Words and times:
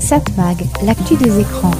Satmag, 0.00 0.66
l'actu 0.82 1.16
des 1.16 1.40
écrans. 1.40 1.70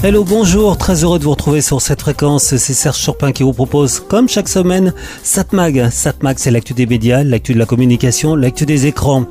Hello, 0.00 0.22
bonjour, 0.22 0.76
très 0.76 1.02
heureux 1.02 1.18
de 1.18 1.24
vous 1.24 1.30
retrouver 1.32 1.60
sur 1.60 1.82
cette 1.82 2.00
fréquence. 2.00 2.56
C'est 2.56 2.72
Serge 2.72 2.96
Churpin 2.96 3.32
qui 3.32 3.42
vous 3.42 3.52
propose, 3.52 3.98
comme 3.98 4.28
chaque 4.28 4.48
semaine, 4.48 4.94
Satmag. 5.24 5.90
Satmag, 5.90 6.38
c'est 6.38 6.52
l'actu 6.52 6.72
des 6.72 6.86
médias, 6.86 7.24
l'actu 7.24 7.52
de 7.52 7.58
la 7.58 7.66
communication, 7.66 8.36
l'actu 8.36 8.64
des 8.64 8.86
écrans. 8.86 9.26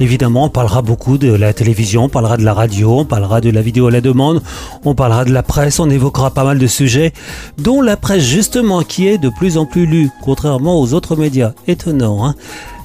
Évidemment, 0.00 0.44
on 0.44 0.48
parlera 0.48 0.82
beaucoup 0.82 1.18
de 1.18 1.32
la 1.32 1.52
télévision, 1.52 2.04
on 2.04 2.08
parlera 2.08 2.36
de 2.36 2.44
la 2.44 2.52
radio, 2.52 3.00
on 3.00 3.04
parlera 3.04 3.40
de 3.40 3.50
la 3.50 3.62
vidéo 3.62 3.86
à 3.86 3.90
la 3.90 4.00
demande, 4.00 4.42
on 4.84 4.94
parlera 4.94 5.24
de 5.24 5.32
la 5.32 5.42
presse, 5.42 5.78
on 5.78 5.88
évoquera 5.88 6.32
pas 6.32 6.44
mal 6.44 6.58
de 6.58 6.66
sujets, 6.66 7.12
dont 7.58 7.80
la 7.80 7.96
presse 7.96 8.24
justement 8.24 8.82
qui 8.82 9.06
est 9.06 9.18
de 9.18 9.28
plus 9.28 9.56
en 9.56 9.66
plus 9.66 9.86
lue, 9.86 10.10
contrairement 10.22 10.80
aux 10.80 10.94
autres 10.94 11.14
médias. 11.16 11.52
Étonnant, 11.68 12.26
hein 12.26 12.34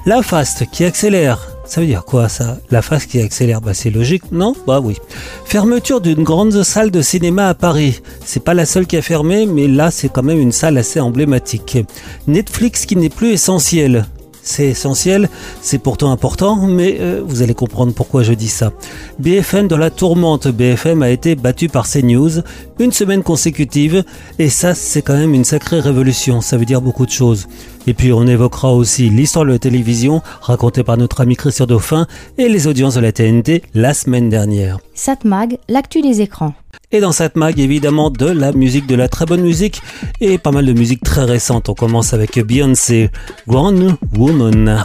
La 0.06 0.22
fast 0.22 0.70
qui 0.70 0.84
accélère, 0.84 1.48
ça 1.64 1.80
veut 1.80 1.86
dire 1.86 2.04
quoi 2.04 2.28
ça? 2.28 2.58
La 2.70 2.82
face 2.82 3.06
qui 3.06 3.20
accélère 3.20 3.60
Bah 3.60 3.74
c'est 3.74 3.90
logique, 3.90 4.32
non? 4.32 4.54
Bah 4.66 4.80
oui. 4.80 4.96
Fermeture 5.44 6.00
d'une 6.00 6.24
grande 6.24 6.62
salle 6.62 6.90
de 6.90 7.02
cinéma 7.02 7.48
à 7.48 7.54
Paris. 7.54 8.00
C'est 8.24 8.42
pas 8.42 8.54
la 8.54 8.66
seule 8.66 8.86
qui 8.86 8.96
a 8.96 9.02
fermé, 9.02 9.46
mais 9.46 9.68
là 9.68 9.90
c'est 9.90 10.08
quand 10.08 10.22
même 10.22 10.40
une 10.40 10.52
salle 10.52 10.78
assez 10.78 11.00
emblématique. 11.00 11.78
Netflix 12.26 12.86
qui 12.86 12.96
n'est 12.96 13.08
plus 13.08 13.30
essentiel 13.32 14.06
c'est 14.42 14.66
essentiel, 14.66 15.28
c'est 15.60 15.78
pourtant 15.78 16.10
important, 16.10 16.66
mais 16.66 16.98
euh, 17.00 17.22
vous 17.24 17.42
allez 17.42 17.54
comprendre 17.54 17.92
pourquoi 17.92 18.22
je 18.22 18.32
dis 18.32 18.48
ça. 18.48 18.72
BFM 19.18 19.68
dans 19.68 19.76
la 19.76 19.90
tourmente, 19.90 20.48
BFM 20.48 21.02
a 21.02 21.10
été 21.10 21.34
battu 21.34 21.68
par 21.68 21.88
CNews 21.88 22.42
une 22.78 22.92
semaine 22.92 23.22
consécutive, 23.22 24.04
et 24.38 24.48
ça 24.48 24.74
c'est 24.74 25.02
quand 25.02 25.16
même 25.16 25.34
une 25.34 25.44
sacrée 25.44 25.80
révolution, 25.80 26.40
ça 26.40 26.56
veut 26.56 26.64
dire 26.64 26.80
beaucoup 26.80 27.06
de 27.06 27.10
choses. 27.10 27.46
Et 27.86 27.94
puis 27.94 28.12
on 28.12 28.26
évoquera 28.26 28.72
aussi 28.72 29.08
l'histoire 29.08 29.44
de 29.44 29.50
la 29.50 29.58
télévision 29.58 30.22
racontée 30.40 30.84
par 30.84 30.96
notre 30.96 31.20
ami 31.20 31.36
Christian 31.36 31.66
Dauphin 31.66 32.06
et 32.38 32.48
les 32.48 32.66
audiences 32.66 32.94
de 32.94 33.00
la 33.00 33.12
TNT 33.12 33.62
la 33.74 33.94
semaine 33.94 34.28
dernière. 34.28 34.78
Satmag, 34.94 35.58
l'actu 35.68 36.02
des 36.02 36.20
écrans. 36.20 36.54
Et 36.92 37.00
dans 37.00 37.12
cette 37.12 37.36
mag, 37.36 37.58
évidemment, 37.58 38.10
de 38.10 38.26
la 38.26 38.52
musique, 38.52 38.86
de 38.86 38.96
la 38.96 39.08
très 39.08 39.24
bonne 39.24 39.42
musique 39.42 39.80
et 40.20 40.38
pas 40.38 40.50
mal 40.50 40.66
de 40.66 40.72
musique 40.72 41.04
très 41.04 41.24
récente. 41.24 41.68
On 41.68 41.74
commence 41.74 42.12
avec 42.12 42.38
Beyoncé, 42.44 43.10
One 43.46 43.96
Woman. 44.16 44.84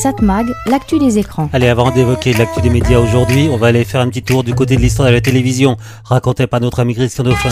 Satmag, 0.00 0.46
l'actu 0.64 0.98
des 0.98 1.18
écrans. 1.18 1.50
Allez, 1.52 1.68
avant 1.68 1.90
d'évoquer 1.90 2.32
l'actu 2.32 2.62
des 2.62 2.70
médias 2.70 2.98
aujourd'hui, 2.98 3.50
on 3.52 3.58
va 3.58 3.66
aller 3.66 3.84
faire 3.84 4.00
un 4.00 4.08
petit 4.08 4.22
tour 4.22 4.42
du 4.42 4.54
côté 4.54 4.76
de 4.76 4.80
l'histoire 4.80 5.08
de 5.08 5.12
la 5.12 5.20
télévision, 5.20 5.76
raconté 6.04 6.46
par 6.46 6.60
notre 6.60 6.80
ami 6.80 6.94
Christian 6.94 7.24
Dauphin. 7.24 7.50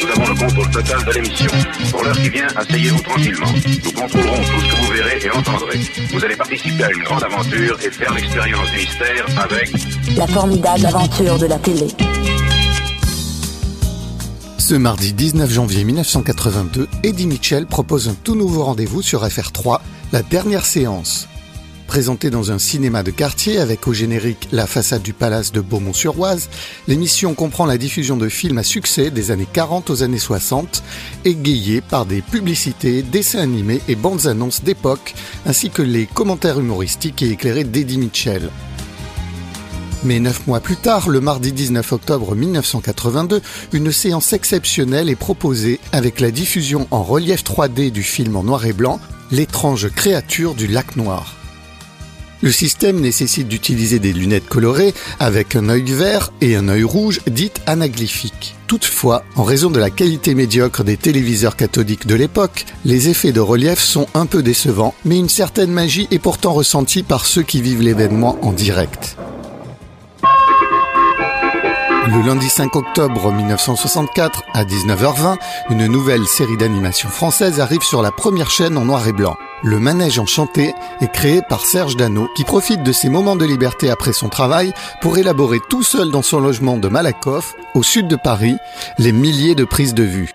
Nous 0.00 0.08
avons 0.08 0.32
le 0.32 0.38
contrôle 0.38 0.70
total 0.70 1.04
de 1.04 1.12
l'émission. 1.12 1.50
Pour 1.90 2.02
l'heure 2.02 2.16
qui 2.16 2.30
vient, 2.30 2.46
asseyez-vous 2.56 3.02
tranquillement. 3.02 3.46
Nous 3.84 3.92
contrôlerons 3.92 4.36
tout 4.36 4.60
ce 4.60 4.70
que 4.70 4.86
vous 4.86 4.92
verrez 4.92 5.18
et 5.22 5.30
entendrez. 5.30 5.78
Vous 6.14 6.24
allez 6.24 6.36
participer 6.36 6.84
à 6.84 6.90
une 6.92 7.02
grande 7.02 7.24
aventure 7.24 7.78
et 7.84 7.90
faire 7.90 8.14
l'expérience 8.14 8.70
du 8.70 8.78
mystère 8.78 9.26
avec... 9.44 9.72
La 10.16 10.26
formidable 10.26 10.86
aventure 10.86 11.38
de 11.38 11.46
la 11.46 11.58
télé. 11.58 11.88
Ce 14.58 14.74
mardi 14.74 15.12
19 15.12 15.52
janvier 15.52 15.84
1982, 15.84 16.88
Eddie 17.02 17.26
Mitchell 17.26 17.66
propose 17.66 18.08
un 18.08 18.14
tout 18.24 18.34
nouveau 18.34 18.64
rendez-vous 18.64 19.02
sur 19.02 19.26
FR3, 19.26 19.80
la 20.12 20.22
dernière 20.22 20.64
séance. 20.64 21.28
Présentée 21.86 22.30
dans 22.30 22.50
un 22.50 22.58
cinéma 22.58 23.02
de 23.02 23.10
quartier 23.10 23.58
avec 23.58 23.86
au 23.86 23.92
générique 23.92 24.48
la 24.52 24.66
façade 24.66 25.02
du 25.02 25.12
palace 25.12 25.52
de 25.52 25.60
Beaumont-sur-Oise, 25.60 26.48
l'émission 26.88 27.34
comprend 27.34 27.64
la 27.64 27.78
diffusion 27.78 28.16
de 28.16 28.28
films 28.28 28.58
à 28.58 28.62
succès 28.62 29.10
des 29.10 29.30
années 29.30 29.46
40 29.50 29.90
aux 29.90 30.02
années 30.02 30.18
60, 30.18 30.82
égayés 31.24 31.80
par 31.80 32.04
des 32.04 32.22
publicités, 32.22 33.02
dessins 33.02 33.38
animés 33.38 33.80
et 33.88 33.94
bandes 33.94 34.26
annonces 34.26 34.62
d'époque, 34.62 35.14
ainsi 35.46 35.70
que 35.70 35.82
les 35.82 36.06
commentaires 36.06 36.58
humoristiques 36.58 37.22
et 37.22 37.30
éclairés 37.30 37.64
d'Eddie 37.64 37.98
Mitchell. 37.98 38.50
Mais 40.04 40.20
neuf 40.20 40.46
mois 40.46 40.60
plus 40.60 40.76
tard, 40.76 41.08
le 41.08 41.20
mardi 41.20 41.52
19 41.52 41.92
octobre 41.92 42.34
1982, 42.34 43.40
une 43.72 43.92
séance 43.92 44.32
exceptionnelle 44.32 45.08
est 45.08 45.16
proposée 45.16 45.80
avec 45.92 46.20
la 46.20 46.30
diffusion 46.30 46.86
en 46.90 47.02
relief 47.02 47.42
3D 47.42 47.90
du 47.90 48.02
film 48.02 48.36
en 48.36 48.42
noir 48.42 48.66
et 48.66 48.72
blanc, 48.72 49.00
L'étrange 49.32 49.88
créature 49.88 50.54
du 50.54 50.68
lac 50.68 50.94
noir. 50.94 51.35
Le 52.42 52.52
système 52.52 53.00
nécessite 53.00 53.48
d'utiliser 53.48 53.98
des 53.98 54.12
lunettes 54.12 54.48
colorées 54.48 54.94
avec 55.18 55.56
un 55.56 55.68
œil 55.70 55.90
vert 55.90 56.32
et 56.40 56.54
un 56.54 56.68
œil 56.68 56.84
rouge 56.84 57.20
dites 57.26 57.62
anaglyphiques. 57.66 58.54
Toutefois, 58.66 59.24
en 59.36 59.44
raison 59.44 59.70
de 59.70 59.78
la 59.78 59.90
qualité 59.90 60.34
médiocre 60.34 60.84
des 60.84 60.96
téléviseurs 60.96 61.56
cathodiques 61.56 62.06
de 62.06 62.14
l'époque, 62.14 62.66
les 62.84 63.08
effets 63.08 63.32
de 63.32 63.40
relief 63.40 63.78
sont 63.78 64.06
un 64.14 64.26
peu 64.26 64.42
décevants, 64.42 64.94
mais 65.04 65.16
une 65.18 65.28
certaine 65.28 65.70
magie 65.70 66.08
est 66.10 66.18
pourtant 66.18 66.52
ressentie 66.52 67.02
par 67.02 67.24
ceux 67.24 67.42
qui 67.42 67.62
vivent 67.62 67.82
l'événement 67.82 68.36
en 68.42 68.52
direct. 68.52 69.16
Le 72.08 72.22
lundi 72.22 72.48
5 72.48 72.76
octobre 72.76 73.32
1964, 73.32 74.44
à 74.54 74.64
19h20, 74.64 75.38
une 75.70 75.86
nouvelle 75.88 76.24
série 76.26 76.56
d'animation 76.56 77.08
française 77.08 77.58
arrive 77.58 77.82
sur 77.82 78.00
la 78.00 78.12
première 78.12 78.48
chaîne 78.48 78.78
en 78.78 78.84
noir 78.84 79.08
et 79.08 79.12
blanc. 79.12 79.36
Le 79.64 79.80
Manège 79.80 80.20
Enchanté 80.20 80.72
est 81.00 81.12
créé 81.12 81.42
par 81.48 81.66
Serge 81.66 81.96
Dano, 81.96 82.28
qui 82.36 82.44
profite 82.44 82.84
de 82.84 82.92
ses 82.92 83.08
moments 83.08 83.34
de 83.34 83.44
liberté 83.44 83.90
après 83.90 84.12
son 84.12 84.28
travail 84.28 84.72
pour 85.00 85.18
élaborer 85.18 85.58
tout 85.68 85.82
seul 85.82 86.12
dans 86.12 86.22
son 86.22 86.38
logement 86.38 86.76
de 86.76 86.86
Malakoff, 86.86 87.54
au 87.74 87.82
sud 87.82 88.06
de 88.06 88.16
Paris, 88.16 88.56
les 88.98 89.12
milliers 89.12 89.56
de 89.56 89.64
prises 89.64 89.94
de 89.94 90.04
vue. 90.04 90.30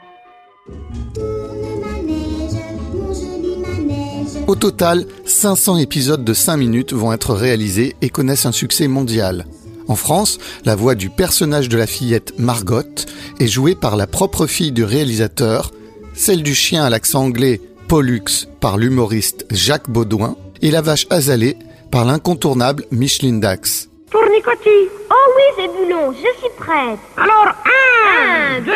Au 4.47 4.56
total, 4.56 5.06
500 5.25 5.77
épisodes 5.77 6.25
de 6.25 6.33
5 6.33 6.57
minutes 6.57 6.91
vont 6.91 7.13
être 7.13 7.33
réalisés 7.33 7.95
et 8.01 8.09
connaissent 8.09 8.45
un 8.45 8.51
succès 8.51 8.89
mondial. 8.89 9.45
En 9.92 9.96
France, 9.96 10.40
la 10.64 10.74
voix 10.74 10.96
du 10.96 11.10
personnage 11.10 11.68
de 11.68 11.78
la 11.78 11.86
fillette 11.86 12.40
Margot 12.40 12.96
est 13.42 13.48
jouée 13.48 13.76
par 13.76 13.98
la 13.98 14.08
propre 14.08 14.48
fille 14.48 14.72
du 14.72 14.86
réalisateur, 14.86 15.72
celle 16.14 16.44
du 16.44 16.56
chien 16.56 16.86
à 16.86 16.90
l'accent 16.90 17.24
anglais 17.26 17.60
Pollux 17.90 18.48
par 18.62 18.78
l'humoriste 18.78 19.46
Jacques 19.52 19.90
Baudouin 19.90 20.38
et 20.62 20.72
la 20.72 20.80
vache 20.80 21.08
azalée 21.10 21.58
par 21.92 22.06
l'incontournable 22.06 22.86
Micheline 22.92 23.42
Dax. 23.42 23.90
Pour 24.10 24.22
Nicotis. 24.34 24.88
Oh 25.10 25.34
oui, 25.36 25.44
Zébulon, 25.62 26.14
je 26.14 26.40
suis 26.40 26.56
prête. 26.58 27.00
Alors, 27.18 27.54
un, 27.66 28.62
deux, 28.62 28.72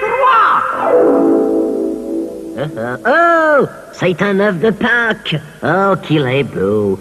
trois. 0.00 0.62
Oh, 3.06 3.66
c'est 3.92 4.22
un 4.22 4.40
œuf 4.40 4.58
de 4.60 4.70
Pâques. 4.70 5.36
Oh, 5.62 5.94
qu'il 6.02 6.26
est 6.26 6.44
beau. 6.44 6.98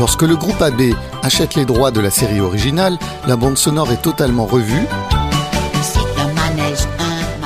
Lorsque 0.00 0.22
le 0.22 0.34
groupe 0.34 0.62
AB 0.62 0.94
achète 1.22 1.56
les 1.56 1.66
droits 1.66 1.90
de 1.90 2.00
la 2.00 2.08
série 2.08 2.40
originale, 2.40 2.98
la 3.26 3.36
bande 3.36 3.58
sonore 3.58 3.92
est 3.92 4.00
totalement 4.00 4.46
revue. 4.46 4.86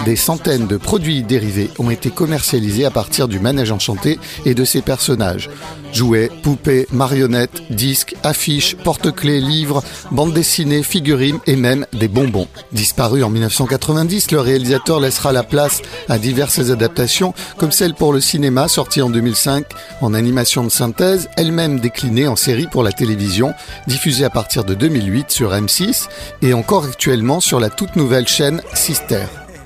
Des 0.05 0.17
centaines 0.17 0.67
de 0.67 0.77
produits 0.77 1.23
dérivés 1.23 1.71
ont 1.79 1.89
été 1.89 2.11
commercialisés 2.11 2.85
à 2.85 2.91
partir 2.91 3.27
du 3.27 3.41
manège 3.41 3.73
enchanté 3.73 4.19
et 4.45 4.53
de 4.53 4.65
ses 4.65 4.83
personnages. 4.83 5.49
Jouets, 5.95 6.31
poupées, 6.43 6.87
marionnettes, 6.93 7.63
disques, 7.71 8.15
affiches, 8.23 8.77
porte-clés, 8.77 9.41
livres, 9.41 9.83
bandes 10.11 10.35
dessinées, 10.35 10.83
figurines 10.83 11.39
et 11.47 11.57
même 11.57 11.87
des 11.95 12.09
bonbons. 12.09 12.49
Disparu 12.73 13.23
en 13.23 13.31
1990, 13.31 14.31
le 14.33 14.41
réalisateur 14.41 15.01
laissera 15.01 15.33
la 15.33 15.43
place 15.43 15.81
à 16.11 16.19
diverses 16.19 16.71
adaptations 16.71 17.33
comme 17.57 17.73
celle 17.73 17.95
pour 17.95 18.13
le 18.13 18.21
cinéma 18.21 18.69
sortie 18.69 19.01
en 19.01 19.09
2005 19.09 19.65
en 20.03 20.13
animation 20.13 20.65
de 20.65 20.71
synthèse, 20.71 21.31
elle-même 21.39 21.81
déclinée 21.81 22.29
en 22.29 22.37
série 22.37 22.67
pour 22.67 22.83
la 22.83 22.93
télévision, 22.93 23.55
diffusée 23.87 24.27
à 24.27 24.31
partir 24.31 24.65
de 24.65 24.75
2008 24.75 25.31
sur 25.31 25.53
M6 25.53 26.09
et 26.43 26.53
encore 26.53 26.85
actuellement 26.85 27.41
sur 27.41 27.59
la 27.59 27.71
toute 27.71 27.97
nouvelle 27.97 28.29
chaîne 28.29 28.61
Sister. 28.75 29.25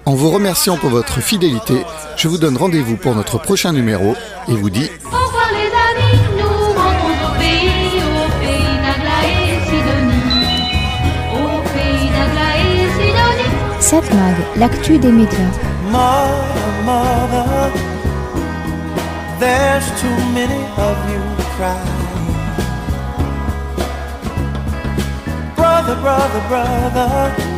En 0.09 0.15
vous 0.15 0.31
remerciant 0.31 0.79
pour 0.79 0.89
votre 0.89 1.21
fidélité, 1.21 1.85
je 2.17 2.29
vous 2.29 2.39
donne 2.39 2.57
rendez-vous 2.57 2.97
pour 2.97 3.15
notre 3.15 3.37
prochain 3.37 3.75
numéro 3.75 4.15
et 4.49 4.55
vous 4.55 4.71
dis. 4.71 4.89
Satmag, 13.81 14.37
l'actu 14.57 14.97
des 14.97 15.13
médias. 15.13 15.39
Mother, 15.93 16.83
mother, 16.87 17.71
there's 19.39 19.85
too 20.01 20.09
many 20.33 20.65
of 20.79 20.97
you 21.11 21.21
crying. 21.55 21.85
Brother, 25.55 25.97
brother, 26.01 26.41
brother, 26.49 27.58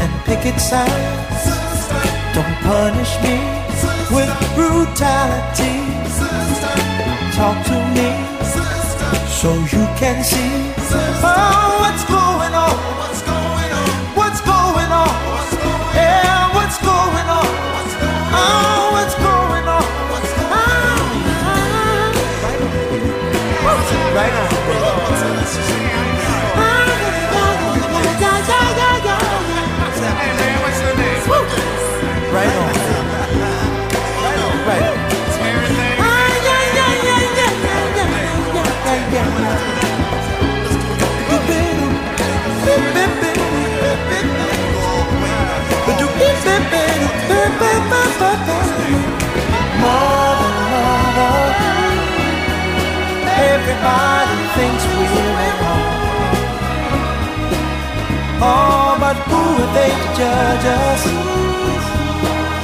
and 0.00 0.12
oh, 0.12 0.22
picket 0.24 0.60
signs. 0.60 1.44
Don't 2.34 2.56
punish 2.62 3.12
me 3.22 3.36
with 4.10 4.30
brutality. 4.54 5.76
Talk 7.36 7.56
to 7.66 7.78
me 7.94 8.10
so 9.28 9.50
you 9.74 9.84
can 10.00 10.22
see 10.24 10.72
oh, 11.22 11.78
what's 11.80 12.04
going 12.04 12.18
on. 12.18 12.23
Right 24.14 24.32
on. 24.32 24.54
Right 32.32 32.56
on. 32.56 32.63
Everybody 53.66 54.44
thinks 54.56 54.84
we're 54.92 55.40
at 55.48 55.56
home. 55.64 55.96
Oh, 58.44 58.92
but 59.00 59.16
who 59.24 59.40
are 59.40 59.72
they 59.72 59.88
to 59.88 60.08
judge 60.20 60.66
us? 60.84 61.02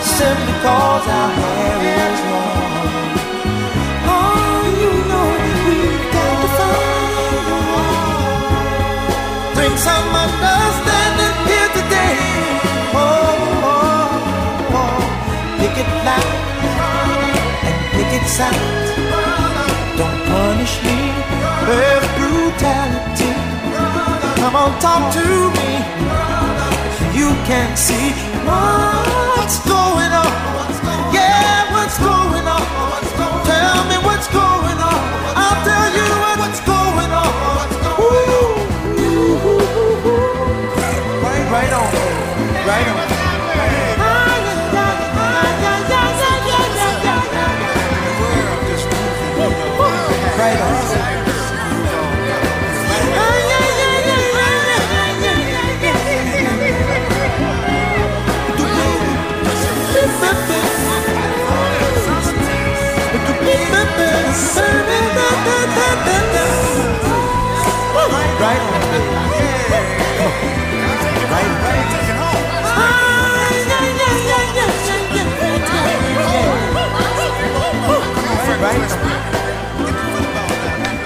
Simply 0.05 0.55
cause 0.61 1.07
our 1.09 1.31
hair 1.41 1.79
is 2.05 2.21
long. 2.29 3.17
Oh, 4.13 4.61
you 4.83 4.93
know 5.09 5.29
we've 5.65 6.05
got 6.13 6.37
to 6.43 6.49
find 6.61 7.49
a 7.49 7.61
way. 7.73 7.97
Bring 9.57 9.75
some 9.81 10.09
understanding 10.27 11.37
here 11.49 11.71
today. 11.81 12.21
Oh, 12.93 13.09
oh, 13.73 14.77
oh. 14.77 15.01
Pick 15.61 15.81
it 15.81 15.91
and 17.65 17.79
picket 17.97 18.29
signs. 18.29 18.90
Come 24.51 24.73
on, 24.73 24.81
talk 24.81 25.15
to 25.15 25.23
me. 25.23 25.79
You 27.17 27.31
can 27.47 27.77
see 27.77 28.11
what's 28.43 29.61
going 29.63 30.11
on. 30.11 30.27
Yeah, 31.15 31.71
what's 31.71 31.97
going 32.01 32.49
on? 32.49 32.67
Tell 33.47 33.85
me 33.87 33.95
what's 34.05 34.27
going 34.27 34.81
on. 34.91 35.01
I'll 35.39 35.63
tell 35.63 35.95
you 35.95 36.03
what's 36.43 36.59
going 36.67 37.13
on. 37.15 37.31
Ooh. 38.03 38.59
Right, 41.23 41.47
right 41.55 41.73
on, 41.73 41.87
right 42.67 42.89
on. 42.89 42.99
Right 50.37 50.61
on. 50.61 51.30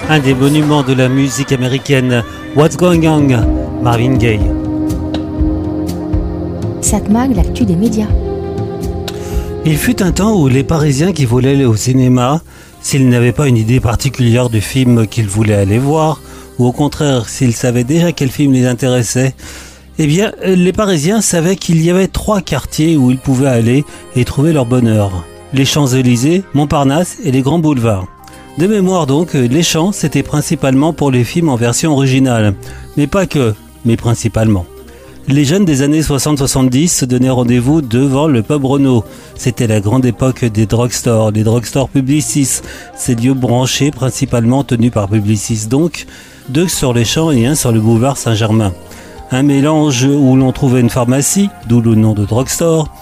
Un 0.07 0.19
des 0.19 0.35
monuments 0.35 0.83
de 0.83 0.93
la 0.93 1.09
musique 1.09 1.51
américaine, 1.51 2.23
What's 2.55 2.77
Going 2.77 3.05
On, 3.07 3.81
Marvin 3.81 4.17
Gaye. 4.17 4.39
Satmag, 6.81 7.35
l'actu 7.35 7.65
des 7.65 7.75
médias. 7.75 8.24
Il 9.67 9.77
fut 9.77 10.03
un 10.03 10.11
temps 10.11 10.39
où 10.39 10.47
les 10.47 10.63
Parisiens 10.63 11.11
qui 11.11 11.25
voulaient 11.25 11.53
aller 11.53 11.65
au 11.65 11.75
cinéma, 11.75 12.41
s'ils 12.83 13.09
n'avaient 13.09 13.31
pas 13.31 13.47
une 13.47 13.57
idée 13.57 13.79
particulière 13.79 14.47
du 14.51 14.61
film 14.61 15.07
qu'ils 15.07 15.27
voulaient 15.27 15.55
aller 15.55 15.79
voir, 15.79 16.21
ou 16.59 16.67
au 16.67 16.71
contraire 16.71 17.27
s'ils 17.27 17.55
savaient 17.55 17.83
déjà 17.83 18.11
quel 18.11 18.29
film 18.29 18.53
les 18.53 18.67
intéressait, 18.67 19.33
eh 19.97 20.05
bien 20.05 20.33
les 20.45 20.71
Parisiens 20.71 21.19
savaient 21.19 21.55
qu'il 21.55 21.83
y 21.83 21.89
avait 21.89 22.07
trois 22.07 22.41
quartiers 22.41 22.95
où 22.95 23.09
ils 23.09 23.17
pouvaient 23.17 23.47
aller 23.47 23.85
et 24.15 24.23
trouver 24.23 24.53
leur 24.53 24.67
bonheur. 24.67 25.25
Les 25.51 25.65
Champs-Élysées, 25.65 26.43
Montparnasse 26.53 27.17
et 27.23 27.31
les 27.31 27.41
grands 27.41 27.57
boulevards. 27.57 28.05
De 28.59 28.67
mémoire 28.67 29.07
donc, 29.07 29.33
les 29.33 29.63
champs 29.63 29.91
c'était 29.91 30.21
principalement 30.21 30.93
pour 30.93 31.09
les 31.09 31.23
films 31.23 31.49
en 31.49 31.55
version 31.55 31.91
originale. 31.93 32.53
Mais 32.97 33.07
pas 33.07 33.25
que, 33.25 33.55
mais 33.83 33.97
principalement. 33.97 34.67
Les 35.27 35.43
jeunes 35.43 35.65
des 35.65 35.81
années 35.81 36.01
60-70 36.01 36.87
se 36.87 37.05
donnaient 37.05 37.31
rendez-vous 37.31 37.81
devant 37.81 38.27
le 38.27 38.43
pub 38.43 38.63
Renault. 38.63 39.03
C'était 39.35 39.65
la 39.65 39.79
grande 39.79 40.05
époque 40.05 40.45
des 40.45 40.67
drugstores, 40.67 41.31
des 41.31 41.43
drugstores 41.43 41.89
Publicis, 41.89 42.61
ces 42.95 43.15
lieux 43.15 43.33
branchés 43.33 43.89
principalement 43.89 44.63
tenus 44.63 44.91
par 44.91 45.09
Publicis 45.09 45.65
donc, 45.67 46.05
deux 46.49 46.67
sur 46.67 46.93
les 46.93 47.05
champs 47.05 47.31
et 47.31 47.47
un 47.47 47.55
sur 47.55 47.71
le 47.71 47.81
boulevard 47.81 48.17
Saint-Germain. 48.17 48.71
Un 49.31 49.41
mélange 49.41 50.03
où 50.03 50.35
l'on 50.35 50.51
trouvait 50.51 50.81
une 50.81 50.91
pharmacie, 50.91 51.49
d'où 51.67 51.81
le 51.81 51.95
nom 51.95 52.13
de 52.13 52.23
drugstore, 52.23 52.93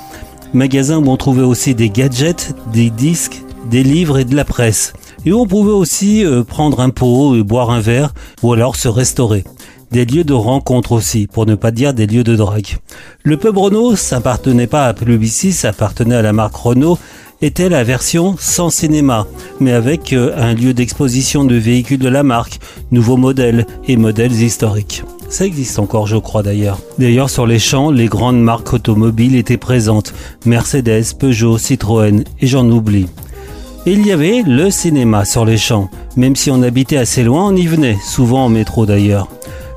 magasin 0.54 1.00
où 1.00 1.10
on 1.10 1.18
trouvait 1.18 1.42
aussi 1.42 1.76
des 1.76 1.90
gadgets, 1.90 2.56
des 2.72 2.90
disques, 2.90 3.44
des 3.70 3.84
livres 3.84 4.18
et 4.18 4.26
de 4.26 4.36
la 4.36 4.46
presse. 4.46 4.94
Et 5.26 5.34
où 5.34 5.42
on 5.42 5.48
pouvait 5.48 5.74
aussi 5.74 6.26
euh, 6.26 6.44
prendre 6.44 6.80
un 6.80 6.90
pot 6.90 7.36
et 7.36 7.44
boire 7.44 7.70
un 7.70 7.82
verre, 7.82 8.14
ou 8.44 8.54
alors 8.54 8.78
se 8.78 8.88
restaurer 8.88 9.44
des 9.94 10.06
lieux 10.06 10.24
de 10.24 10.34
rencontre 10.34 10.92
aussi, 10.92 11.28
pour 11.28 11.46
ne 11.46 11.54
pas 11.54 11.70
dire 11.70 11.94
des 11.94 12.08
lieux 12.08 12.24
de 12.24 12.36
drague. 12.36 12.78
Le 13.22 13.38
pub 13.38 13.56
Renault, 13.56 13.96
ça 13.96 14.18
appartenait 14.18 14.66
pas 14.66 14.88
à 14.88 14.94
Publicis, 14.96 15.52
ça 15.52 15.70
appartenait 15.70 16.16
à 16.16 16.24
la 16.24 16.34
marque 16.34 16.56
Renault, 16.56 16.98
était 17.44 17.70
la 17.70 17.84
version 17.84 18.36
sans 18.40 18.72
cinéma, 18.72 19.28
mais 19.60 19.72
avec 19.72 20.12
euh, 20.12 20.34
un 20.36 20.56
lieu 20.56 20.74
d'exposition 20.74 21.44
de 21.44 21.54
véhicules 21.54 22.00
de 22.00 22.10
la 22.10 22.24
marque, 22.24 22.60
nouveaux 22.92 23.18
modèles 23.18 23.68
et 23.88 23.96
modèles 23.96 24.32
historiques. 24.32 25.04
Ça 25.30 25.46
existe 25.46 25.78
encore, 25.78 26.08
je 26.08 26.18
crois 26.18 26.42
d'ailleurs. 26.42 26.80
D'ailleurs, 26.98 27.30
sur 27.30 27.46
les 27.46 27.60
champs, 27.60 27.92
les 27.92 28.08
grandes 28.08 28.42
marques 28.42 28.74
automobiles 28.74 29.36
étaient 29.36 29.58
présentes. 29.58 30.12
Mercedes, 30.48 31.14
Peugeot, 31.20 31.60
Citroën, 31.60 32.24
et 32.42 32.48
j'en 32.48 32.68
oublie. 32.68 33.06
Il 33.86 34.08
y 34.08 34.12
avait 34.12 34.42
le 34.44 34.72
cinéma 34.72 35.24
sur 35.24 35.46
les 35.46 35.58
champs. 35.58 35.90
Même 36.18 36.36
si 36.36 36.50
on 36.50 36.64
habitait 36.64 36.98
assez 36.98 37.22
loin, 37.22 37.50
on 37.50 37.56
y 37.56 37.68
venait, 37.68 37.98
souvent 38.04 38.46
en 38.46 38.50
métro 38.50 38.88
d'ailleurs. 38.88 39.28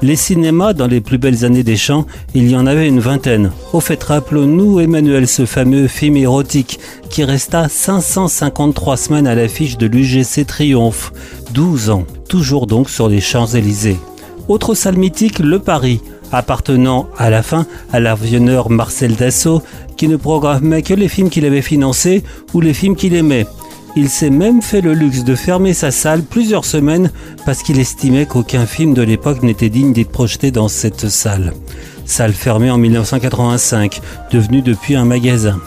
Les 0.03 0.17
cinémas, 0.17 0.75
dans 0.75 0.87
les 0.87 1.01
plus 1.01 1.17
belles 1.17 1.45
années 1.45 1.63
des 1.63 1.77
champs, 1.77 2.07
il 2.35 2.51
y 2.51 2.57
en 2.57 2.67
avait 2.67 2.87
une 2.89 3.01
vingtaine. 3.01 3.51
Au 3.73 3.81
fait, 3.81 4.03
rappelons-nous, 4.03 4.81
Emmanuel, 4.81 5.27
ce 5.27 5.47
fameux 5.47 5.89
film 5.89 6.17
érotique 6.17 6.79
qui 7.09 7.25
resta 7.25 7.69
553 7.69 8.97
semaines 8.97 9.27
à 9.27 9.35
l'affiche 9.35 9.79
de 9.79 9.87
l'UGC 9.87 10.47
Triomphe. 10.47 11.13
12 11.55 11.91
ans, 11.91 12.05
toujours 12.29 12.67
donc 12.67 12.91
sur 12.91 13.09
les 13.09 13.21
Champs-Élysées. 13.21 13.97
Autre 14.49 14.75
salle 14.75 14.99
mythique, 14.99 15.39
le 15.39 15.59
Paris, 15.59 16.03
appartenant 16.31 17.09
à 17.17 17.31
la 17.31 17.43
fin 17.43 17.67
à 17.93 17.99
l'avionneur 17.99 18.69
Marcel 18.69 19.17
Dassault, 19.17 19.63
qui 19.97 20.09
ne 20.09 20.17
programmait 20.17 20.83
que 20.83 20.95
les 20.95 21.09
films 21.09 21.31
qu'il 21.31 21.47
avait 21.47 21.63
financés 21.63 22.23
ou 22.53 22.61
les 22.61 22.75
films 22.75 22.97
qu'il 22.97 23.15
aimait. 23.15 23.47
Il 23.99 24.11
s'est 24.11 24.29
même 24.29 24.61
fait 24.61 24.83
le 24.83 24.93
luxe 24.93 25.25
de 25.25 25.35
fermer 25.35 25.73
sa 25.73 25.91
salle 25.91 26.23
plusieurs 26.23 26.67
semaines 26.67 27.11
parce 27.47 27.63
qu'il 27.63 27.81
estimait 27.81 28.27
qu'aucun 28.27 28.67
film 28.67 28.93
de 28.93 29.01
l'époque 29.01 29.43
n'était 29.43 29.71
digne 29.71 29.95
d'être 29.95 30.11
projeté 30.11 30.51
dans 30.51 30.69
cette 30.69 31.09
salle. 31.09 31.55
Salle 32.05 32.35
fermée 32.35 32.71
en 32.71 32.77
1985, 32.77 34.03
devenue 34.31 34.61
depuis 34.61 34.97
un 34.97 35.07
magasin. 35.07 35.59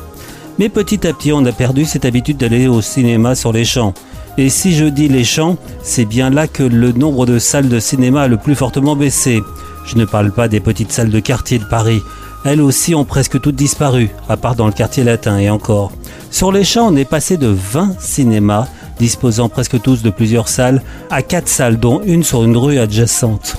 Mais 0.59 0.69
petit 0.69 1.07
à 1.07 1.13
petit, 1.13 1.33
on 1.33 1.43
a 1.45 1.51
perdu 1.51 1.85
cette 1.85 2.05
habitude 2.05 2.37
d'aller 2.37 2.67
au 2.67 2.81
cinéma 2.81 3.33
sur 3.33 3.51
les 3.51 3.65
champs. 3.65 3.95
Et 4.37 4.49
si 4.49 4.75
je 4.75 4.85
dis 4.85 5.07
les 5.07 5.23
champs, 5.23 5.57
c'est 5.81 6.05
bien 6.05 6.29
là 6.29 6.47
que 6.47 6.61
le 6.61 6.91
nombre 6.91 7.25
de 7.25 7.39
salles 7.39 7.67
de 7.67 7.79
cinéma 7.79 8.21
a 8.21 8.27
le 8.27 8.37
plus 8.37 8.55
fortement 8.55 8.95
baissé. 8.95 9.41
Je 9.87 9.95
ne 9.95 10.05
parle 10.05 10.31
pas 10.31 10.47
des 10.47 10.59
petites 10.59 10.91
salles 10.91 11.09
de 11.09 11.19
quartier 11.19 11.57
de 11.57 11.65
Paris. 11.65 12.03
Elles 12.45 12.61
aussi 12.61 12.95
ont 12.95 13.05
presque 13.05 13.39
toutes 13.41 13.55
disparu, 13.55 14.09
à 14.29 14.37
part 14.37 14.55
dans 14.55 14.65
le 14.65 14.71
quartier 14.71 15.03
latin 15.03 15.37
et 15.37 15.49
encore. 15.49 15.91
Sur 16.31 16.51
les 16.51 16.63
champs, 16.63 16.87
on 16.87 16.95
est 16.95 17.05
passé 17.05 17.37
de 17.37 17.47
20 17.47 17.99
cinémas, 17.99 18.67
disposant 18.97 19.49
presque 19.49 19.81
tous 19.81 20.01
de 20.03 20.09
plusieurs 20.09 20.47
salles, 20.47 20.81
à 21.09 21.21
4 21.21 21.47
salles, 21.47 21.79
dont 21.79 22.01
une 22.05 22.23
sur 22.23 22.43
une 22.43 22.55
rue 22.55 22.79
adjacente. 22.79 23.57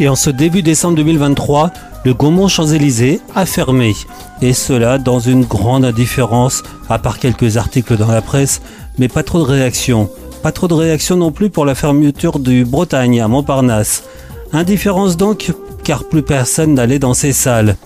Et 0.00 0.08
en 0.08 0.16
ce 0.16 0.30
début 0.30 0.62
décembre 0.62 0.96
2023, 0.96 1.70
le 2.04 2.14
Gaumont 2.14 2.48
Champs-Élysées 2.48 3.20
a 3.34 3.46
fermé. 3.46 3.94
Et 4.42 4.52
cela 4.52 4.98
dans 4.98 5.20
une 5.20 5.44
grande 5.44 5.84
indifférence, 5.84 6.62
à 6.88 6.98
part 6.98 7.18
quelques 7.18 7.56
articles 7.56 7.96
dans 7.96 8.10
la 8.10 8.22
presse, 8.22 8.60
mais 8.98 9.08
pas 9.08 9.22
trop 9.22 9.38
de 9.38 9.50
réactions. 9.50 10.10
Pas 10.42 10.52
trop 10.52 10.68
de 10.68 10.74
réactions 10.74 11.16
non 11.16 11.32
plus 11.32 11.48
pour 11.48 11.64
la 11.64 11.74
fermeture 11.74 12.38
du 12.38 12.64
Bretagne 12.64 13.20
à 13.20 13.28
Montparnasse. 13.28 14.04
Indifférence 14.52 15.16
donc, 15.16 15.52
car 15.82 16.04
plus 16.04 16.22
personne 16.22 16.74
n'allait 16.74 16.98
dans 16.98 17.14
ces 17.14 17.32
salles. 17.32 17.76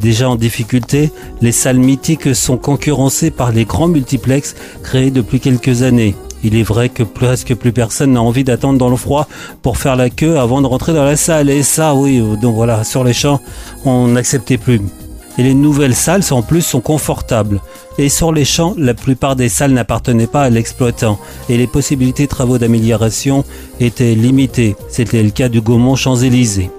Déjà 0.00 0.28
en 0.28 0.36
difficulté, 0.36 1.10
les 1.40 1.52
salles 1.52 1.78
mythiques 1.78 2.34
sont 2.34 2.56
concurrencées 2.56 3.30
par 3.30 3.52
les 3.52 3.64
grands 3.64 3.88
multiplex 3.88 4.54
créés 4.82 5.10
depuis 5.10 5.40
quelques 5.40 5.82
années. 5.82 6.14
Il 6.44 6.54
est 6.54 6.62
vrai 6.62 6.90
que 6.90 7.02
presque 7.02 7.54
plus 7.54 7.72
personne 7.72 8.12
n'a 8.12 8.22
envie 8.22 8.44
d'attendre 8.44 8.78
dans 8.78 8.90
le 8.90 8.96
froid 8.96 9.26
pour 9.62 9.78
faire 9.78 9.96
la 9.96 10.10
queue 10.10 10.38
avant 10.38 10.60
de 10.60 10.66
rentrer 10.66 10.92
dans 10.92 11.04
la 11.04 11.16
salle. 11.16 11.50
Et 11.50 11.62
ça, 11.62 11.94
oui, 11.94 12.22
donc 12.40 12.54
voilà, 12.54 12.84
sur 12.84 13.04
les 13.04 13.14
champs, 13.14 13.40
on 13.84 14.08
n'acceptait 14.08 14.58
plus. 14.58 14.80
Et 15.38 15.42
les 15.42 15.54
nouvelles 15.54 15.94
salles, 15.94 16.22
en 16.30 16.42
plus, 16.42 16.62
sont 16.62 16.80
confortables. 16.80 17.60
Et 17.98 18.08
sur 18.08 18.32
les 18.32 18.44
champs, 18.44 18.74
la 18.78 18.94
plupart 18.94 19.36
des 19.36 19.48
salles 19.48 19.72
n'appartenaient 19.72 20.26
pas 20.26 20.44
à 20.44 20.50
l'exploitant. 20.50 21.18
Et 21.48 21.56
les 21.56 21.66
possibilités 21.66 22.24
de 22.24 22.30
travaux 22.30 22.58
d'amélioration 22.58 23.44
étaient 23.80 24.14
limitées. 24.14 24.76
C'était 24.88 25.22
le 25.22 25.30
cas 25.30 25.48
du 25.48 25.60
Gaumont 25.60 25.96
Champs-Élysées. 25.96 26.70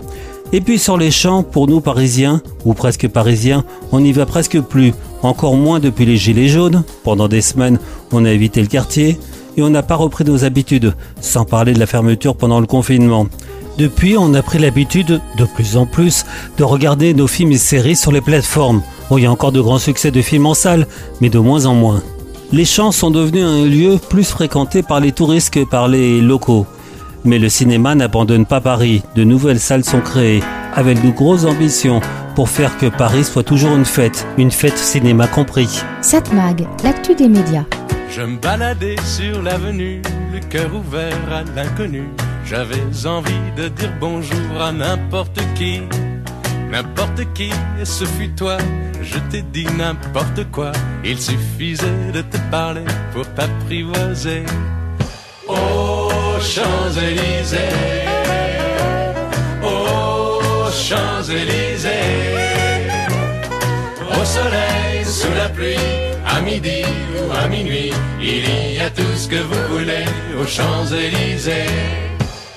Et 0.53 0.61
puis 0.61 0.79
sur 0.79 0.97
les 0.97 1.11
champs, 1.11 1.43
pour 1.43 1.67
nous 1.67 1.81
parisiens, 1.81 2.41
ou 2.65 2.73
presque 2.73 3.07
parisiens, 3.09 3.65
on 3.91 3.99
n'y 3.99 4.13
va 4.13 4.25
presque 4.25 4.61
plus, 4.61 4.93
encore 5.21 5.57
moins 5.57 5.79
depuis 5.79 6.05
les 6.05 6.17
gilets 6.17 6.47
jaunes. 6.47 6.83
Pendant 7.03 7.27
des 7.27 7.41
semaines, 7.41 7.79
on 8.11 8.23
a 8.23 8.31
évité 8.31 8.61
le 8.61 8.67
quartier 8.67 9.19
et 9.57 9.61
on 9.61 9.69
n'a 9.69 9.83
pas 9.83 9.95
repris 9.95 10.23
nos 10.23 10.45
habitudes, 10.45 10.93
sans 11.19 11.43
parler 11.43 11.73
de 11.73 11.79
la 11.79 11.85
fermeture 11.85 12.35
pendant 12.35 12.61
le 12.61 12.67
confinement. 12.67 13.27
Depuis, 13.77 14.17
on 14.17 14.33
a 14.33 14.41
pris 14.41 14.57
l'habitude, 14.57 15.21
de 15.37 15.45
plus 15.45 15.77
en 15.77 15.85
plus, 15.85 16.25
de 16.57 16.63
regarder 16.63 17.13
nos 17.13 17.27
films 17.27 17.51
et 17.51 17.57
séries 17.57 17.95
sur 17.95 18.11
les 18.11 18.21
plateformes. 18.21 18.81
Il 19.11 19.19
y 19.19 19.25
a 19.25 19.31
encore 19.31 19.51
de 19.51 19.61
grands 19.61 19.79
succès 19.79 20.11
de 20.11 20.21
films 20.21 20.45
en 20.45 20.53
salle, 20.53 20.87
mais 21.21 21.29
de 21.29 21.39
moins 21.39 21.65
en 21.65 21.75
moins. 21.75 22.01
Les 22.51 22.65
champs 22.65 22.93
sont 22.93 23.11
devenus 23.11 23.43
un 23.43 23.65
lieu 23.65 23.97
plus 23.97 24.23
fréquenté 24.23 24.81
par 24.81 24.99
les 24.99 25.11
touristes 25.11 25.53
que 25.53 25.65
par 25.65 25.87
les 25.87 26.21
locaux. 26.21 26.65
Mais 27.27 27.39
le 27.39 27.49
cinéma 27.49 27.93
n'abandonne 27.93 28.45
pas 28.45 28.61
Paris. 28.61 29.03
De 29.15 29.25
nouvelles 29.25 29.59
salles 29.59 29.83
sont 29.83 29.99
créées, 29.99 30.41
avec 30.73 31.03
de 31.05 31.09
grosses 31.09 31.43
ambitions, 31.43 31.99
pour 32.35 32.47
faire 32.47 32.77
que 32.77 32.85
Paris 32.85 33.25
soit 33.25 33.43
toujours 33.43 33.75
une 33.75 33.83
fête, 33.83 34.25
une 34.37 34.49
fête 34.49 34.77
cinéma 34.77 35.27
compris. 35.27 35.83
Satmag, 36.01 36.65
l'actu 36.85 37.15
des 37.15 37.27
médias. 37.27 37.65
Je 38.09 38.21
me 38.21 38.37
baladais 38.37 38.95
sur 39.03 39.41
l'avenue, 39.41 40.01
le 40.33 40.39
cœur 40.39 40.73
ouvert 40.73 41.17
à 41.29 41.43
l'inconnu. 41.53 42.03
J'avais 42.45 42.81
envie 43.05 43.51
de 43.57 43.67
dire 43.67 43.91
bonjour 43.99 44.61
à 44.61 44.71
n'importe 44.71 45.41
qui, 45.55 45.81
n'importe 46.71 47.25
qui, 47.33 47.49
et 47.81 47.83
ce 47.83 48.05
fut 48.05 48.31
toi. 48.37 48.57
Je 49.01 49.19
t'ai 49.29 49.41
dit 49.41 49.67
n'importe 49.77 50.49
quoi, 50.53 50.71
il 51.03 51.19
suffisait 51.19 52.11
de 52.13 52.21
te 52.21 52.37
parler 52.49 52.85
pour 53.13 53.27
t'apprivoiser. 53.33 54.45
Champs-Élysées, 56.39 57.57
aux 59.63 60.71
Champs-Élysées, 60.71 61.89
au 64.09 64.25
soleil, 64.25 65.05
sous 65.05 65.33
la 65.35 65.49
pluie, 65.49 65.75
à 66.25 66.41
midi 66.41 66.83
ou 67.17 67.31
à 67.31 67.47
minuit, 67.47 67.91
il 68.21 68.75
y 68.75 68.79
a 68.79 68.89
tout 68.89 69.15
ce 69.15 69.27
que 69.27 69.41
vous 69.41 69.77
voulez 69.77 70.05
aux 70.39 70.45
Champs-Élysées. 70.45 71.65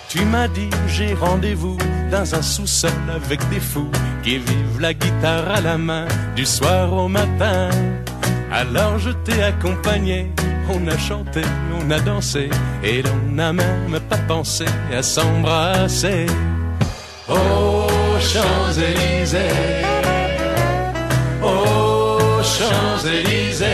Tu 0.09 0.25
m'as 0.25 0.49
dit 0.49 0.71
j'ai 0.89 1.15
rendez-vous 1.15 1.79
dans 2.11 2.35
un 2.35 2.43
sous-sol 2.43 2.91
avec 3.15 3.41
des 3.49 3.61
fous 3.61 3.91
qui 4.25 4.39
vivent 4.39 4.81
la 4.81 4.93
guitare 4.93 5.49
à 5.49 5.61
la 5.61 5.79
main 5.79 6.07
du 6.35 6.45
soir 6.45 6.93
au 6.93 7.09
matin. 7.09 7.71
Alors 8.53 8.99
je 8.99 9.11
t'ai 9.11 9.41
accompagné, 9.43 10.33
on 10.73 10.87
a 10.87 10.99
chanté, 10.99 11.43
on 11.79 11.91
a 11.91 12.00
dansé 12.00 12.49
et 12.83 13.03
l'on 13.03 13.33
n'a 13.33 13.53
même 13.53 13.99
pas 14.09 14.19
pensé 14.29 14.65
à 14.93 15.03
s'embrasser. 15.03 16.27
Aux 17.29 18.19
Champs-Élysées, 18.21 19.39
aux 21.43 22.43
Champs-Élysées, 22.43 23.67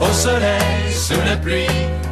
au 0.00 0.12
soleil, 0.12 0.92
sous 0.92 1.20
la 1.26 1.36
pluie, 1.36 1.66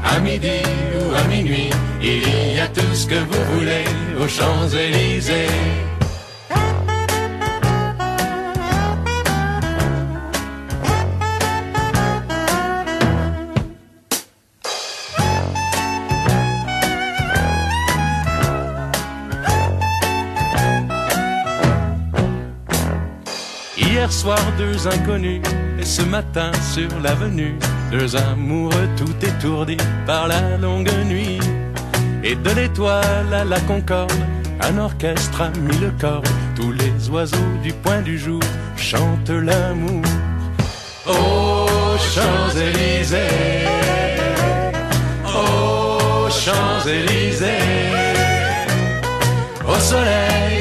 à 0.04 0.18
midi 0.20 0.62
ou 0.98 1.14
à 1.14 1.22
minuit, 1.24 1.70
il 2.02 2.56
y 2.56 2.60
a 2.60 2.68
tout 2.68 2.94
ce 2.94 3.06
que 3.06 3.14
vous 3.14 3.44
voulez 3.54 3.84
aux 4.20 4.28
Champs-Élysées. 4.28 5.91
Soir, 24.12 24.38
deux 24.56 24.86
inconnus, 24.86 25.40
et 25.80 25.84
ce 25.84 26.02
matin 26.02 26.52
sur 26.72 26.88
l'avenue, 27.02 27.56
deux 27.90 28.14
amoureux 28.14 28.88
tout 28.96 29.16
étourdis 29.20 29.78
par 30.06 30.28
la 30.28 30.56
longue 30.58 30.92
nuit. 31.06 31.40
Et 32.22 32.36
de 32.36 32.50
l'étoile 32.50 33.32
à 33.34 33.44
la 33.44 33.58
concorde, 33.60 34.12
un 34.60 34.78
orchestre 34.78 35.40
a 35.40 35.50
mis 35.58 35.76
le 35.78 35.90
corps. 36.00 36.22
Tous 36.54 36.70
les 36.70 37.08
oiseaux 37.10 37.56
du 37.64 37.72
point 37.72 38.02
du 38.02 38.16
jour 38.16 38.40
chantent 38.76 39.30
l'amour. 39.30 40.04
Aux 41.06 41.98
Champs-Élysées, 42.14 43.66
aux 45.26 46.30
Champs-Élysées, 46.30 47.48
au 49.66 49.78
soleil, 49.80 50.31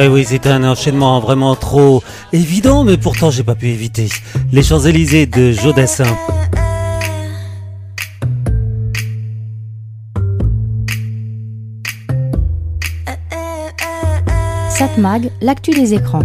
Eh 0.00 0.06
oui, 0.06 0.24
c'était 0.24 0.50
un 0.50 0.62
enchaînement 0.62 1.18
vraiment 1.18 1.56
trop 1.56 2.04
évident, 2.32 2.84
mais 2.84 2.96
pourtant 2.96 3.32
j'ai 3.32 3.42
pas 3.42 3.56
pu 3.56 3.70
éviter. 3.70 4.08
Les 4.52 4.62
Champs-Élysées 4.62 5.26
de 5.26 5.50
Jodassin. 5.50 6.16
Satmag, 14.70 15.32
l'actu 15.40 15.72
des 15.72 15.94
écrans. 15.94 16.22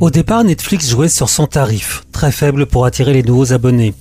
Au 0.00 0.10
départ, 0.10 0.44
Netflix 0.44 0.90
jouait 0.90 1.08
sur 1.08 1.30
son 1.30 1.46
tarif, 1.46 2.04
très 2.12 2.30
faible 2.30 2.66
pour 2.66 2.84
attirer 2.84 3.14
les 3.14 3.22
nouveaux 3.22 3.54
abonnés, 3.54 3.94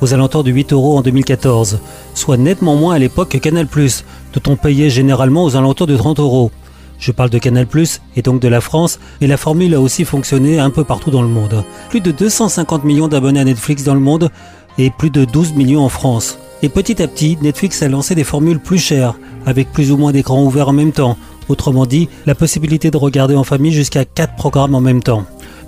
aux 0.00 0.14
alentours 0.14 0.44
de 0.44 0.52
8 0.52 0.72
euros 0.72 0.98
en 0.98 1.02
2014, 1.02 1.80
soit 2.14 2.36
nettement 2.36 2.76
moins 2.76 2.94
à 2.94 2.98
l'époque 3.00 3.30
que 3.30 3.38
Canal+, 3.38 3.66
dont 3.66 4.52
on 4.52 4.54
payait 4.54 4.88
généralement 4.88 5.42
aux 5.42 5.56
alentours 5.56 5.88
de 5.88 5.96
30 5.96 6.20
euros. 6.20 6.52
Je 7.02 7.10
parle 7.10 7.30
de 7.30 7.38
Canal+, 7.38 7.66
et 8.14 8.22
donc 8.22 8.40
de 8.40 8.46
la 8.46 8.60
France, 8.60 9.00
mais 9.20 9.26
la 9.26 9.36
formule 9.36 9.74
a 9.74 9.80
aussi 9.80 10.04
fonctionné 10.04 10.60
un 10.60 10.70
peu 10.70 10.84
partout 10.84 11.10
dans 11.10 11.22
le 11.22 11.26
monde. 11.26 11.64
Plus 11.90 12.00
de 12.00 12.12
250 12.12 12.84
millions 12.84 13.08
d'abonnés 13.08 13.40
à 13.40 13.44
Netflix 13.44 13.82
dans 13.82 13.94
le 13.94 14.00
monde, 14.00 14.30
et 14.78 14.90
plus 14.90 15.10
de 15.10 15.24
12 15.24 15.54
millions 15.54 15.84
en 15.84 15.88
France. 15.88 16.38
Et 16.62 16.68
petit 16.68 17.02
à 17.02 17.08
petit, 17.08 17.36
Netflix 17.42 17.82
a 17.82 17.88
lancé 17.88 18.14
des 18.14 18.22
formules 18.22 18.60
plus 18.60 18.78
chères, 18.78 19.14
avec 19.46 19.72
plus 19.72 19.90
ou 19.90 19.96
moins 19.96 20.12
d'écrans 20.12 20.44
ouverts 20.44 20.68
en 20.68 20.72
même 20.72 20.92
temps. 20.92 21.16
Autrement 21.48 21.86
dit, 21.86 22.08
la 22.24 22.36
possibilité 22.36 22.92
de 22.92 22.98
regarder 22.98 23.34
en 23.34 23.42
famille 23.42 23.72
jusqu'à 23.72 24.04
4 24.04 24.36
programmes 24.36 24.76
en 24.76 24.80
même 24.80 25.02
temps. 25.02 25.24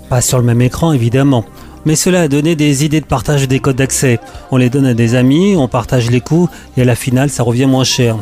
Pas 0.07 0.21
sur 0.21 0.37
le 0.37 0.45
même 0.45 0.61
écran 0.61 0.93
évidemment. 0.93 1.43
Mais 1.83 1.97
cela 1.97 2.21
a 2.21 2.27
donné 2.29 2.55
des 2.55 2.85
idées 2.85 3.01
de 3.01 3.05
partage 3.05 3.49
des 3.49 3.59
codes 3.59 3.75
d'accès. 3.75 4.21
On 4.51 4.57
les 4.57 4.69
donne 4.69 4.85
à 4.85 4.93
des 4.93 5.15
amis, 5.15 5.57
on 5.57 5.67
partage 5.67 6.09
les 6.09 6.21
coûts, 6.21 6.47
et 6.77 6.83
à 6.83 6.85
la 6.85 6.95
finale 6.95 7.29
ça 7.29 7.43
revient 7.43 7.65
moins 7.65 7.83
cher. 7.83 8.15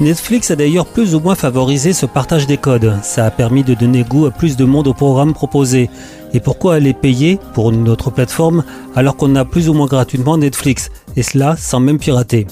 Netflix 0.00 0.50
a 0.50 0.56
d'ailleurs 0.56 0.86
plus 0.86 1.14
ou 1.14 1.20
moins 1.20 1.34
favorisé 1.34 1.92
ce 1.92 2.06
partage 2.06 2.46
des 2.46 2.56
codes. 2.56 2.96
Ça 3.02 3.26
a 3.26 3.30
permis 3.30 3.62
de 3.62 3.74
donner 3.74 4.02
goût 4.02 4.24
à 4.24 4.30
plus 4.30 4.56
de 4.56 4.64
monde 4.64 4.88
au 4.88 4.94
programme 4.94 5.34
proposé. 5.34 5.90
Et 6.32 6.40
pourquoi 6.40 6.74
aller 6.74 6.94
payer 6.94 7.38
pour 7.52 7.70
une 7.70 7.86
autre 7.86 8.10
plateforme 8.10 8.64
alors 8.96 9.16
qu'on 9.16 9.36
a 9.36 9.44
plus 9.44 9.68
ou 9.68 9.74
moins 9.74 9.86
gratuitement 9.86 10.38
Netflix? 10.38 10.90
Et 11.16 11.22
cela 11.22 11.54
sans 11.58 11.80
même 11.80 11.98
pirater. 11.98 12.46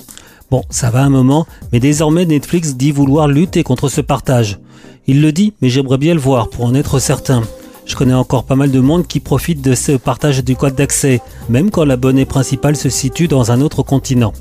Bon, 0.50 0.62
ça 0.68 0.90
va 0.90 1.02
un 1.02 1.08
moment, 1.08 1.46
mais 1.72 1.80
désormais 1.80 2.26
Netflix 2.26 2.76
dit 2.76 2.92
vouloir 2.92 3.28
lutter 3.28 3.62
contre 3.62 3.88
ce 3.88 4.02
partage. 4.02 4.58
Il 5.06 5.22
le 5.22 5.32
dit, 5.32 5.54
mais 5.62 5.70
j'aimerais 5.70 5.98
bien 5.98 6.12
le 6.12 6.20
voir 6.20 6.50
pour 6.50 6.66
en 6.66 6.74
être 6.74 6.98
certain. 6.98 7.42
Je 7.88 7.96
connais 7.96 8.14
encore 8.14 8.44
pas 8.44 8.54
mal 8.54 8.70
de 8.70 8.80
monde 8.80 9.06
qui 9.06 9.18
profite 9.18 9.62
de 9.62 9.74
ce 9.74 9.92
partage 9.92 10.44
du 10.44 10.54
code 10.54 10.74
d'accès, 10.74 11.22
même 11.48 11.70
quand 11.70 11.86
l'abonné 11.86 12.26
principal 12.26 12.76
se 12.76 12.90
situe 12.90 13.28
dans 13.28 13.50
un 13.50 13.62
autre 13.62 13.82
continent. 13.82 14.34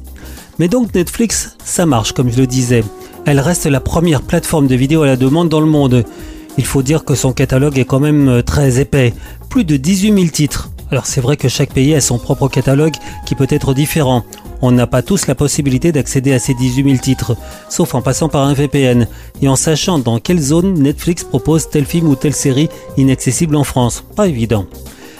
Mais 0.60 0.68
donc 0.68 0.94
Netflix, 0.94 1.56
ça 1.64 1.86
marche 1.86 2.12
comme 2.12 2.30
je 2.30 2.38
le 2.38 2.46
disais. 2.46 2.84
Elle 3.26 3.40
reste 3.40 3.66
la 3.66 3.80
première 3.80 4.22
plateforme 4.22 4.68
de 4.68 4.76
vidéo 4.76 5.04
à 5.04 5.08
la 5.08 5.16
demande 5.16 5.48
dans 5.48 5.62
le 5.62 5.66
monde. 5.66 6.04
Il 6.58 6.66
faut 6.66 6.84
dire 6.84 7.06
que 7.06 7.16
son 7.16 7.32
catalogue 7.32 7.80
est 7.80 7.86
quand 7.86 8.02
même 8.02 8.28
euh, 8.28 8.42
très 8.42 8.82
épais, 8.82 9.14
plus 9.50 9.64
de 9.64 9.78
18 9.78 10.14
000 10.14 10.28
titres. 10.28 10.70
Alors 10.92 11.06
c'est 11.06 11.22
vrai 11.22 11.36
que 11.36 11.50
chaque 11.50 11.74
pays 11.74 11.94
a 11.96 12.02
son 12.02 12.18
propre 12.18 12.48
catalogue 12.48 12.96
qui 13.26 13.36
peut 13.36 13.48
être 13.50 13.74
différent. 13.74 14.24
On 14.62 14.72
n'a 14.72 14.88
pas 14.88 15.02
tous 15.02 15.28
la 15.28 15.36
possibilité 15.36 15.92
d'accéder 15.92 16.34
à 16.34 16.40
ces 16.40 16.54
18 16.54 16.84
000 16.84 16.98
titres, 16.98 17.36
sauf 17.70 17.94
en 17.94 18.02
passant 18.02 18.30
par 18.30 18.44
un 18.44 18.54
VPN 18.54 19.08
et 19.42 19.48
en 19.48 19.56
sachant 19.56 20.00
dans 20.00 20.20
quelle 20.20 20.40
zone 20.40 20.74
Netflix 20.76 21.24
propose 21.24 21.70
tel 21.70 21.86
film 21.86 22.08
ou 22.08 22.16
telle 22.16 22.34
série 22.34 22.70
inaccessible 22.96 23.56
en 23.56 23.64
France. 23.64 24.04
Pas 24.16 24.28
évident. 24.28 24.66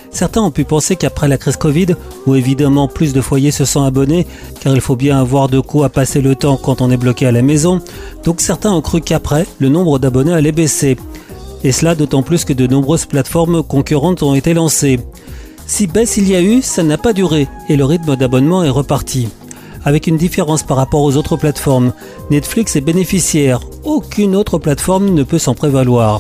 Certains 0.10 0.42
ont 0.42 0.52
pu 0.52 0.64
penser 0.64 0.96
qu'après 0.96 1.28
la 1.28 1.38
crise 1.38 1.58
Covid, 1.58 1.88
où 2.26 2.34
évidemment 2.34 2.88
plus 2.88 3.14
de 3.14 3.22
foyers 3.22 3.52
se 3.52 3.66
sont 3.66 3.84
abonnés, 3.84 4.26
car 4.62 4.74
il 4.74 4.82
faut 4.82 4.96
bien 4.96 5.20
avoir 5.20 5.50
de 5.50 5.60
quoi 5.60 5.90
passer 5.90 6.22
le 6.22 6.34
temps 6.34 6.58
quand 6.58 6.82
on 6.82 6.90
est 6.90 6.98
bloqué 6.98 7.28
à 7.28 7.32
la 7.32 7.42
maison, 7.42 7.82
donc 8.24 8.42
certains 8.42 8.72
ont 8.72 8.82
cru 8.82 9.02
qu'après, 9.02 9.46
le 9.60 9.70
nombre 9.70 10.00
d'abonnés 10.00 10.34
allait 10.34 10.54
baisser. 10.54 10.98
Et 11.64 11.72
cela 11.72 11.94
d'autant 11.94 12.24
plus 12.24 12.46
que 12.46 12.54
de 12.54 12.66
nombreuses 12.66 13.06
plateformes 13.06 13.62
concurrentes 13.62 14.24
ont 14.24 14.34
été 14.34 14.54
lancées. 14.54 15.00
Si 15.68 15.86
baisse 15.86 16.16
il 16.18 16.30
y 16.30 16.36
a 16.36 16.42
eu, 16.42 16.62
ça 16.62 16.82
n'a 16.82 16.98
pas 16.98 17.12
duré, 17.14 17.48
et 17.68 17.76
le 17.76 17.86
rythme 17.86 18.16
d'abonnement 18.16 18.64
est 18.64 18.70
reparti. 18.70 19.28
avec 19.86 20.08
une 20.08 20.18
différence 20.18 20.64
par 20.64 20.76
rapport 20.76 21.02
aux 21.02 21.16
autres 21.16 21.38
plateformes. 21.38 21.94
Netflix 22.30 22.76
est 22.76 22.82
bénéficiaire, 22.82 23.62
aucune 23.86 24.36
autre 24.36 24.58
plateforme 24.58 25.14
ne 25.14 25.24
peut 25.24 25.40
s'en 25.40 25.54
prévaloir. 25.54 26.20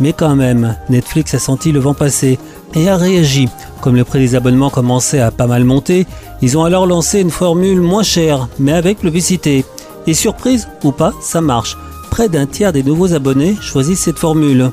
Mais 0.00 0.12
quand 0.12 0.34
même, 0.34 0.76
Netflix 0.88 1.32
a 1.34 1.38
senti 1.38 1.70
le 1.70 1.78
vent 1.78 1.94
passer 1.94 2.36
et 2.74 2.88
a 2.88 2.96
réagi. 2.96 3.48
Comme 3.80 3.94
le 3.94 4.02
prix 4.02 4.18
des 4.18 4.34
abonnements 4.34 4.70
commençait 4.70 5.20
à 5.20 5.30
pas 5.30 5.46
mal 5.46 5.62
monter, 5.62 6.04
ils 6.42 6.58
ont 6.58 6.64
alors 6.64 6.86
lancé 6.86 7.20
une 7.20 7.30
formule 7.30 7.80
moins 7.80 8.02
chère, 8.02 8.48
mais 8.58 8.72
avec 8.72 8.98
publicité. 8.98 9.64
Et 10.08 10.14
surprise 10.14 10.66
ou 10.82 10.90
pas, 10.90 11.12
ça 11.22 11.40
marche. 11.40 11.76
Près 12.10 12.28
d'un 12.28 12.46
tiers 12.46 12.72
des 12.72 12.82
nouveaux 12.82 13.14
abonnés 13.14 13.56
choisissent 13.60 14.00
cette 14.00 14.18
formule. 14.18 14.72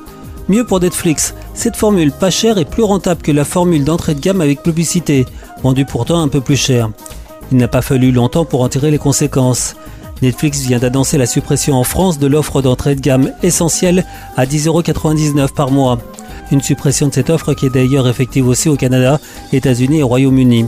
Mieux 0.49 0.65
pour 0.65 0.81
Netflix, 0.81 1.33
cette 1.53 1.77
formule 1.77 2.11
pas 2.11 2.29
chère 2.29 2.57
est 2.57 2.69
plus 2.69 2.83
rentable 2.83 3.21
que 3.21 3.31
la 3.31 3.45
formule 3.45 3.85
d'entrée 3.85 4.13
de 4.13 4.19
gamme 4.19 4.41
avec 4.41 4.61
publicité, 4.61 5.25
vendue 5.63 5.85
pourtant 5.85 6.21
un 6.21 6.27
peu 6.27 6.41
plus 6.41 6.57
cher. 6.57 6.89
Il 7.51 7.57
n'a 7.57 7.69
pas 7.69 7.81
fallu 7.81 8.11
longtemps 8.11 8.43
pour 8.43 8.61
en 8.61 8.67
tirer 8.67 8.91
les 8.91 8.97
conséquences. 8.97 9.75
Netflix 10.21 10.61
vient 10.61 10.79
d'annoncer 10.79 11.17
la 11.17 11.27
suppression 11.27 11.75
en 11.75 11.85
France 11.85 12.19
de 12.19 12.27
l'offre 12.27 12.61
d'entrée 12.61 12.95
de 12.95 13.01
gamme 13.01 13.31
essentielle 13.41 14.05
à 14.35 14.45
10,99€ 14.45 15.53
par 15.53 15.71
mois. 15.71 15.97
Une 16.51 16.61
suppression 16.61 17.07
de 17.07 17.13
cette 17.13 17.29
offre 17.29 17.53
qui 17.53 17.67
est 17.67 17.73
d'ailleurs 17.73 18.07
effective 18.07 18.47
aussi 18.47 18.67
au 18.67 18.75
Canada, 18.75 19.21
États-Unis 19.53 19.99
et 19.99 20.03
Royaume-Uni. 20.03 20.65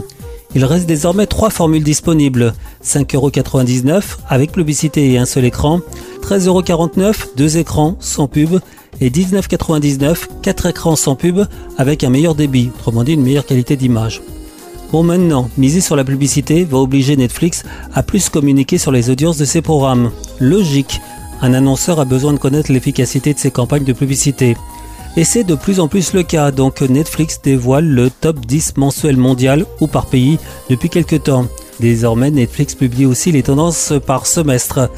Il 0.56 0.64
reste 0.64 0.86
désormais 0.86 1.28
trois 1.28 1.50
formules 1.50 1.84
disponibles 1.84 2.54
5,99€ 2.82 4.04
avec 4.30 4.54
publicité 4.54 5.12
et 5.12 5.18
un 5.18 5.26
seul 5.26 5.44
écran, 5.44 5.82
13,49€, 6.22 7.36
deux 7.36 7.58
écrans 7.58 7.98
sans 8.00 8.28
pub 8.30 8.60
et 9.02 9.10
19,99€, 9.10 10.28
quatre 10.42 10.68
écrans 10.68 10.96
sans 10.96 11.16
pub 11.16 11.46
avec 11.78 12.04
un 12.04 12.10
meilleur 12.10 12.36
débit, 12.36 12.72
autrement 12.76 13.04
dit 13.04 13.14
une 13.14 13.24
meilleure 13.24 13.46
qualité 13.46 13.76
d'image. 13.76 14.22
Bon 14.92 15.04
maintenant, 15.04 15.50
miser 15.58 15.82
sur 15.82 15.96
la 15.96 16.04
publicité 16.04 16.64
va 16.64 16.78
obliger 16.78 17.18
Netflix 17.18 17.64
à 17.94 18.04
plus 18.04 18.30
communiquer 18.30 18.78
sur 18.78 18.92
les 18.92 19.10
audiences 19.10 19.38
de 19.38 19.46
ses 19.46 19.62
programmes. 19.62 20.12
Logique, 20.40 21.02
un 21.42 21.54
annonceur 21.54 22.00
a 22.00 22.06
besoin 22.06 22.34
de 22.34 22.40
connaître 22.40 22.72
l'efficacité 22.72 23.34
de 23.34 23.40
ses 23.40 23.52
campagnes 23.52 23.84
de 23.84 23.94
publicité. 23.94 24.56
Et 25.18 25.24
c'est 25.24 25.44
de 25.44 25.56
plus 25.56 25.80
en 25.80 25.88
plus 25.88 26.14
le 26.14 26.24
cas, 26.24 26.52
donc 26.52 26.82
Netflix 26.82 27.40
dévoile 27.42 27.88
le 27.88 28.10
top 28.10 28.46
10 28.46 28.78
mensuel 28.78 29.18
mondial 29.18 29.66
ou 29.80 29.88
par 29.88 30.08
pays 30.08 30.40
depuis 30.70 30.90
quelques 30.90 31.24
temps. 31.24 31.48
Désormais, 31.80 32.32
Netflix 32.32 32.76
publie 32.76 33.06
aussi 33.06 33.32
les 33.32 33.44
tendances 33.44 33.94
par 34.06 34.26
semestre. 34.28 34.90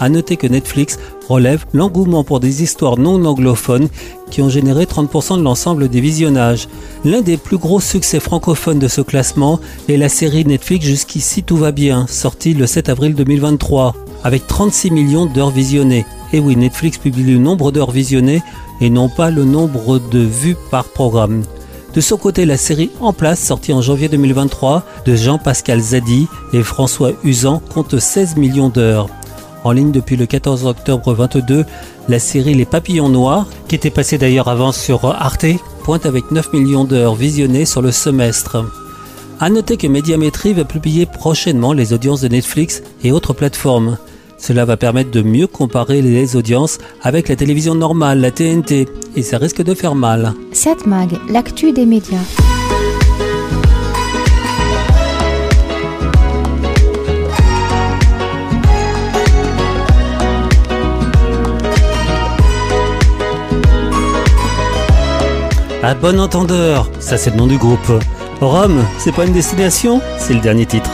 À 0.00 0.08
noter 0.08 0.36
que 0.36 0.46
Netflix 0.46 0.98
relève 1.28 1.64
l'engouement 1.72 2.24
pour 2.24 2.40
des 2.40 2.62
histoires 2.62 2.98
non 2.98 3.24
anglophones 3.24 3.88
qui 4.30 4.42
ont 4.42 4.48
généré 4.48 4.84
30% 4.84 5.38
de 5.38 5.42
l'ensemble 5.42 5.88
des 5.88 6.00
visionnages. 6.00 6.68
L'un 7.04 7.20
des 7.20 7.36
plus 7.36 7.58
gros 7.58 7.80
succès 7.80 8.20
francophones 8.20 8.78
de 8.78 8.88
ce 8.88 9.00
classement 9.00 9.60
est 9.88 9.96
la 9.96 10.08
série 10.08 10.44
Netflix 10.44 10.84
Jusqu'ici 10.84 11.42
tout 11.42 11.56
va 11.56 11.72
bien, 11.72 12.06
sortie 12.08 12.54
le 12.54 12.66
7 12.66 12.88
avril 12.88 13.14
2023, 13.14 13.94
avec 14.24 14.46
36 14.46 14.90
millions 14.90 15.26
d'heures 15.26 15.50
visionnées. 15.50 16.04
Et 16.32 16.40
oui, 16.40 16.56
Netflix 16.56 16.98
publie 16.98 17.22
le 17.22 17.38
nombre 17.38 17.70
d'heures 17.70 17.92
visionnées 17.92 18.42
et 18.80 18.90
non 18.90 19.08
pas 19.08 19.30
le 19.30 19.44
nombre 19.44 19.98
de 19.98 20.18
vues 20.18 20.56
par 20.70 20.84
programme. 20.84 21.42
De 21.94 22.00
son 22.00 22.16
côté, 22.16 22.44
la 22.44 22.56
série 22.56 22.90
En 23.00 23.12
place, 23.12 23.38
sortie 23.38 23.72
en 23.72 23.80
janvier 23.80 24.08
2023, 24.08 24.84
de 25.06 25.14
Jean-Pascal 25.14 25.78
Zadi 25.78 26.26
et 26.52 26.64
François 26.64 27.12
Usan, 27.22 27.62
compte 27.72 28.00
16 28.00 28.36
millions 28.36 28.68
d'heures. 28.68 29.08
En 29.64 29.72
ligne 29.72 29.92
depuis 29.92 30.16
le 30.16 30.26
14 30.26 30.66
octobre 30.66 31.14
22, 31.14 31.64
la 32.10 32.18
série 32.18 32.54
Les 32.54 32.66
Papillons 32.66 33.08
Noirs, 33.08 33.46
qui 33.66 33.74
était 33.74 33.88
passée 33.88 34.18
d'ailleurs 34.18 34.48
avant 34.48 34.72
sur 34.72 35.06
Arte, 35.06 35.46
pointe 35.84 36.04
avec 36.04 36.30
9 36.30 36.52
millions 36.52 36.84
d'heures 36.84 37.14
visionnées 37.14 37.64
sur 37.64 37.80
le 37.80 37.90
semestre. 37.90 38.62
A 39.40 39.48
noter 39.48 39.78
que 39.78 39.86
Médiamétrie 39.86 40.52
va 40.52 40.64
publier 40.64 41.06
prochainement 41.06 41.72
les 41.72 41.94
audiences 41.94 42.20
de 42.20 42.28
Netflix 42.28 42.82
et 43.02 43.10
autres 43.10 43.32
plateformes. 43.32 43.96
Cela 44.36 44.66
va 44.66 44.76
permettre 44.76 45.10
de 45.10 45.22
mieux 45.22 45.46
comparer 45.46 46.02
les 46.02 46.36
audiences 46.36 46.78
avec 47.02 47.30
la 47.30 47.36
télévision 47.36 47.74
normale, 47.74 48.20
la 48.20 48.30
TNT, 48.30 48.86
et 49.16 49.22
ça 49.22 49.38
risque 49.38 49.62
de 49.62 49.72
faire 49.72 49.94
mal. 49.94 50.34
7 50.52 50.86
Mag, 50.86 51.08
l'actu 51.30 51.72
des 51.72 51.86
médias. 51.86 52.18
À 65.84 65.94
bon 65.94 66.18
entendeur, 66.18 66.90
ça 66.98 67.18
c'est 67.18 67.28
le 67.28 67.36
nom 67.36 67.46
du 67.46 67.58
groupe. 67.58 67.92
Rome, 68.40 68.82
c'est 68.96 69.12
pas 69.12 69.26
une 69.26 69.34
destination, 69.34 70.00
c'est 70.16 70.32
le 70.32 70.40
dernier 70.40 70.64
titre. 70.64 70.90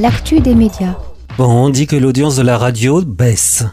L'actu 0.00 0.40
des 0.40 0.54
médias. 0.54 0.96
Bon, 1.36 1.44
on 1.44 1.68
dit 1.68 1.86
que 1.86 1.94
l'audience 1.94 2.36
de 2.36 2.42
la 2.42 2.56
radio 2.56 3.02
baisse. 3.02 3.64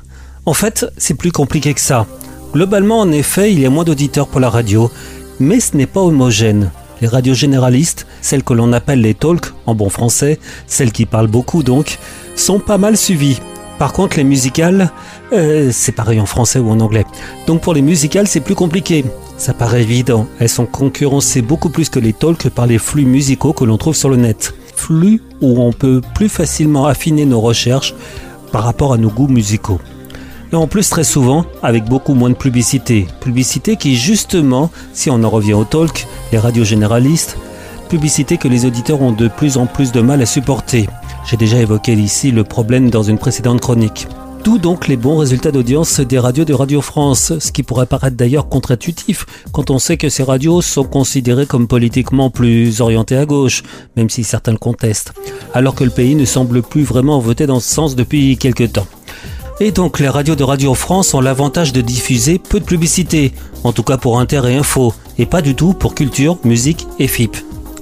En 0.46 0.54
fait, 0.54 0.86
c'est 0.98 1.14
plus 1.14 1.32
compliqué 1.32 1.74
que 1.74 1.80
ça. 1.80 2.06
Globalement, 2.54 3.00
en 3.00 3.12
effet, 3.12 3.54
il 3.54 3.62
y 3.62 3.66
a 3.66 3.70
moins 3.70 3.86
d'auditeurs 3.86 4.28
pour 4.28 4.42
la 4.42 4.50
radio, 4.50 4.92
mais 5.40 5.62
ce 5.62 5.78
n'est 5.78 5.86
pas 5.86 6.02
homogène. 6.02 6.70
Les 7.02 7.08
radios 7.08 7.34
généralistes, 7.34 8.08
celles 8.22 8.44
que 8.44 8.54
l'on 8.54 8.74
appelle 8.74 9.02
les 9.02 9.14
talks 9.14 9.54
en 9.66 9.74
bon 9.74 9.90
français, 9.90 10.38
celles 10.66 10.92
qui 10.92 11.06
parlent 11.06 11.28
beaucoup 11.28 11.64
donc, 11.64 11.98
sont 12.36 12.60
pas 12.60 12.78
mal 12.78 12.98
suivies. 12.98 13.40
Par 13.80 13.94
contre, 13.94 14.18
les 14.18 14.24
musicales, 14.26 14.92
euh, 15.32 15.70
c'est 15.72 15.92
pareil 15.94 16.20
en 16.20 16.26
français 16.26 16.60
ou 16.60 16.70
en 16.70 16.80
anglais. 16.82 17.06
Donc 17.46 17.62
pour 17.62 17.74
les 17.74 17.82
musicales, 17.82 18.28
c'est 18.28 18.42
plus 18.42 18.56
compliqué. 18.56 19.06
Ça 19.38 19.54
paraît 19.54 19.84
évident. 19.84 20.28
Elles 20.40 20.50
sont 20.50 20.66
concurrencées 20.66 21.42
beaucoup 21.42 21.70
plus 21.70 21.90
que 21.90 22.00
les 22.00 22.14
talks 22.14 22.50
par 22.50 22.66
les 22.66 22.80
flux 22.80 23.06
musicaux 23.06 23.54
que 23.54 23.64
l'on 23.64 23.78
trouve 23.78 23.96
sur 23.96 24.10
le 24.10 24.18
net. 24.18 24.54
Flux 24.78 25.22
où 25.42 25.60
on 25.62 25.74
peut 25.74 26.02
plus 26.16 26.30
facilement 26.30 26.86
affiner 26.86 27.26
nos 27.26 27.42
recherches 27.42 27.94
par 28.52 28.64
rapport 28.64 28.94
à 28.94 28.98
nos 28.98 29.10
goûts 29.10 29.28
musicaux. 29.28 29.82
Et 30.54 30.56
en 30.56 30.68
plus, 30.68 30.90
très 30.90 31.04
souvent, 31.04 31.46
avec 31.62 31.86
beaucoup 31.86 32.14
moins 32.14 32.30
de 32.30 32.36
publicité. 32.36 33.08
Publicité 33.20 33.76
qui, 33.76 33.98
justement, 33.98 34.72
si 34.94 35.10
on 35.10 35.24
en 35.24 35.30
revient 35.30 35.56
au 35.56 35.66
talk, 35.66 36.08
les 36.32 36.38
radios 36.38 36.64
généralistes, 36.64 37.38
publicité 37.90 38.38
que 38.38 38.48
les 38.48 38.66
auditeurs 38.66 39.02
ont 39.02 39.12
de 39.12 39.28
plus 39.28 39.58
en 39.58 39.66
plus 39.66 39.92
de 39.92 40.00
mal 40.00 40.22
à 40.22 40.26
supporter. 40.26 40.88
J'ai 41.30 41.38
déjà 41.38 41.58
évoqué 41.58 41.94
ici 41.94 42.32
le 42.32 42.44
problème 42.44 42.90
dans 42.90 43.04
une 43.04 43.18
précédente 43.18 43.60
chronique. 43.60 44.08
D'où 44.44 44.58
donc 44.58 44.88
les 44.88 44.98
bons 44.98 45.18
résultats 45.18 45.52
d'audience 45.52 46.00
des 46.00 46.20
radios 46.20 46.46
de 46.46 46.54
Radio 46.54 46.82
France, 46.82 47.34
ce 47.40 47.52
qui 47.52 47.64
pourrait 47.64 47.86
paraître 47.86 48.16
d'ailleurs 48.16 48.48
contre-intuitif 48.48 49.26
quand 49.52 49.70
on 49.70 49.80
sait 49.80 49.98
que 49.98 50.10
ces 50.10 50.24
radios 50.24 50.62
sont 50.62 50.84
considérées 50.84 51.46
comme 51.46 51.68
politiquement 51.68 52.30
plus 52.30 52.80
orientées 52.82 53.18
à 53.18 53.26
gauche, 53.26 53.64
même 53.96 54.10
si 54.10 54.24
certains 54.24 54.54
le 54.54 54.58
contestent, 54.58 55.14
alors 55.54 55.76
que 55.76 55.84
le 55.84 55.90
pays 55.90 56.16
ne 56.16 56.26
semble 56.26 56.62
plus 56.62 56.84
vraiment 56.84 57.20
voter 57.20 57.46
dans 57.46 57.60
ce 57.60 57.74
sens 57.74 57.96
depuis 57.96 58.38
quelque 58.38 58.64
temps. 58.64 58.88
Et 59.60 59.72
donc 59.72 60.00
les 60.00 60.10
radios 60.10 60.36
de 60.36 60.44
Radio 60.44 60.76
France 60.76 61.14
ont 61.14 61.22
l'avantage 61.22 61.74
de 61.74 61.82
diffuser 61.82 62.40
peu 62.40 62.60
de 62.60 62.66
publicité, 62.66 63.34
en 63.64 63.74
tout 63.74 63.84
cas 63.84 63.98
pour 63.98 64.20
Inter 64.20 64.42
et 64.48 64.56
Info, 64.56 64.94
et 65.18 65.26
pas 65.26 65.42
du 65.42 65.56
tout 65.56 65.74
pour 65.74 65.96
culture, 65.96 66.38
musique 66.44 66.88
et 67.00 67.08
FIP. 67.08 67.36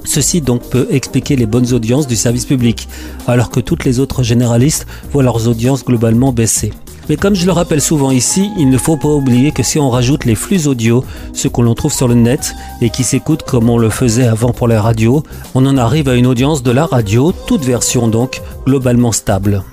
Ceci 0.06 0.42
donc 0.42 0.70
peut 0.70 0.88
expliquer 0.92 1.36
les 1.36 1.46
bonnes 1.46 1.74
audiences 1.74 2.08
du 2.08 2.16
service 2.16 2.46
public, 2.46 2.88
alors 3.28 3.50
que 3.50 3.60
toutes 3.60 3.84
les 3.84 4.00
autres 4.00 4.24
généralistes 4.24 4.86
voient 5.12 5.24
leurs 5.24 5.48
audiences 5.48 5.84
globalement 5.84 6.32
baisser. 6.32 6.72
Mais 7.08 7.18
comme 7.18 7.36
je 7.36 7.46
le 7.46 7.52
rappelle 7.52 7.82
souvent 7.82 8.10
ici, 8.10 8.50
il 8.58 8.70
ne 8.70 8.78
faut 8.78 8.98
pas 8.98 9.10
oublier 9.10 9.52
que 9.52 9.62
si 9.62 9.78
on 9.78 9.90
rajoute 9.90 10.26
les 10.26 10.34
flux 10.34 10.68
audio, 10.68 11.06
ceux 11.34 11.50
que 11.50 11.62
l'on 11.62 11.76
trouve 11.76 11.94
sur 11.94 12.08
le 12.08 12.16
net 12.16 12.56
et 12.82 12.90
qui 12.90 13.04
s'écoutent 13.04 13.44
comme 13.44 13.70
on 13.70 13.78
le 13.78 13.90
faisait 13.90 14.26
avant 14.26 14.54
pour 14.54 14.68
les 14.68 14.78
radios, 14.78 15.24
on 15.54 15.66
en 15.66 15.78
arrive 15.78 16.10
à 16.10 16.16
une 16.16 16.26
audience 16.26 16.64
de 16.64 16.72
la 16.72 16.86
radio, 16.86 17.32
toute 17.46 17.64
version 17.64 18.08
donc, 18.08 18.42
globalement 18.66 19.12
stable. 19.12 19.64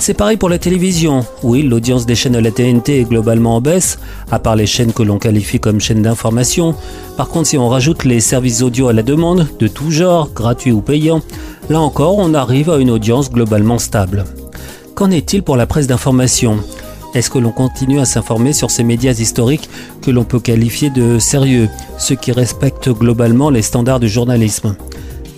C'est 0.00 0.14
pareil 0.14 0.38
pour 0.38 0.48
la 0.48 0.58
télévision. 0.58 1.26
Oui, 1.42 1.62
l'audience 1.62 2.06
des 2.06 2.14
chaînes 2.14 2.32
de 2.32 2.38
la 2.38 2.50
TNT 2.50 3.00
est 3.00 3.04
globalement 3.04 3.56
en 3.56 3.60
baisse, 3.60 3.98
à 4.30 4.38
part 4.38 4.56
les 4.56 4.64
chaînes 4.64 4.94
que 4.94 5.02
l'on 5.02 5.18
qualifie 5.18 5.60
comme 5.60 5.78
chaînes 5.78 6.00
d'information. 6.00 6.74
Par 7.18 7.28
contre, 7.28 7.48
si 7.48 7.58
on 7.58 7.68
rajoute 7.68 8.04
les 8.04 8.20
services 8.20 8.62
audio 8.62 8.88
à 8.88 8.94
la 8.94 9.02
demande, 9.02 9.46
de 9.58 9.68
tout 9.68 9.90
genre, 9.90 10.30
gratuits 10.34 10.72
ou 10.72 10.80
payants, 10.80 11.20
là 11.68 11.80
encore, 11.80 12.16
on 12.16 12.32
arrive 12.32 12.70
à 12.70 12.78
une 12.78 12.90
audience 12.90 13.30
globalement 13.30 13.78
stable. 13.78 14.24
Qu'en 14.94 15.10
est-il 15.10 15.42
pour 15.42 15.58
la 15.58 15.66
presse 15.66 15.86
d'information? 15.86 16.60
Est-ce 17.14 17.28
que 17.28 17.38
l'on 17.38 17.52
continue 17.52 18.00
à 18.00 18.06
s'informer 18.06 18.54
sur 18.54 18.70
ces 18.70 18.84
médias 18.84 19.12
historiques 19.12 19.68
que 20.00 20.10
l'on 20.10 20.24
peut 20.24 20.40
qualifier 20.40 20.88
de 20.88 21.18
sérieux, 21.18 21.68
ceux 21.98 22.14
qui 22.14 22.32
respectent 22.32 22.88
globalement 22.88 23.50
les 23.50 23.62
standards 23.62 24.00
du 24.00 24.08
journalisme? 24.08 24.76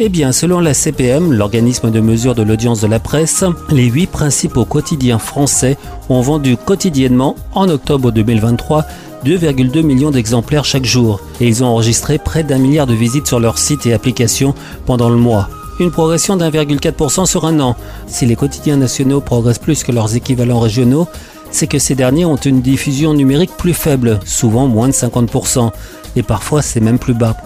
Eh 0.05 0.09
bien, 0.09 0.33
selon 0.33 0.59
la 0.59 0.75
CPM, 0.75 1.33
l'organisme 1.33 1.93
de 1.93 2.01
mesure 2.01 2.35
de 2.35 2.43
l'audience 2.43 2.81
de 2.81 2.89
la 2.89 2.99
presse, 2.99 3.45
les 3.71 3.85
huit 3.85 4.09
principaux 4.09 4.65
quotidiens 4.65 5.21
français 5.21 5.79
ont 6.09 6.21
vendu 6.21 6.57
quotidiennement, 6.57 7.37
en 7.55 7.69
octobre 7.69 8.11
2023, 8.11 8.85
2,2 9.25 9.83
millions 9.83 10.11
d'exemplaires 10.11 10.65
chaque 10.65 10.85
jour, 10.85 11.21
et 11.41 11.47
ils 11.47 11.63
ont 11.63 11.69
enregistré 11.69 12.19
près 12.19 12.43
d'un 12.43 12.59
milliard 12.59 12.89
de 12.89 12.95
visites 12.95 13.29
sur 13.29 13.39
leurs 13.39 13.59
sites 13.59 13.87
et 13.87 13.93
applications 13.93 14.57
pendant 14.87 15.09
le 15.09 15.15
mois. 15.15 15.49
Une 15.79 15.93
progression 15.93 16.37
d'1,4% 16.37 17.25
sur 17.25 17.45
un 17.45 17.61
an. 17.61 17.77
Si 18.09 18.27
les 18.27 18.35
quotidiens 18.35 18.79
nationaux 18.79 19.21
progressent 19.21 19.61
plus 19.61 19.85
que 19.85 19.93
leurs 19.93 20.17
équivalents 20.17 20.59
régionaux, 20.59 21.07
c'est 21.53 21.69
que 21.69 21.79
ces 21.79 21.95
derniers 21.95 22.25
ont 22.25 22.35
une 22.35 22.61
diffusion 22.61 23.15
numérique 23.15 23.57
plus 23.57 23.75
faible, 23.75 24.19
souvent 24.25 24.67
moins 24.67 24.89
de 24.89 24.95
50%, 24.95 25.71
et 26.17 26.25
parfois 26.25 26.61
c'est 26.61 26.81
même 26.81 26.99
plus 26.99 27.15
bas. 27.15 27.37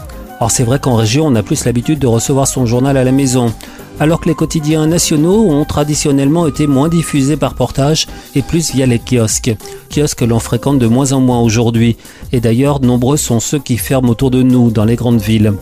Or 0.41 0.51
c'est 0.51 0.65
vrai 0.65 0.79
qu'en 0.79 0.97
région, 0.97 1.27
on 1.27 1.35
a 1.35 1.43
plus 1.43 1.65
l'habitude 1.65 1.99
de 1.99 2.07
recevoir 2.07 2.47
son 2.47 2.67
journal 2.67 2.97
à 2.97 3.05
la 3.05 3.13
maison, 3.13 3.53
alors 3.99 4.21
que 4.21 4.29
les 4.29 4.35
quotidiens 4.35 4.87
nationaux 4.87 5.49
ont 5.49 5.65
traditionnellement 5.65 6.47
été 6.47 6.67
moins 6.67 6.89
diffusés 6.89 7.39
par 7.39 7.55
portage 7.55 8.07
et 8.35 8.43
plus 8.43 8.73
via 8.73 8.85
les 8.85 8.99
kiosques. 8.99 9.57
Kiosques 9.91 10.19
que 10.19 10.25
l'on 10.27 10.39
fréquente 10.39 10.79
de 10.79 10.87
moins 10.87 11.13
en 11.13 11.21
moins 11.21 11.41
aujourd'hui, 11.41 11.97
et 12.33 12.41
d'ailleurs 12.41 12.81
nombreux 12.81 13.17
sont 13.17 13.41
ceux 13.41 13.59
qui 13.59 13.79
ferment 13.79 14.11
autour 14.11 14.31
de 14.31 14.43
nous 14.43 14.71
dans 14.71 14.85
les 14.85 14.97
grandes 14.97 15.21
villes. 15.21 15.55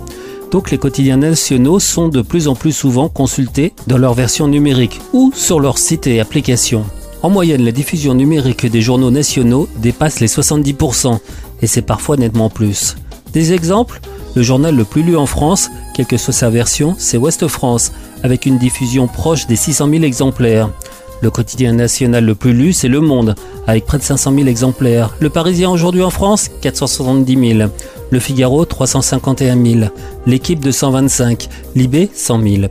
Donc 0.50 0.70
les 0.70 0.78
quotidiens 0.78 1.16
nationaux 1.18 1.78
sont 1.78 2.08
de 2.08 2.22
plus 2.22 2.48
en 2.48 2.54
plus 2.54 2.72
souvent 2.72 3.08
consultés 3.08 3.72
dans 3.86 3.98
leur 3.98 4.14
version 4.14 4.48
numérique 4.48 5.00
ou 5.12 5.32
sur 5.34 5.60
leur 5.60 5.78
site 5.78 6.06
et 6.06 6.20
applications. 6.20 6.84
En 7.22 7.30
moyenne, 7.30 7.64
la 7.64 7.72
diffusion 7.72 8.14
numérique 8.14 8.66
des 8.66 8.82
journaux 8.82 9.10
nationaux 9.10 9.68
dépasse 9.76 10.20
les 10.20 10.26
70%, 10.26 11.18
et 11.62 11.66
c'est 11.66 11.82
parfois 11.82 12.16
nettement 12.16 12.50
plus. 12.50 12.96
Des 13.32 13.52
exemples? 13.52 14.00
Le 14.34 14.42
journal 14.42 14.74
le 14.74 14.84
plus 14.84 15.02
lu 15.02 15.16
en 15.16 15.26
France, 15.26 15.70
quelle 15.94 16.06
que 16.06 16.16
soit 16.16 16.32
sa 16.32 16.50
version, 16.50 16.94
c'est 16.98 17.18
Ouest 17.18 17.46
France, 17.46 17.92
avec 18.22 18.46
une 18.46 18.58
diffusion 18.58 19.06
proche 19.06 19.46
des 19.46 19.56
600 19.56 19.88
000 19.88 20.02
exemplaires. 20.04 20.70
Le 21.22 21.30
quotidien 21.30 21.72
national 21.72 22.24
le 22.24 22.34
plus 22.34 22.52
lu, 22.52 22.72
c'est 22.72 22.88
Le 22.88 23.00
Monde, 23.00 23.34
avec 23.66 23.86
près 23.86 23.98
de 23.98 24.02
500 24.02 24.34
000 24.34 24.46
exemplaires. 24.46 25.14
Le 25.20 25.30
Parisien 25.30 25.70
aujourd'hui 25.70 26.02
en 26.02 26.10
France, 26.10 26.50
470 26.60 27.56
000. 27.56 27.70
Le 28.10 28.20
Figaro, 28.20 28.64
351 28.64 29.64
000. 29.64 29.90
L'équipe 30.26 30.60
225. 30.60 31.48
Libé, 31.74 32.10
100 32.12 32.42
000. 32.42 32.62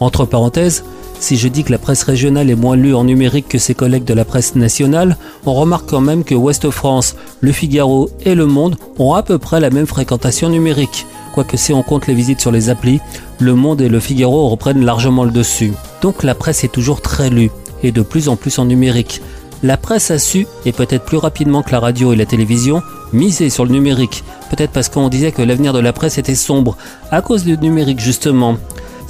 Entre 0.00 0.24
parenthèses, 0.24 0.84
si 1.20 1.36
je 1.36 1.48
dis 1.48 1.64
que 1.64 1.70
la 1.70 1.78
presse 1.78 2.02
régionale 2.02 2.50
est 2.50 2.56
moins 2.56 2.76
lue 2.76 2.94
en 2.94 3.04
numérique 3.04 3.48
que 3.48 3.58
ses 3.58 3.74
collègues 3.74 4.04
de 4.04 4.14
la 4.14 4.24
presse 4.24 4.56
nationale, 4.56 5.16
on 5.44 5.52
remarque 5.52 5.88
quand 5.88 6.00
même 6.00 6.24
que 6.24 6.34
Ouest 6.34 6.70
France, 6.70 7.14
Le 7.40 7.52
Figaro 7.52 8.08
et 8.24 8.34
Le 8.34 8.46
Monde 8.46 8.76
ont 8.98 9.12
à 9.12 9.22
peu 9.22 9.38
près 9.38 9.60
la 9.60 9.70
même 9.70 9.86
fréquentation 9.86 10.48
numérique. 10.48 11.06
Quoique 11.34 11.58
si 11.58 11.72
on 11.72 11.82
compte 11.82 12.06
les 12.06 12.14
visites 12.14 12.40
sur 12.40 12.50
les 12.50 12.70
applis, 12.70 13.00
Le 13.38 13.54
Monde 13.54 13.82
et 13.82 13.88
Le 13.88 14.00
Figaro 14.00 14.48
reprennent 14.48 14.84
largement 14.84 15.24
le 15.24 15.30
dessus. 15.30 15.72
Donc 16.02 16.22
la 16.22 16.34
presse 16.34 16.64
est 16.64 16.72
toujours 16.72 17.02
très 17.02 17.30
lue, 17.30 17.50
et 17.82 17.92
de 17.92 18.02
plus 18.02 18.28
en 18.28 18.36
plus 18.36 18.58
en 18.58 18.64
numérique. 18.64 19.20
La 19.62 19.76
presse 19.76 20.10
a 20.10 20.18
su, 20.18 20.46
et 20.64 20.72
peut-être 20.72 21.04
plus 21.04 21.18
rapidement 21.18 21.62
que 21.62 21.72
la 21.72 21.80
radio 21.80 22.14
et 22.14 22.16
la 22.16 22.24
télévision, 22.24 22.82
miser 23.12 23.50
sur 23.50 23.66
le 23.66 23.72
numérique. 23.72 24.24
Peut-être 24.48 24.72
parce 24.72 24.88
qu'on 24.88 25.10
disait 25.10 25.32
que 25.32 25.42
l'avenir 25.42 25.74
de 25.74 25.80
la 25.80 25.92
presse 25.92 26.16
était 26.16 26.34
sombre, 26.34 26.78
à 27.10 27.20
cause 27.20 27.44
du 27.44 27.58
numérique 27.58 28.00
justement. 28.00 28.56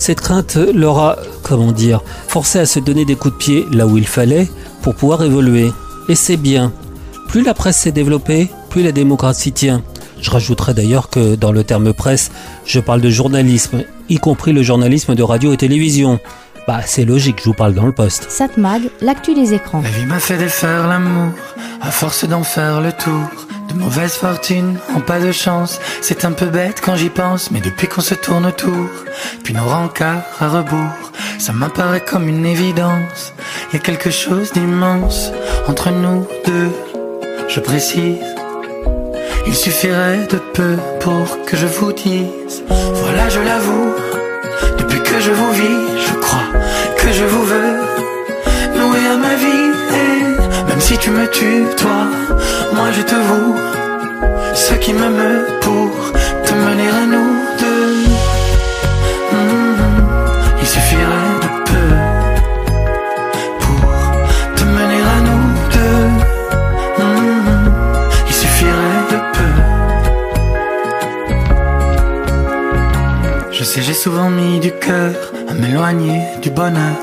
Cette 0.01 0.23
crainte 0.23 0.57
leur 0.57 0.99
a, 0.99 1.17
comment 1.43 1.73
dire, 1.73 2.03
forcé 2.27 2.59
à 2.59 2.65
se 2.65 2.81
donner 2.81 3.05
des 3.05 3.17
coups 3.17 3.35
de 3.35 3.39
pied 3.39 3.67
là 3.71 3.87
où 3.87 3.99
il 3.99 4.07
fallait 4.07 4.49
pour 4.81 4.95
pouvoir 4.95 5.23
évoluer. 5.23 5.71
Et 6.09 6.15
c'est 6.15 6.39
bien. 6.39 6.73
Plus 7.29 7.43
la 7.43 7.53
presse 7.53 7.77
s'est 7.77 7.93
développée, 7.93 8.49
plus 8.71 8.83
la 8.83 8.93
démocratie 8.93 9.53
tient. 9.53 9.83
Je 10.23 10.31
rajouterai 10.31 10.73
d'ailleurs 10.73 11.11
que 11.11 11.35
dans 11.35 11.53
le 11.53 11.65
terme 11.65 11.93
presse, 11.93 12.31
je 12.65 12.81
parle 12.81 13.03
de 13.03 13.11
journalisme, 13.11 13.85
y 14.09 14.17
compris 14.17 14.55
le 14.55 14.63
journalisme 14.63 15.15
de 15.15 15.23
radio 15.23 15.53
et 15.53 15.59
télévision. 15.59 16.19
Bah, 16.67 16.81
c'est 16.87 17.05
logique, 17.05 17.41
je 17.41 17.51
vous 17.51 17.55
parle 17.55 17.75
dans 17.75 17.85
le 17.85 17.93
poste. 17.93 18.31
Satmag, 18.31 18.81
l'actu 19.03 19.35
des 19.35 19.53
écrans. 19.53 19.83
La 19.83 19.91
vie 19.91 20.07
m'a 20.07 20.19
fait 20.19 20.39
défaire 20.39 20.89
l'amour, 20.89 21.33
à 21.83 21.91
force 21.91 22.25
d'en 22.25 22.43
faire 22.43 22.81
le 22.81 22.93
tour. 22.93 23.29
De 23.71 23.79
mauvaise 23.79 24.15
fortune, 24.15 24.79
en 24.97 25.01
pas 25.01 25.21
de 25.21 25.31
chance, 25.31 25.79
c'est 26.03 26.25
un 26.25 26.33
peu 26.33 26.47
bête 26.47 26.81
quand 26.85 26.97
j'y 26.97 27.09
pense, 27.09 27.53
mais 27.53 27.61
depuis 27.61 27.87
qu'on 27.87 28.01
se 28.01 28.15
tourne 28.15 28.47
autour, 28.47 28.89
puis 29.45 29.55
nos 29.55 29.65
rencarts 29.65 30.25
à 30.41 30.49
rebours, 30.49 31.11
ça 31.39 31.53
m'apparaît 31.53 32.05
comme 32.05 32.29
une 32.29 32.45
évidence. 32.45 33.33
Y 33.73 33.77
a 33.77 33.79
quelque 33.79 34.11
chose 34.11 34.53
d'immense 34.53 35.31
entre 35.69 35.91
nous 35.91 36.27
deux, 36.47 36.73
je 37.49 37.61
précise. 37.61 38.19
Il 39.47 39.55
suffirait 39.55 40.27
de 40.27 40.39
peu 40.53 40.77
pour 40.99 41.45
que 41.47 41.57
je 41.57 41.67
vous 41.67 41.93
dise, 41.93 42.65
voilà 42.69 43.29
je 43.29 43.41
l'avoue, 43.41 43.95
depuis 44.79 45.01
que 45.01 45.21
je 45.21 45.31
vous 45.31 45.53
vis, 45.53 46.07
je 46.09 46.15
crois 46.15 46.49
que 46.97 47.13
je 47.13 47.25
vous 47.25 47.45
veux, 47.45 47.77
nouer 48.77 49.07
à 49.07 49.17
ma 49.17 49.35
vie, 49.37 49.70
si 50.81 50.97
tu 50.99 51.11
me 51.11 51.27
tues, 51.31 51.67
toi, 51.77 52.07
moi 52.75 52.91
je 52.93 53.03
te 53.03 53.15
voue 53.15 53.57
ce 54.55 54.75
qui 54.75 54.93
me 54.93 55.09
meut 55.09 55.47
pour 55.61 55.91
te 56.45 56.53
mener 56.53 56.89
à 56.89 57.07
nous 57.07 57.33
deux. 57.63 57.95
Mhm. 59.33 59.77
Il 60.61 60.67
suffirait 60.67 61.35
de 61.45 61.49
peu 61.71 61.89
pour 63.61 63.83
te 64.57 64.65
mener 64.65 65.01
à 65.17 65.19
nous 65.29 65.47
deux. 65.77 66.05
Mhm. 67.05 67.71
Il 68.29 68.35
suffirait 68.35 69.03
de 69.13 69.19
peu. 69.37 69.53
Je 73.53 73.65
sais, 73.65 73.83
j'ai 73.83 73.95
souvent 73.95 74.31
mis 74.31 74.61
du 74.61 74.73
cœur 74.73 75.15
à 75.49 75.53
m'éloigner 75.55 76.23
du 76.43 76.51
bonheur. 76.51 76.97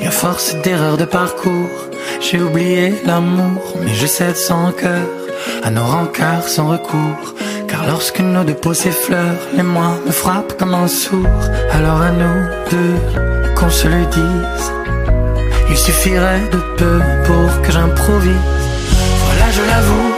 Et 0.00 0.06
à 0.06 0.10
force 0.10 0.54
d'erreurs 0.62 0.98
de 0.98 1.04
parcours, 1.04 1.70
j'ai 2.20 2.40
oublié 2.40 2.94
l'amour, 3.04 3.74
mais 3.82 3.94
je 3.94 4.06
cède 4.06 4.36
sans 4.36 4.72
cœur 4.72 5.06
à 5.62 5.70
nos 5.70 5.84
rencarts 5.84 6.48
sans 6.48 6.68
recours. 6.68 7.34
Car 7.68 7.86
lorsque 7.86 8.20
nos 8.20 8.44
deux 8.44 8.54
peaux 8.54 8.74
s'effleurent, 8.74 9.44
les 9.56 9.62
mois 9.62 9.98
me 10.06 10.12
frappent 10.12 10.56
comme 10.58 10.74
un 10.74 10.88
sourd. 10.88 11.42
Alors 11.72 12.00
à 12.00 12.10
nous 12.10 12.40
deux, 12.70 12.96
qu'on 13.56 13.70
se 13.70 13.88
le 13.88 14.04
dise, 14.06 14.72
il 15.70 15.76
suffirait 15.76 16.48
de 16.52 16.58
peu 16.78 17.00
pour 17.24 17.62
que 17.62 17.72
j'improvise. 17.72 18.46
Voilà, 19.24 19.46
je 19.56 19.62
l'avoue, 19.70 20.12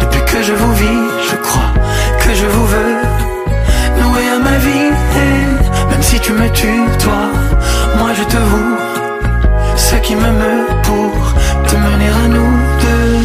depuis 0.00 0.24
que 0.30 0.42
je 0.42 0.52
vous 0.52 0.74
vis, 0.74 1.04
je 1.30 1.36
crois 1.36 1.72
que 2.20 2.34
je 2.34 2.46
vous 2.46 2.66
veux. 2.66 2.96
Nouer 4.00 4.28
à 4.36 4.38
ma 4.38 4.58
vie, 4.58 4.90
et 5.24 5.90
même 5.90 6.02
si 6.02 6.18
tu 6.20 6.32
me 6.32 6.48
tues, 6.50 6.86
toi, 6.98 7.22
moi 7.98 8.10
je 8.18 8.24
te 8.24 8.36
voue. 8.36 8.76
Ce 9.76 9.94
qui 9.96 10.16
me 10.16 10.30
meut 10.40 10.65
à 12.08 12.28
nous 12.28 12.56
deux. 12.84 13.16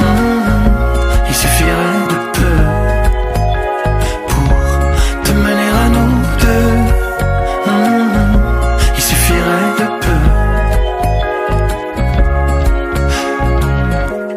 Mhm. 0.00 0.42
Il 1.28 1.34
suffirait 1.34 2.06
de 2.12 2.16
peu 2.38 2.56
pour 4.28 4.52
te 5.24 5.32
mener 5.32 5.70
à 5.84 5.88
nous 5.96 6.14
deux. 6.44 6.74
Mhm. 7.70 8.26
Il 8.96 9.02
suffirait 9.02 9.72
de 9.80 9.86
peu. 10.04 10.22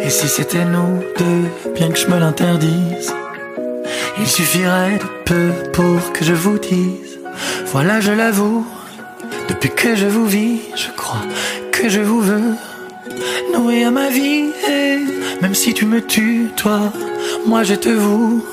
Et 0.01 0.09
si 0.09 0.27
c'était 0.27 0.65
nous 0.65 1.03
deux, 1.17 1.43
bien 1.75 1.89
que 1.89 1.97
je 1.97 2.07
me 2.07 2.19
l'interdise, 2.19 3.13
il 4.19 4.27
suffirait 4.27 4.97
de 4.97 5.07
peu 5.25 5.51
pour 5.73 6.13
que 6.13 6.23
je 6.23 6.33
vous 6.33 6.57
dise. 6.59 7.19
Voilà, 7.73 7.99
je 7.99 8.11
l'avoue, 8.11 8.65
depuis 9.49 9.69
que 9.69 9.95
je 9.95 10.05
vous 10.05 10.25
vis, 10.25 10.61
je 10.75 10.89
crois 10.95 11.21
que 11.71 11.89
je 11.89 11.99
vous 11.99 12.21
veux. 12.21 12.55
Nouer 13.65 13.85
à 13.85 13.89
ma 13.89 14.09
vie, 14.09 14.51
et 14.69 14.99
même 15.41 15.55
si 15.55 15.73
tu 15.73 15.87
me 15.87 15.99
tues, 15.99 16.51
toi, 16.55 16.81
moi 17.47 17.63
je 17.63 17.73
te 17.73 17.89
voue. 17.89 18.45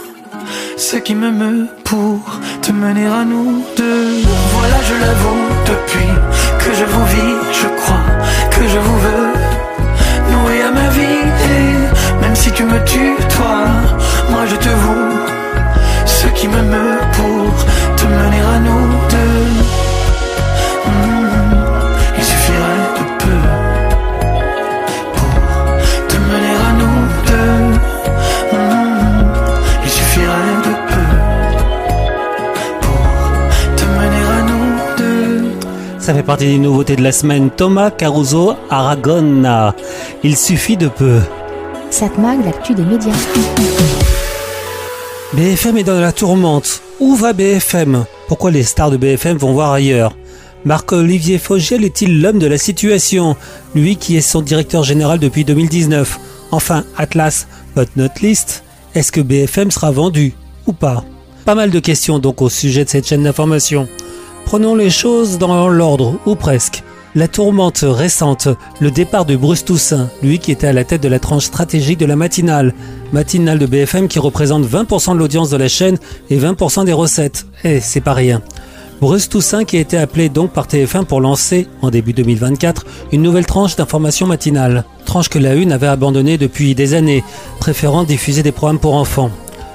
Ce 0.78 0.96
qui 0.96 1.14
me 1.14 1.30
meut 1.30 1.68
pour 1.84 2.18
te 2.62 2.72
mener 2.72 3.04
à 3.04 3.22
nous 3.22 3.62
deux. 3.76 4.22
Voilà, 4.56 4.78
je 4.88 4.94
l'avoue, 5.04 5.48
depuis 5.66 6.12
que 6.60 6.70
je 6.78 6.84
vous 6.92 7.04
vis, 7.14 7.36
je 7.60 7.68
crois 7.80 8.06
que 8.52 8.62
je 8.66 8.78
vous 8.78 8.98
veux. 9.06 9.32
Nouer 10.32 10.62
à 10.62 10.70
ma 10.70 10.88
vie, 10.88 11.24
et 11.56 12.22
même 12.22 12.34
si 12.34 12.50
tu 12.52 12.64
me 12.64 12.82
tues, 12.84 13.16
toi, 13.36 13.66
moi 14.30 14.46
je 14.46 14.56
te 14.56 14.70
voue. 14.70 15.12
Ce 16.06 16.26
qui 16.28 16.48
me 16.48 16.62
meut 16.62 17.00
pour 17.18 17.52
te 17.96 18.04
mener 18.06 18.42
à 18.54 18.58
nous 18.66 18.91
Ça 36.12 36.18
fait 36.18 36.24
partie 36.24 36.44
des 36.44 36.58
nouveautés 36.58 36.94
de 36.94 37.02
la 37.02 37.10
semaine. 37.10 37.48
Thomas 37.48 37.90
Caruso 37.90 38.52
Aragona. 38.68 39.74
Il 40.22 40.36
suffit 40.36 40.76
de 40.76 40.88
peu. 40.88 41.20
Satmag, 41.88 42.44
l'actu 42.44 42.74
des 42.74 42.84
médias. 42.84 43.14
BFM 45.32 45.78
est 45.78 45.84
dans 45.84 45.98
la 45.98 46.12
tourmente. 46.12 46.82
Où 47.00 47.16
va 47.16 47.32
BFM 47.32 48.04
Pourquoi 48.28 48.50
les 48.50 48.62
stars 48.62 48.90
de 48.90 48.98
BFM 48.98 49.38
vont 49.38 49.54
voir 49.54 49.72
ailleurs? 49.72 50.14
Marc-Olivier 50.66 51.38
Fogiel 51.38 51.82
est-il 51.82 52.20
l'homme 52.20 52.38
de 52.38 52.46
la 52.46 52.58
situation? 52.58 53.34
Lui 53.74 53.96
qui 53.96 54.18
est 54.18 54.20
son 54.20 54.42
directeur 54.42 54.82
général 54.82 55.18
depuis 55.18 55.46
2019. 55.46 56.20
Enfin, 56.50 56.84
Atlas, 56.98 57.46
but 57.74 57.88
not 57.96 58.20
least, 58.20 58.64
est-ce 58.94 59.12
que 59.12 59.22
BFM 59.22 59.70
sera 59.70 59.90
vendu 59.90 60.34
ou 60.66 60.74
pas? 60.74 61.04
Pas 61.46 61.54
mal 61.54 61.70
de 61.70 61.80
questions 61.80 62.18
donc 62.18 62.42
au 62.42 62.50
sujet 62.50 62.84
de 62.84 62.90
cette 62.90 63.08
chaîne 63.08 63.22
d'information. 63.22 63.88
Prenons 64.44 64.74
les 64.74 64.90
choses 64.90 65.38
dans 65.38 65.68
l'ordre, 65.68 66.18
ou 66.26 66.34
presque. 66.34 66.82
La 67.14 67.28
tourmente 67.28 67.84
récente, 67.86 68.48
le 68.80 68.90
départ 68.90 69.26
de 69.26 69.36
Bruce 69.36 69.64
Toussaint, 69.64 70.08
lui 70.22 70.38
qui 70.38 70.50
était 70.50 70.66
à 70.66 70.72
la 70.72 70.84
tête 70.84 71.02
de 71.02 71.08
la 71.08 71.18
tranche 71.18 71.44
stratégique 71.44 71.98
de 71.98 72.06
la 72.06 72.16
matinale. 72.16 72.74
Matinale 73.12 73.58
de 73.58 73.66
BFM 73.66 74.08
qui 74.08 74.18
représente 74.18 74.64
20% 74.64 75.12
de 75.12 75.18
l'audience 75.18 75.50
de 75.50 75.58
la 75.58 75.68
chaîne 75.68 75.98
et 76.30 76.38
20% 76.38 76.86
des 76.86 76.92
recettes. 76.92 77.46
Eh, 77.64 77.80
c'est 77.80 78.00
pas 78.00 78.14
rien. 78.14 78.40
Bruce 79.02 79.28
Toussaint 79.28 79.64
qui 79.64 79.76
a 79.76 79.80
été 79.80 79.98
appelé 79.98 80.28
donc 80.28 80.52
par 80.52 80.66
TF1 80.66 81.04
pour 81.04 81.20
lancer, 81.20 81.66
en 81.82 81.90
début 81.90 82.12
2024, 82.12 82.86
une 83.12 83.20
nouvelle 83.20 83.46
tranche 83.46 83.76
d'information 83.76 84.26
matinale. 84.26 84.84
Tranche 85.04 85.28
que 85.28 85.38
la 85.38 85.54
Une 85.54 85.72
avait 85.72 85.88
abandonnée 85.88 86.38
depuis 86.38 86.74
des 86.74 86.94
années, 86.94 87.24
préférant 87.58 88.04
diffuser 88.04 88.42
des 88.42 88.52
programmes 88.52 88.78
pour 88.78 88.94
enfants. 88.94 89.30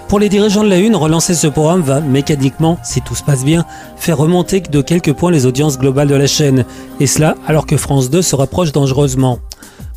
Pour 0.07 0.19
les 0.19 0.29
dirigeants 0.29 0.63
de 0.63 0.69
la 0.69 0.77
Une, 0.77 0.95
relancer 0.95 1.33
ce 1.33 1.47
programme 1.47 1.81
va 1.81 1.99
mécaniquement, 1.99 2.77
si 2.81 3.01
tout 3.01 3.13
se 3.13 3.23
passe 3.23 3.43
bien, 3.43 3.65
faire 3.97 4.17
remonter 4.17 4.61
de 4.61 4.81
quelques 4.81 5.11
points 5.11 5.31
les 5.31 5.45
audiences 5.45 5.77
globales 5.77 6.07
de 6.07 6.15
la 6.15 6.27
chaîne, 6.27 6.63
et 7.01 7.07
cela 7.07 7.35
alors 7.45 7.65
que 7.65 7.75
France 7.75 8.09
2 8.09 8.21
se 8.21 8.37
rapproche 8.37 8.71
dangereusement. 8.71 9.39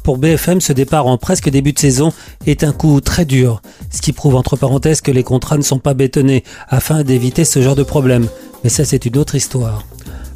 Pour 0.02 0.18
BFM, 0.18 0.60
ce 0.60 0.72
départ 0.72 1.06
en 1.06 1.16
presque 1.16 1.48
début 1.48 1.72
de 1.72 1.78
saison 1.78 2.12
est 2.44 2.64
un 2.64 2.72
coup 2.72 3.00
très 3.00 3.24
dur, 3.24 3.62
ce 3.90 4.02
qui 4.02 4.12
prouve 4.12 4.34
entre 4.34 4.56
parenthèses 4.56 5.00
que 5.00 5.12
les 5.12 5.22
contrats 5.22 5.58
ne 5.58 5.62
sont 5.62 5.78
pas 5.78 5.94
bétonnés 5.94 6.42
afin 6.68 7.04
d'éviter 7.04 7.44
ce 7.44 7.62
genre 7.62 7.76
de 7.76 7.84
problème. 7.84 8.26
Mais 8.64 8.70
ça, 8.70 8.84
c'est 8.84 9.06
une 9.06 9.16
autre 9.16 9.36
histoire. 9.36 9.84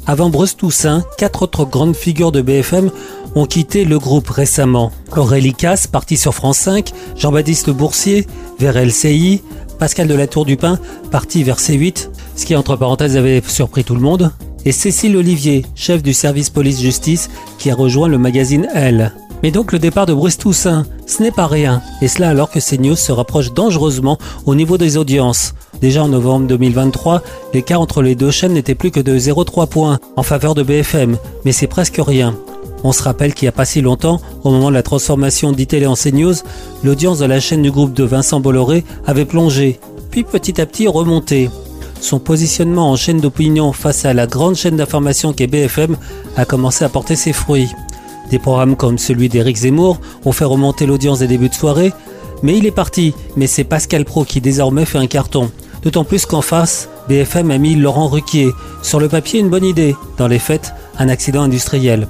Avant 0.07 0.29
Bruce 0.29 0.55
Toussaint, 0.55 1.03
quatre 1.17 1.41
autres 1.41 1.65
grandes 1.65 1.95
figures 1.95 2.31
de 2.31 2.41
BFM 2.41 2.91
ont 3.33 3.45
quitté 3.47 3.85
le 3.85 3.99
groupe 3.99 4.29
récemment. 4.29 4.91
Aurélie 5.17 5.53
Casse, 5.53 5.87
parti 5.87 6.15
sur 6.15 6.33
France 6.33 6.59
5, 6.59 6.91
Jean-Baptiste 7.17 7.71
Boursier, 7.71 8.27
vers 8.59 8.77
LCI, 8.77 9.41
Pascal 9.79 10.07
de 10.07 10.15
la 10.15 10.27
Tour 10.27 10.45
du 10.45 10.57
Pin, 10.57 10.79
parti 11.11 11.43
vers 11.43 11.57
C8, 11.57 12.09
ce 12.35 12.45
qui 12.45 12.55
entre 12.55 12.75
parenthèses 12.75 13.17
avait 13.17 13.41
surpris 13.45 13.83
tout 13.83 13.95
le 13.95 14.01
monde, 14.01 14.31
et 14.65 14.71
Cécile 14.71 15.17
Olivier, 15.17 15.65
chef 15.75 16.01
du 16.01 16.13
service 16.13 16.49
police-justice, 16.49 17.29
qui 17.59 17.69
a 17.69 17.75
rejoint 17.75 18.07
le 18.07 18.17
magazine 18.17 18.67
Elle. 18.73 19.13
Mais 19.43 19.51
donc 19.51 19.71
le 19.71 19.79
départ 19.79 20.05
de 20.05 20.13
Bruce 20.13 20.37
Toussaint, 20.37 20.85
ce 21.05 21.21
n'est 21.21 21.31
pas 21.31 21.45
rien, 21.45 21.81
et 22.01 22.07
cela 22.07 22.29
alors 22.29 22.49
que 22.49 22.59
CNews 22.59 22.95
se 22.95 23.11
rapproche 23.11 23.53
dangereusement 23.53 24.17
au 24.45 24.55
niveau 24.55 24.77
des 24.77 24.97
audiences. 24.97 25.53
Déjà 25.81 26.03
en 26.03 26.07
novembre 26.07 26.47
2023, 26.47 27.21
l'écart 27.53 27.81
entre 27.81 28.01
les 28.01 28.15
deux 28.15 28.31
chaînes 28.31 28.53
n'était 28.53 28.75
plus 28.75 28.91
que 28.91 28.99
de 28.99 29.19
0,3 29.19 29.67
points 29.67 29.99
en 30.15 30.23
faveur 30.23 30.55
de 30.55 30.63
BFM, 30.63 31.17
mais 31.43 31.51
c'est 31.51 31.67
presque 31.67 31.99
rien. 31.99 32.35
On 32.87 32.91
se 32.91 33.01
rappelle 33.01 33.33
qu'il 33.33 33.45
n'y 33.45 33.49
a 33.49 33.51
pas 33.51 33.65
si 33.65 33.81
longtemps, 33.81 34.21
au 34.43 34.51
moment 34.51 34.69
de 34.69 34.75
la 34.75 34.83
transformation 34.83 35.51
d'ITélé 35.51 35.87
en 35.87 35.95
CNews, 35.95 36.35
l'audience 36.83 37.17
de 37.17 37.25
la 37.25 37.39
chaîne 37.39 37.63
du 37.63 37.71
groupe 37.71 37.95
de 37.95 38.03
Vincent 38.03 38.39
Bolloré 38.39 38.83
avait 39.07 39.25
plongé, 39.25 39.79
puis 40.11 40.23
petit 40.23 40.61
à 40.61 40.67
petit 40.67 40.87
remonté. 40.87 41.49
Son 41.99 42.19
positionnement 42.19 42.91
en 42.91 42.95
chaîne 42.95 43.19
d'opinion 43.19 43.73
face 43.73 44.05
à 44.05 44.13
la 44.13 44.27
grande 44.27 44.53
chaîne 44.53 44.75
d'information 44.75 45.33
qu'est 45.33 45.47
BFM 45.47 45.97
a 46.37 46.45
commencé 46.45 46.85
à 46.85 46.89
porter 46.89 47.15
ses 47.15 47.33
fruits. 47.33 47.71
Des 48.29 48.37
programmes 48.37 48.75
comme 48.75 48.99
celui 48.99 49.29
d'Éric 49.29 49.57
Zemmour 49.57 49.99
ont 50.23 50.31
fait 50.31 50.45
remonter 50.45 50.85
l'audience 50.85 51.17
des 51.17 51.27
débuts 51.27 51.49
de 51.49 51.55
soirée, 51.55 51.91
mais 52.43 52.55
il 52.55 52.67
est 52.67 52.71
parti, 52.71 53.15
mais 53.35 53.47
c'est 53.47 53.63
Pascal 53.63 54.05
Pro 54.05 54.25
qui 54.25 54.41
désormais 54.41 54.85
fait 54.85 54.99
un 54.99 55.07
carton. 55.07 55.49
D'autant 55.81 56.03
plus 56.03 56.27
qu'en 56.27 56.41
face, 56.43 56.87
BFM 57.09 57.49
a 57.49 57.57
mis 57.57 57.73
Laurent 57.73 58.09
Ruquier. 58.09 58.51
Sur 58.83 58.99
le 58.99 59.09
papier, 59.09 59.39
une 59.39 59.49
bonne 59.49 59.65
idée. 59.65 59.95
Dans 60.19 60.27
les 60.27 60.37
faits, 60.37 60.71
un 60.99 61.09
accident 61.09 61.41
industriel. 61.41 62.07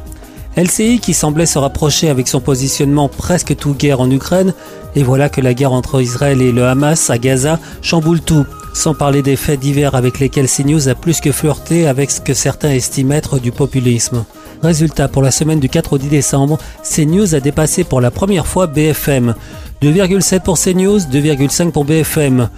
LCI 0.58 1.00
qui 1.00 1.14
semblait 1.14 1.46
se 1.46 1.60
rapprocher 1.60 2.10
avec 2.10 2.28
son 2.28 2.40
positionnement 2.40 3.10
presque 3.10 3.56
tout 3.58 3.74
guerre 3.74 4.00
en 4.00 4.10
Ukraine, 4.10 4.54
et 4.96 5.04
voilà 5.04 5.28
que 5.28 5.42
la 5.42 5.54
guerre 5.54 5.74
entre 5.74 6.02
Israël 6.02 6.42
et 6.42 6.54
le 6.54 6.66
Hamas 6.66 7.10
à 7.10 7.18
Gaza 7.18 7.60
chamboule 7.82 8.22
tout, 8.22 8.46
sans 8.74 8.94
parler 8.94 9.22
des 9.22 9.36
faits 9.36 9.60
divers 9.60 9.96
avec 9.96 10.20
lesquels 10.20 10.50
CNews 10.50 10.88
a 10.88 10.96
plus 10.96 11.20
que 11.20 11.32
flirté 11.34 11.88
avec 11.88 12.10
ce 12.10 12.22
que 12.22 12.34
certains 12.34 12.72
estiment 12.72 13.16
être 13.16 13.40
du 13.40 13.52
populisme. 13.52 14.24
Résultat, 14.64 15.10
pour 15.10 15.22
la 15.22 15.32
semaine 15.32 15.60
du 15.60 15.68
4 15.68 15.94
au 15.94 15.98
10 15.98 16.08
décembre, 16.08 16.58
CNews 16.84 17.36
a 17.36 17.40
dépassé 17.42 17.84
pour 17.84 18.00
la 18.00 18.12
première 18.12 18.48
fois 18.48 18.68
BFM. 18.68 19.36
2,7 19.82 20.40
pour 20.42 20.58
CNews, 20.58 21.00
2,5 21.00 21.72
pour 21.72 21.84
BFM. 21.84 22.50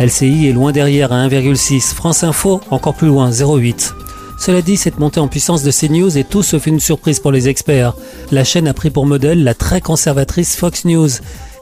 LCI 0.00 0.48
est 0.48 0.52
loin 0.52 0.72
derrière 0.72 1.12
à 1.12 1.26
1,6. 1.28 1.94
France 1.94 2.24
Info 2.24 2.60
encore 2.70 2.94
plus 2.94 3.06
loin, 3.06 3.30
0,8. 3.30 3.92
Cela 4.38 4.62
dit, 4.62 4.76
cette 4.76 4.98
montée 4.98 5.20
en 5.20 5.28
puissance 5.28 5.62
de 5.62 5.70
CNews 5.70 6.18
est 6.18 6.28
tout 6.28 6.42
sauf 6.42 6.66
une 6.66 6.80
surprise 6.80 7.20
pour 7.20 7.32
les 7.32 7.48
experts. 7.48 7.94
La 8.30 8.44
chaîne 8.44 8.68
a 8.68 8.74
pris 8.74 8.90
pour 8.90 9.06
modèle 9.06 9.44
la 9.44 9.54
très 9.54 9.80
conservatrice 9.80 10.56
Fox 10.56 10.84
News, 10.84 11.10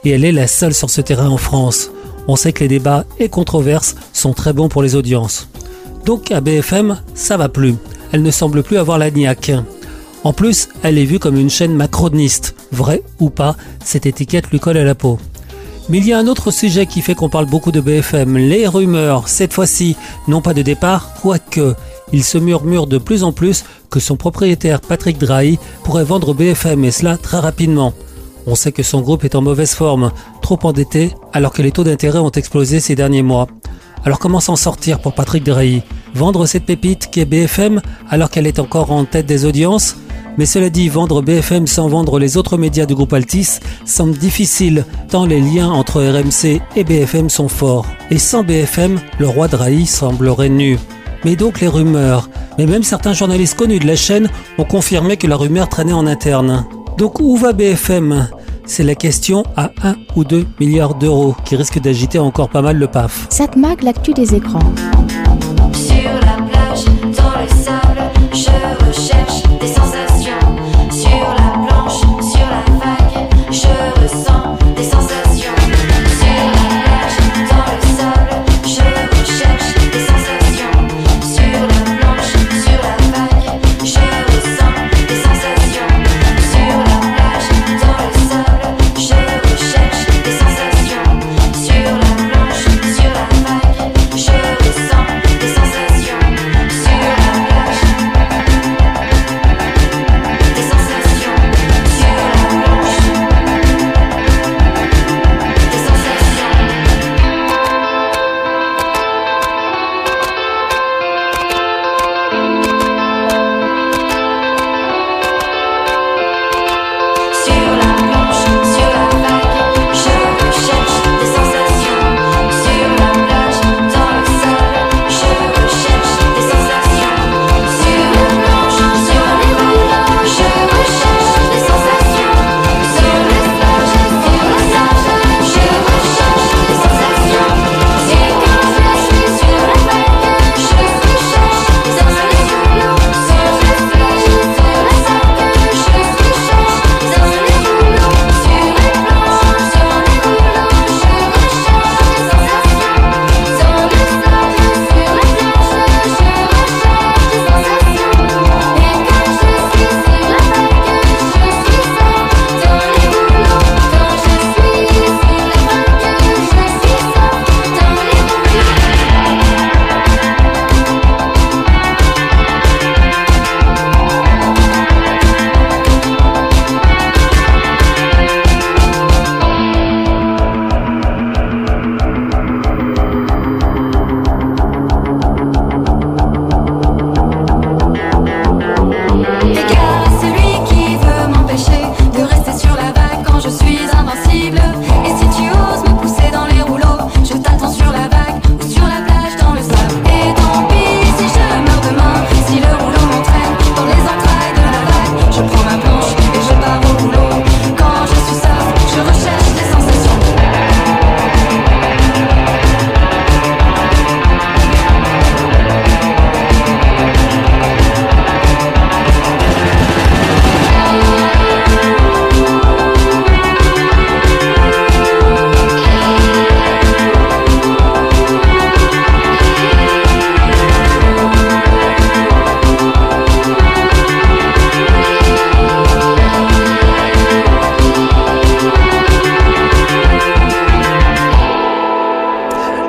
et 0.03 0.09
elle 0.09 0.25
est 0.25 0.31
la 0.31 0.47
seule 0.47 0.73
sur 0.73 0.89
ce 0.89 1.01
terrain 1.01 1.29
en 1.29 1.37
France. 1.37 1.91
On 2.27 2.35
sait 2.35 2.53
que 2.53 2.61
les 2.61 2.67
débats 2.67 3.05
et 3.19 3.29
controverses 3.29 3.95
sont 4.13 4.33
très 4.33 4.53
bons 4.53 4.69
pour 4.69 4.81
les 4.81 4.95
audiences. 4.95 5.49
Donc 6.05 6.31
à 6.31 6.41
BFM, 6.41 7.01
ça 7.13 7.37
va 7.37 7.49
plus. 7.49 7.75
Elle 8.11 8.23
ne 8.23 8.31
semble 8.31 8.63
plus 8.63 8.77
avoir 8.77 8.97
la 8.97 9.11
niaque. 9.11 9.51
En 10.23 10.31
plus, 10.31 10.69
elle 10.83 10.97
est 10.97 11.05
vue 11.05 11.19
comme 11.19 11.37
une 11.37 11.49
chaîne 11.49 11.75
macroniste. 11.75 12.55
Vrai 12.71 13.03
ou 13.19 13.29
pas, 13.29 13.55
cette 13.83 14.05
étiquette 14.05 14.49
lui 14.51 14.59
colle 14.59 14.77
à 14.77 14.83
la 14.83 14.95
peau. 14.95 15.19
Mais 15.89 15.97
il 15.97 16.07
y 16.07 16.13
a 16.13 16.17
un 16.17 16.27
autre 16.27 16.51
sujet 16.51 16.85
qui 16.85 17.01
fait 17.01 17.15
qu'on 17.15 17.27
parle 17.27 17.45
beaucoup 17.45 17.71
de 17.71 17.81
BFM, 17.81 18.37
les 18.37 18.67
rumeurs. 18.67 19.27
Cette 19.27 19.51
fois-ci, 19.51 19.97
non 20.29 20.41
pas 20.41 20.53
de 20.53 20.61
départ, 20.61 21.13
quoique. 21.21 21.75
Il 22.11 22.23
se 22.23 22.37
murmure 22.37 22.87
de 22.87 22.97
plus 22.97 23.23
en 23.23 23.31
plus 23.31 23.63
que 23.89 23.99
son 23.99 24.15
propriétaire 24.15 24.81
Patrick 24.81 25.17
Drahi 25.17 25.59
pourrait 25.83 26.03
vendre 26.03 26.33
BFM 26.33 26.83
et 26.83 26.91
cela 26.91 27.17
très 27.17 27.39
rapidement. 27.39 27.93
On 28.45 28.55
sait 28.55 28.71
que 28.71 28.83
son 28.83 29.01
groupe 29.01 29.23
est 29.23 29.35
en 29.35 29.41
mauvaise 29.41 29.73
forme, 29.73 30.11
trop 30.41 30.59
endetté, 30.63 31.13
alors 31.31 31.53
que 31.53 31.61
les 31.61 31.71
taux 31.71 31.83
d'intérêt 31.83 32.19
ont 32.19 32.29
explosé 32.31 32.79
ces 32.79 32.95
derniers 32.95 33.23
mois. 33.23 33.47
Alors 34.05 34.19
comment 34.19 34.41
s'en 34.41 34.57
sortir 34.57 34.99
pour 34.99 35.13
Patrick 35.13 35.45
Drahi? 35.45 35.81
Vendre 36.13 36.45
cette 36.45 36.65
pépite 36.65 37.09
qui 37.09 37.21
est 37.21 37.25
BFM 37.25 37.81
alors 38.09 38.29
qu'elle 38.29 38.47
est 38.47 38.59
encore 38.59 38.91
en 38.91 39.05
tête 39.05 39.25
des 39.25 39.45
audiences? 39.45 39.95
Mais 40.37 40.45
cela 40.45 40.69
dit, 40.69 40.89
vendre 40.89 41.21
BFM 41.21 41.67
sans 41.67 41.87
vendre 41.87 42.19
les 42.19 42.37
autres 42.37 42.57
médias 42.57 42.85
du 42.85 42.95
groupe 42.95 43.13
Altis 43.13 43.59
semble 43.85 44.17
difficile, 44.17 44.85
tant 45.09 45.25
les 45.25 45.39
liens 45.39 45.69
entre 45.69 46.01
RMC 46.01 46.59
et 46.75 46.83
BFM 46.83 47.29
sont 47.29 47.47
forts. 47.47 47.85
Et 48.09 48.17
sans 48.17 48.43
BFM, 48.43 48.99
le 49.19 49.27
roi 49.27 49.47
Drahi 49.47 49.85
semblerait 49.85 50.49
nu. 50.49 50.79
Mais 51.25 51.35
donc 51.35 51.61
les 51.61 51.67
rumeurs. 51.67 52.29
Mais 52.57 52.65
même 52.65 52.83
certains 52.83 53.13
journalistes 53.13 53.55
connus 53.55 53.79
de 53.79 53.87
la 53.87 53.95
chaîne 53.95 54.29
ont 54.57 54.65
confirmé 54.65 55.17
que 55.17 55.27
la 55.27 55.35
rumeur 55.35 55.69
traînait 55.69 55.93
en 55.93 56.07
interne. 56.07 56.65
Donc 56.97 57.19
où 57.19 57.37
va 57.37 57.53
BFM 57.53 58.27
c'est 58.65 58.83
la 58.83 58.95
question 58.95 59.43
à 59.57 59.71
1 59.83 59.95
ou 60.15 60.23
2 60.23 60.45
milliards 60.59 60.95
d'euros 60.95 61.35
qui 61.45 61.55
risque 61.55 61.79
d'agiter 61.79 62.19
encore 62.19 62.49
pas 62.49 62.61
mal 62.61 62.77
le 62.77 62.87
PAF. 62.87 63.27
Satmag, 63.29 63.83
l'actu 63.83 64.13
des 64.13 64.35
écrans. 64.35 64.73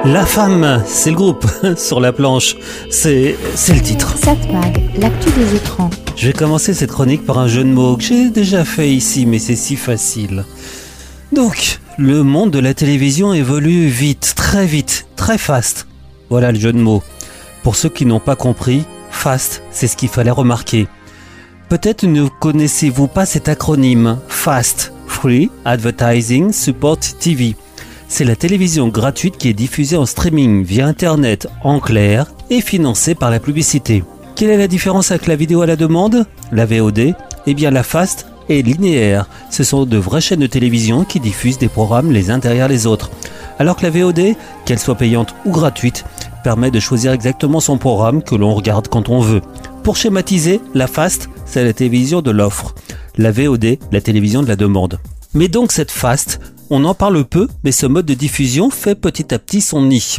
La 0.05 0.27
femme, 0.27 0.83
c'est 0.87 1.11
le 1.11 1.17
groupe 1.17 1.47
sur 1.79 1.99
la 1.99 2.13
planche. 2.13 2.57
C'est 2.91 3.37
c'est 3.55 3.73
le 3.73 3.81
titre. 3.81 4.15
Satmag, 4.19 4.91
l'actu 4.99 5.31
des 5.31 5.57
écrans. 5.57 5.89
Je 6.15 6.27
vais 6.27 6.35
commencer 6.35 6.75
cette 6.75 6.91
chronique 6.91 7.25
par 7.25 7.39
un 7.39 7.49
jeu 7.49 7.65
de 7.65 7.71
mots 7.71 7.97
que 7.97 8.03
j'ai 8.03 8.29
déjà 8.29 8.67
fait 8.67 8.91
ici, 8.91 9.25
mais 9.25 9.39
c'est 9.39 9.57
si 9.57 9.77
facile. 9.77 10.45
Donc, 11.33 11.81
le 11.97 12.23
monde 12.23 12.51
de 12.51 12.59
la 12.59 12.75
télévision 12.75 13.33
évolue 13.33 13.87
vite, 13.87 14.35
très 14.37 14.67
vite, 14.67 15.07
très 15.17 15.39
fast. 15.39 15.87
Voilà 16.29 16.53
le 16.53 16.61
jeu 16.61 16.75
de 16.75 16.79
mots. 16.79 17.03
Pour 17.63 17.75
ceux 17.75 17.89
qui 17.89 18.05
n'ont 18.05 18.21
pas 18.21 18.37
compris, 18.37 18.85
fast, 19.11 19.63
c'est 19.71 19.87
ce 19.87 19.97
qu'il 19.97 20.11
fallait 20.11 20.31
remarquer. 20.31 20.87
Peut-être 21.71 22.05
ne 22.05 22.29
connaissez-vous 22.29 23.09
pas 23.09 23.25
cet 23.25 23.49
acronyme 23.49 24.19
FAST, 24.29 24.93
Free 25.07 25.51
Advertising 25.65 26.53
Support 26.53 26.99
TV. 27.19 27.57
C'est 28.09 28.25
la 28.25 28.37
télévision 28.37 28.89
gratuite 28.89 29.37
qui 29.39 29.49
est 29.49 29.55
diffusée 29.55 29.97
en 29.97 30.07
streaming 30.07 30.65
via 30.65 30.87
Internet 30.87 31.49
en 31.63 31.81
clair 31.81 32.33
et 32.51 32.61
financée 32.61 33.15
par 33.15 33.31
la 33.31 33.41
publicité. 33.41 34.05
Quelle 34.37 34.51
est 34.51 34.59
la 34.59 34.69
différence 34.69 35.11
avec 35.11 35.27
la 35.27 35.37
vidéo 35.37 35.63
à 35.63 35.67
la 35.67 35.77
demande? 35.77 36.27
La 36.53 36.67
VOD 36.67 37.15
Eh 37.47 37.55
bien 37.55 37.71
la 37.71 37.83
FAST 37.83 38.27
est 38.49 38.63
linéaire. 38.63 39.29
Ce 39.51 39.65
sont 39.65 39.85
de 39.85 39.97
vraies 39.97 40.21
chaînes 40.21 40.41
de 40.41 40.47
télévision 40.47 41.05
qui 41.05 41.19
diffusent 41.19 41.59
des 41.59 41.69
programmes 41.69 42.13
les 42.13 42.31
uns 42.31 42.39
derrière 42.39 42.69
les 42.69 42.87
autres. 42.87 43.11
Alors 43.59 43.77
que 43.77 43.83
la 43.83 43.91
VOD, 43.91 44.35
qu'elle 44.65 44.79
soit 44.79 44.97
payante 44.97 45.35
ou 45.45 45.51
gratuite, 45.51 46.05
permet 46.43 46.71
de 46.71 46.81
choisir 46.81 47.13
exactement 47.13 47.61
son 47.61 47.79
programme 47.79 48.23
que 48.23 48.35
l'on 48.35 48.55
regarde 48.55 48.89
quand 48.89 49.09
on 49.09 49.21
veut. 49.21 49.41
Pour 49.83 49.97
schématiser, 49.97 50.61
la 50.75 50.87
FAST, 50.87 51.29
c'est 51.47 51.65
la 51.65 51.73
télévision 51.73 52.23
de 52.23 52.31
l'offre. 52.31 52.75
La 53.17 53.31
VOD, 53.31 53.79
la 53.93 54.01
télévision 54.01 54.43
de 54.43 54.49
la 54.49 54.57
demande. 54.57 54.99
Mais 55.35 55.49
donc 55.49 55.73
cette 55.73 55.91
FAST, 55.91 56.41
on 56.77 56.85
en 56.85 56.95
parle 56.95 57.25
peu, 57.25 57.47
mais 57.63 57.71
ce 57.71 57.87
mode 57.87 58.05
de 58.05 58.15
diffusion 58.15 58.69
fait 58.69 58.97
petit 58.97 59.33
à 59.33 59.39
petit 59.39 59.61
son 59.61 59.83
nid. 59.83 60.19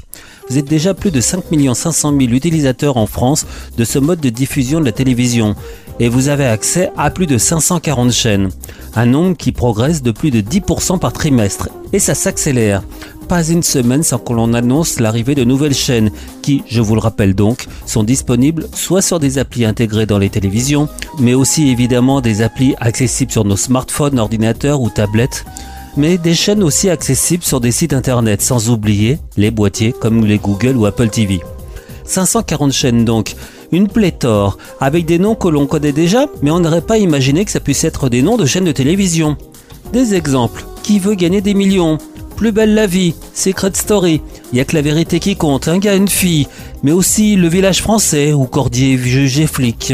Vous 0.50 0.58
êtes 0.58 0.70
déjà 0.70 0.94
plus 0.94 1.12
de 1.12 1.20
5 1.20 1.44
500 1.74 2.18
000 2.18 2.32
utilisateurs 2.32 2.96
en 2.96 3.08
France 3.08 3.46
de 3.78 3.84
ce 3.84 4.00
mode 4.00 4.22
de 4.22 4.30
diffusion 4.30 4.80
de 4.80 4.86
la 4.86 4.94
télévision 4.94 5.54
et 6.00 6.08
vous 6.08 6.30
avez 6.30 6.46
accès 6.46 6.92
à 6.96 7.12
plus 7.12 7.28
de 7.28 7.38
540 7.38 8.10
chaînes. 8.14 8.50
Un 8.96 9.06
nombre 9.06 9.36
qui 9.36 9.52
progresse 9.52 10.02
de 10.02 10.12
plus 10.12 10.32
de 10.32 10.40
10% 10.40 10.98
par 10.98 11.12
trimestre 11.12 11.68
et 11.92 12.00
ça 12.00 12.16
s'accélère. 12.16 12.84
pas 13.28 13.46
une 13.46 13.64
semaine 13.64 14.04
sans 14.04 14.20
que 14.20 14.32
l'on 14.32 14.54
annonce 14.54 15.02
l'arrivée 15.02 15.36
de 15.36 15.44
nouvelles 15.44 15.74
chaînes 15.74 16.12
qui, 16.42 16.64
je 16.70 16.80
vous 16.80 16.96
le 16.96 17.02
rappelle 17.02 17.36
donc, 17.36 17.68
sont 17.86 18.04
disponibles 18.04 18.70
soit 18.74 19.02
sur 19.02 19.20
des 19.20 19.40
applis 19.40 19.66
intégrées 19.66 20.06
dans 20.06 20.20
les 20.20 20.30
télévisions, 20.30 20.88
mais 21.20 21.34
aussi 21.34 21.68
évidemment 21.68 22.22
des 22.22 22.42
applis 22.44 22.76
accessibles 22.80 23.32
sur 23.34 23.44
nos 23.44 23.58
smartphones, 23.58 24.20
ordinateurs 24.20 24.80
ou 24.80 24.90
tablettes, 24.90 25.44
mais 25.98 26.18
des 26.18 26.34
chaînes 26.34 26.64
aussi 26.64 26.90
accessibles 26.90 27.44
sur 27.44 27.60
des 27.60 27.72
sites 27.72 27.94
internet, 27.94 28.42
sans 28.42 28.70
oublier 28.70 29.20
les 29.38 29.52
boîtiers 29.52 29.94
comme 29.94 30.26
les 30.26 30.38
Google 30.38 30.78
ou 30.78 30.86
Apple 30.86 31.10
TV. 31.10 31.42
540 32.06 32.72
chaînes 32.72 33.06
donc, 33.06 33.36
une 33.72 33.88
pléthore, 33.88 34.58
avec 34.80 35.06
des 35.06 35.20
noms 35.20 35.36
que 35.36 35.48
l'on 35.48 35.66
connaît 35.66 35.92
déjà, 35.92 36.28
mais 36.42 36.52
on 36.52 36.60
n'aurait 36.60 36.82
pas 36.82 36.98
imaginé 36.98 37.46
que 37.46 37.52
ça 37.52 37.60
puisse 37.60 37.84
être 37.84 38.10
des 38.10 38.22
noms 38.22 38.38
de 38.38 38.46
chaînes 38.46 38.66
de 38.66 38.72
télévision. 38.72 39.38
Des 39.92 40.14
exemples, 40.14 40.66
qui 40.84 41.00
veut 41.00 41.16
gagner 41.16 41.42
des 41.42 41.54
millions? 41.54 41.98
Plus 42.36 42.52
belle 42.52 42.74
la 42.74 42.86
vie, 42.86 43.16
Secret 43.34 43.72
Story, 43.74 44.22
y 44.52 44.60
a 44.60 44.66
que 44.66 44.76
la 44.76 44.82
vérité 44.82 45.20
qui 45.20 45.36
compte, 45.36 45.68
un 45.68 45.78
gars, 45.78 45.96
une 45.96 46.10
fille, 46.10 46.48
mais 46.84 46.92
aussi 46.92 47.38
Le 47.38 47.48
village 47.48 47.82
français 47.82 48.34
ou 48.34 48.46
Cordier 48.46 48.98
jugé 48.98 49.48
flic. 49.48 49.94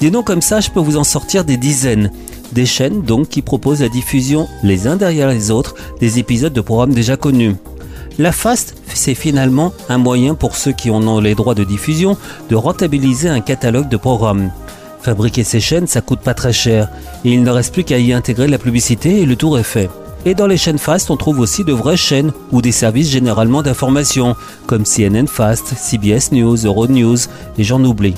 Des 0.00 0.10
noms 0.10 0.22
comme 0.22 0.42
ça, 0.42 0.60
je 0.60 0.70
peux 0.70 0.80
vous 0.80 0.96
en 0.96 1.04
sortir 1.04 1.44
des 1.44 1.56
dizaines. 1.56 2.10
Des 2.52 2.66
chaînes 2.66 3.02
donc 3.02 3.28
qui 3.28 3.42
proposent 3.42 3.82
la 3.82 3.88
diffusion 3.88 4.48
les 4.62 4.86
uns 4.86 4.96
derrière 4.96 5.28
les 5.28 5.50
autres 5.50 5.74
des 6.00 6.18
épisodes 6.18 6.52
de 6.52 6.60
programmes 6.60 6.94
déjà 6.94 7.16
connus. 7.16 7.56
La 8.18 8.32
FAST, 8.32 8.74
c'est 8.94 9.14
finalement 9.14 9.72
un 9.88 9.98
moyen 9.98 10.34
pour 10.34 10.56
ceux 10.56 10.72
qui 10.72 10.90
en 10.90 11.06
ont 11.06 11.20
les 11.20 11.34
droits 11.34 11.54
de 11.54 11.62
diffusion 11.62 12.16
de 12.50 12.56
rentabiliser 12.56 13.28
un 13.28 13.40
catalogue 13.40 13.88
de 13.88 13.96
programmes. 13.96 14.50
Fabriquer 15.00 15.44
ces 15.44 15.60
chaînes, 15.60 15.86
ça 15.86 16.00
coûte 16.00 16.20
pas 16.20 16.34
très 16.34 16.52
cher, 16.52 16.88
et 17.24 17.32
il 17.32 17.42
ne 17.42 17.50
reste 17.50 17.72
plus 17.72 17.84
qu'à 17.84 17.98
y 17.98 18.12
intégrer 18.12 18.48
la 18.48 18.58
publicité 18.58 19.20
et 19.20 19.26
le 19.26 19.36
tour 19.36 19.58
est 19.58 19.62
fait. 19.62 19.88
Et 20.24 20.34
dans 20.34 20.48
les 20.48 20.56
chaînes 20.56 20.78
Fast, 20.78 21.10
on 21.10 21.16
trouve 21.16 21.38
aussi 21.38 21.62
de 21.62 21.72
vraies 21.72 21.96
chaînes 21.96 22.32
ou 22.50 22.60
des 22.60 22.72
services 22.72 23.08
généralement 23.08 23.62
d'information, 23.62 24.34
comme 24.66 24.82
CNN 24.82 25.28
Fast, 25.28 25.74
CBS 25.76 26.32
News, 26.32 26.56
Euronews, 26.56 27.18
et 27.56 27.62
j'en 27.62 27.84
oublie. 27.84 28.14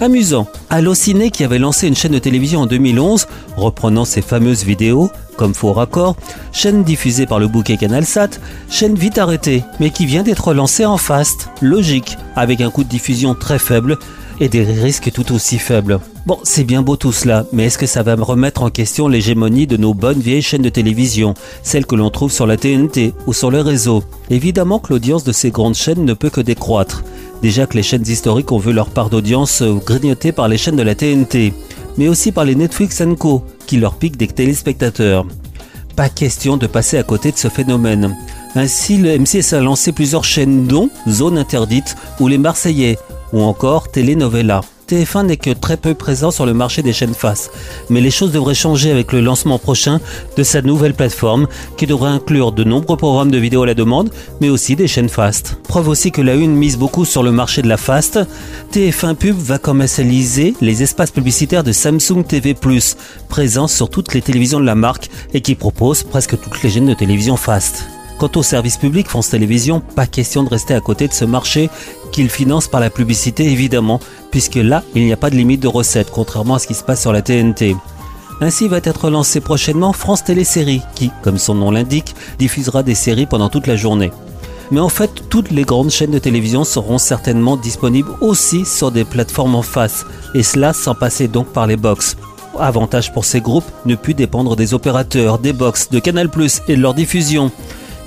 Amusant, 0.00 0.48
Allociné 0.70 1.30
qui 1.30 1.44
avait 1.44 1.58
lancé 1.58 1.86
une 1.86 1.94
chaîne 1.94 2.12
de 2.12 2.18
télévision 2.18 2.62
en 2.62 2.66
2011, 2.66 3.26
reprenant 3.56 4.04
ses 4.04 4.22
fameuses 4.22 4.64
vidéos, 4.64 5.10
comme 5.36 5.54
Faux 5.54 5.72
Raccord, 5.72 6.16
chaîne 6.52 6.82
diffusée 6.82 7.26
par 7.26 7.38
le 7.38 7.46
bouquet 7.46 7.76
CanalSat, 7.76 8.30
chaîne 8.68 8.96
vite 8.96 9.18
arrêtée, 9.18 9.62
mais 9.78 9.90
qui 9.90 10.06
vient 10.06 10.24
d'être 10.24 10.52
lancée 10.52 10.84
en 10.84 10.96
fast, 10.96 11.48
logique, 11.60 12.18
avec 12.34 12.60
un 12.60 12.70
coût 12.70 12.82
de 12.82 12.88
diffusion 12.88 13.34
très 13.34 13.58
faible 13.58 13.98
et 14.40 14.48
des 14.48 14.64
risques 14.64 15.12
tout 15.12 15.32
aussi 15.32 15.58
faibles. 15.58 16.00
Bon, 16.26 16.38
c'est 16.42 16.64
bien 16.64 16.82
beau 16.82 16.96
tout 16.96 17.12
cela, 17.12 17.44
mais 17.52 17.66
est-ce 17.66 17.78
que 17.78 17.86
ça 17.86 18.02
va 18.02 18.16
me 18.16 18.22
remettre 18.22 18.62
en 18.62 18.70
question 18.70 19.08
l'hégémonie 19.08 19.66
de 19.66 19.76
nos 19.76 19.94
bonnes 19.94 20.20
vieilles 20.20 20.42
chaînes 20.42 20.62
de 20.62 20.70
télévision, 20.70 21.34
celles 21.62 21.86
que 21.86 21.94
l'on 21.94 22.10
trouve 22.10 22.32
sur 22.32 22.46
la 22.46 22.56
TNT 22.56 23.14
ou 23.26 23.32
sur 23.32 23.50
les 23.50 23.60
réseaux 23.60 24.02
Évidemment 24.30 24.78
que 24.80 24.92
l'audience 24.92 25.22
de 25.22 25.32
ces 25.32 25.50
grandes 25.50 25.74
chaînes 25.74 26.04
ne 26.04 26.14
peut 26.14 26.30
que 26.30 26.40
décroître. 26.40 27.04
Déjà 27.44 27.66
que 27.66 27.76
les 27.76 27.82
chaînes 27.82 28.08
historiques 28.08 28.52
ont 28.52 28.58
vu 28.58 28.72
leur 28.72 28.88
part 28.88 29.10
d'audience 29.10 29.62
grignotée 29.84 30.32
par 30.32 30.48
les 30.48 30.56
chaînes 30.56 30.76
de 30.76 30.82
la 30.82 30.94
TNT, 30.94 31.52
mais 31.98 32.08
aussi 32.08 32.32
par 32.32 32.46
les 32.46 32.54
Netflix 32.54 33.02
Co, 33.18 33.44
qui 33.66 33.76
leur 33.76 33.96
piquent 33.96 34.16
des 34.16 34.28
téléspectateurs. 34.28 35.26
Pas 35.94 36.08
question 36.08 36.56
de 36.56 36.66
passer 36.66 36.96
à 36.96 37.02
côté 37.02 37.32
de 37.32 37.36
ce 37.36 37.48
phénomène. 37.48 38.16
Ainsi, 38.54 38.96
le 38.96 39.10
M6 39.10 39.54
a 39.54 39.60
lancé 39.60 39.92
plusieurs 39.92 40.24
chaînes 40.24 40.66
dont 40.66 40.88
Zone 41.06 41.36
Interdite 41.36 41.96
ou 42.18 42.28
Les 42.28 42.38
Marseillais, 42.38 42.96
ou 43.34 43.42
encore 43.42 43.90
Telenovela. 43.90 44.62
TF1 44.88 45.26
n'est 45.26 45.36
que 45.36 45.50
très 45.50 45.76
peu 45.76 45.94
présent 45.94 46.30
sur 46.30 46.46
le 46.46 46.54
marché 46.54 46.82
des 46.82 46.92
chaînes 46.92 47.14
face, 47.14 47.50
mais 47.90 48.00
les 48.00 48.10
choses 48.10 48.32
devraient 48.32 48.54
changer 48.54 48.90
avec 48.90 49.12
le 49.12 49.20
lancement 49.20 49.58
prochain 49.58 50.00
de 50.36 50.42
sa 50.42 50.62
nouvelle 50.62 50.94
plateforme 50.94 51.46
qui 51.76 51.86
devrait 51.86 52.10
inclure 52.10 52.52
de 52.52 52.64
nombreux 52.64 52.96
programmes 52.96 53.30
de 53.30 53.38
vidéo 53.38 53.62
à 53.62 53.66
la 53.66 53.74
demande, 53.74 54.10
mais 54.40 54.48
aussi 54.48 54.76
des 54.76 54.88
chaînes 54.88 55.08
fast. 55.08 55.58
Preuve 55.68 55.88
aussi 55.88 56.10
que 56.10 56.22
la 56.22 56.34
une 56.34 56.54
mise 56.54 56.76
beaucoup 56.76 57.04
sur 57.04 57.22
le 57.22 57.32
marché 57.32 57.62
de 57.62 57.68
la 57.68 57.76
fast, 57.76 58.18
TF1 58.72 59.14
Pub 59.14 59.36
va 59.36 59.58
commercialiser 59.58 60.54
les 60.60 60.82
espaces 60.82 61.10
publicitaires 61.10 61.64
de 61.64 61.72
Samsung 61.72 62.24
TV+, 62.26 62.54
présents 63.28 63.68
sur 63.68 63.88
toutes 63.88 64.14
les 64.14 64.22
télévisions 64.22 64.60
de 64.60 64.66
la 64.66 64.74
marque 64.74 65.10
et 65.32 65.40
qui 65.40 65.54
propose 65.54 66.02
presque 66.02 66.40
toutes 66.40 66.62
les 66.62 66.70
chaînes 66.70 66.86
de 66.86 66.94
télévision 66.94 67.36
fast. 67.36 67.86
Quant 68.18 68.30
au 68.36 68.42
service 68.42 68.76
public 68.76 69.08
France 69.08 69.30
Télévisions, 69.30 69.80
pas 69.80 70.06
question 70.06 70.44
de 70.44 70.48
rester 70.48 70.74
à 70.74 70.80
côté 70.80 71.08
de 71.08 71.12
ce 71.12 71.24
marché 71.24 71.68
qu'il 72.12 72.30
finance 72.30 72.68
par 72.68 72.80
la 72.80 72.90
publicité 72.90 73.50
évidemment, 73.50 73.98
puisque 74.30 74.54
là, 74.54 74.84
il 74.94 75.04
n'y 75.04 75.12
a 75.12 75.16
pas 75.16 75.30
de 75.30 75.36
limite 75.36 75.60
de 75.60 75.68
recettes, 75.68 76.10
contrairement 76.12 76.54
à 76.54 76.58
ce 76.58 76.68
qui 76.68 76.74
se 76.74 76.84
passe 76.84 77.00
sur 77.00 77.12
la 77.12 77.22
TNT. 77.22 77.74
Ainsi 78.40 78.68
va 78.68 78.78
être 78.78 79.10
lancé 79.10 79.40
prochainement 79.40 79.92
France 79.92 80.24
Téléséries, 80.24 80.82
qui, 80.94 81.10
comme 81.22 81.38
son 81.38 81.54
nom 81.54 81.70
l'indique, 81.70 82.14
diffusera 82.38 82.82
des 82.82 82.94
séries 82.94 83.26
pendant 83.26 83.48
toute 83.48 83.66
la 83.66 83.76
journée. 83.76 84.12
Mais 84.70 84.80
en 84.80 84.88
fait, 84.88 85.28
toutes 85.28 85.50
les 85.50 85.64
grandes 85.64 85.90
chaînes 85.90 86.10
de 86.10 86.18
télévision 86.18 86.64
seront 86.64 86.98
certainement 86.98 87.56
disponibles 87.56 88.12
aussi 88.20 88.64
sur 88.64 88.90
des 88.90 89.04
plateformes 89.04 89.54
en 89.54 89.62
face, 89.62 90.06
et 90.34 90.42
cela 90.42 90.72
sans 90.72 90.94
passer 90.94 91.28
donc 91.28 91.48
par 91.48 91.66
les 91.66 91.76
box. 91.76 92.16
Avantage 92.58 93.12
pour 93.12 93.24
ces 93.24 93.40
groupes, 93.40 93.70
ne 93.86 93.96
plus 93.96 94.14
dépendre 94.14 94.54
des 94.54 94.74
opérateurs, 94.74 95.38
des 95.38 95.52
box, 95.52 95.90
de 95.90 95.98
Canal+, 95.98 96.30
et 96.68 96.76
de 96.76 96.80
leur 96.80 96.94
diffusion. 96.94 97.50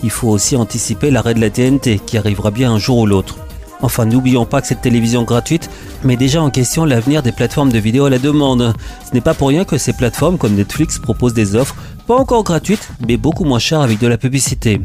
Il 0.04 0.10
faut 0.10 0.30
aussi 0.30 0.56
anticiper 0.56 1.12
l'arrêt 1.12 1.34
de 1.34 1.42
la 1.42 1.50
TNT, 1.50 2.00
qui 2.06 2.18
arrivera 2.18 2.52
bien 2.52 2.72
un 2.72 2.80
jour 2.80 3.00
ou 3.00 3.06
l'autre. 3.06 3.38
Enfin, 3.82 4.06
n'oublions 4.06 4.46
pas 4.46 4.62
que 4.62 4.68
cette 4.68 4.82
télévision 4.82 5.24
gratuite 5.24 5.70
met 6.04 6.16
déjà 6.18 6.42
en 6.42 6.50
question 6.50 6.86
l'avenir 6.86 7.22
des 7.22 7.32
plateformes 7.32 7.72
de 7.72 7.80
vidéo 7.80 8.06
à 8.06 8.10
la 8.10 8.18
demande. 8.18 8.74
Ce 9.08 9.14
n'est 9.14 9.22
pas 9.22 9.34
pour 9.34 9.50
rien 9.50 9.66
que 9.66 9.78
ces 9.78 9.94
plateformes 9.94 10.38
comme 10.38 10.56
Netflix 10.56 10.98
proposent 10.98 11.34
des 11.34 11.56
offres 11.56 11.76
pas 12.08 12.16
encore 12.16 12.44
gratuites, 12.44 12.88
mais 13.06 13.18
beaucoup 13.18 13.44
moins 13.44 13.60
chères 13.60 13.82
avec 13.82 14.00
de 14.00 14.08
la 14.08 14.18
publicité. 14.18 14.80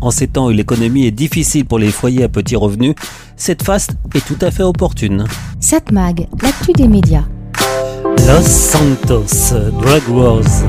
En 0.00 0.10
ces 0.10 0.26
temps 0.28 0.46
où 0.46 0.50
l'économie 0.50 1.06
est 1.06 1.10
difficile 1.10 1.66
pour 1.66 1.78
les 1.78 1.90
foyers 1.90 2.24
à 2.24 2.28
petits 2.28 2.56
revenus, 2.56 2.94
cette 3.36 3.62
fast 3.62 3.92
est 4.14 4.24
tout 4.26 4.38
à 4.40 4.50
fait 4.50 4.62
opportune. 4.62 5.26
Satmag, 5.60 6.26
l'actu 6.42 6.72
des 6.72 6.88
médias. 6.88 7.24
Los 8.26 8.46
Santos, 8.46 9.54
Drag 9.82 10.08
Wars. 10.08 10.64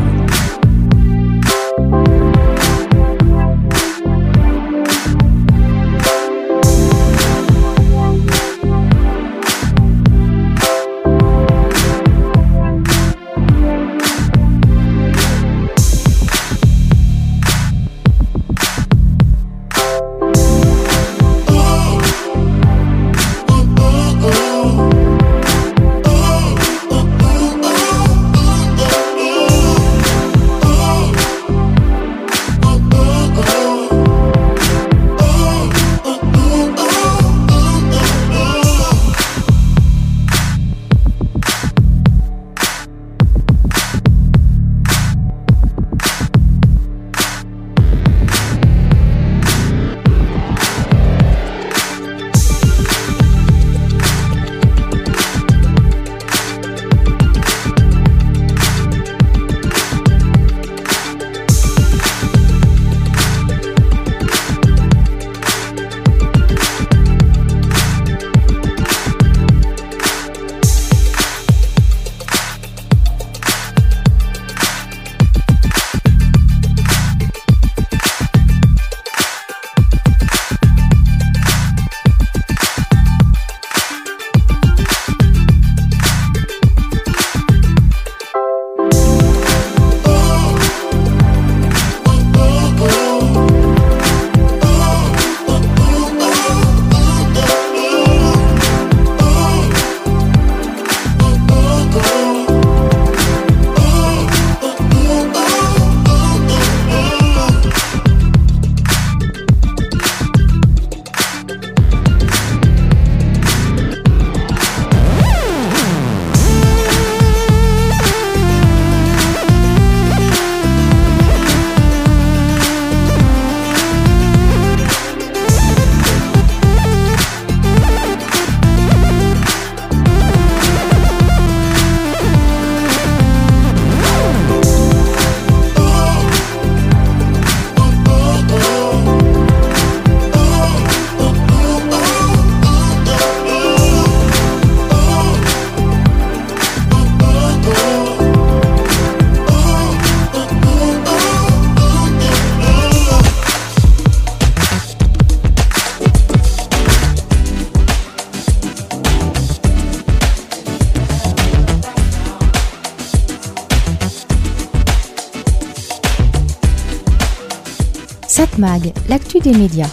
Satmag, 168.35 168.91
l'actu 169.07 169.39
des 169.39 169.53
médias. 169.53 169.87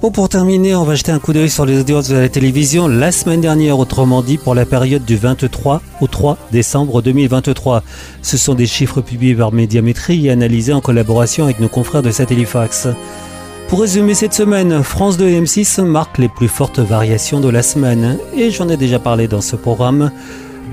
Bon, 0.00 0.12
pour 0.12 0.28
terminer, 0.28 0.76
on 0.76 0.84
va 0.84 0.94
jeter 0.94 1.10
un 1.10 1.18
coup 1.18 1.32
d'œil 1.32 1.50
sur 1.50 1.66
les 1.66 1.80
audiences 1.80 2.08
de 2.10 2.14
la 2.14 2.28
télévision 2.28 2.86
la 2.86 3.10
semaine 3.10 3.40
dernière, 3.40 3.76
autrement 3.80 4.22
dit 4.22 4.38
pour 4.38 4.54
la 4.54 4.64
période 4.64 5.04
du 5.04 5.16
23 5.16 5.82
au 6.00 6.06
3 6.06 6.38
décembre 6.52 7.02
2023. 7.02 7.82
Ce 8.22 8.36
sont 8.36 8.54
des 8.54 8.68
chiffres 8.68 9.00
publiés 9.00 9.34
par 9.34 9.50
Médiamétrie 9.50 10.28
et 10.28 10.30
analysés 10.30 10.74
en 10.74 10.80
collaboration 10.80 11.42
avec 11.42 11.58
nos 11.58 11.66
confrères 11.66 12.02
de 12.02 12.12
Satellifax. 12.12 12.86
Pour 13.66 13.80
résumer 13.80 14.14
cette 14.14 14.34
semaine, 14.34 14.84
France 14.84 15.16
2 15.16 15.26
et 15.26 15.40
M6 15.40 15.82
marquent 15.82 16.18
les 16.18 16.28
plus 16.28 16.46
fortes 16.46 16.78
variations 16.78 17.40
de 17.40 17.48
la 17.48 17.64
semaine 17.64 18.16
et 18.36 18.52
j'en 18.52 18.68
ai 18.68 18.76
déjà 18.76 19.00
parlé 19.00 19.26
dans 19.26 19.40
ce 19.40 19.56
programme. 19.56 20.12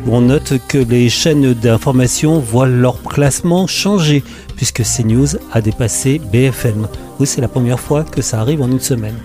On 0.06 0.20
note 0.20 0.56
que 0.68 0.78
les 0.78 1.08
chaînes 1.08 1.54
d'information 1.54 2.40
voient 2.40 2.68
leur 2.68 3.02
classement 3.04 3.68
changer 3.68 4.22
puisque 4.58 4.84
CNews 4.84 5.38
a 5.52 5.62
dépassé 5.62 6.20
BFM. 6.32 6.88
Oui, 7.20 7.28
c'est 7.28 7.40
la 7.40 7.48
première 7.48 7.80
fois 7.80 8.04
que 8.04 8.22
ça 8.22 8.42
arrive 8.42 8.62
en 8.62 8.70
une 8.70 8.82
semaine. 8.82 9.16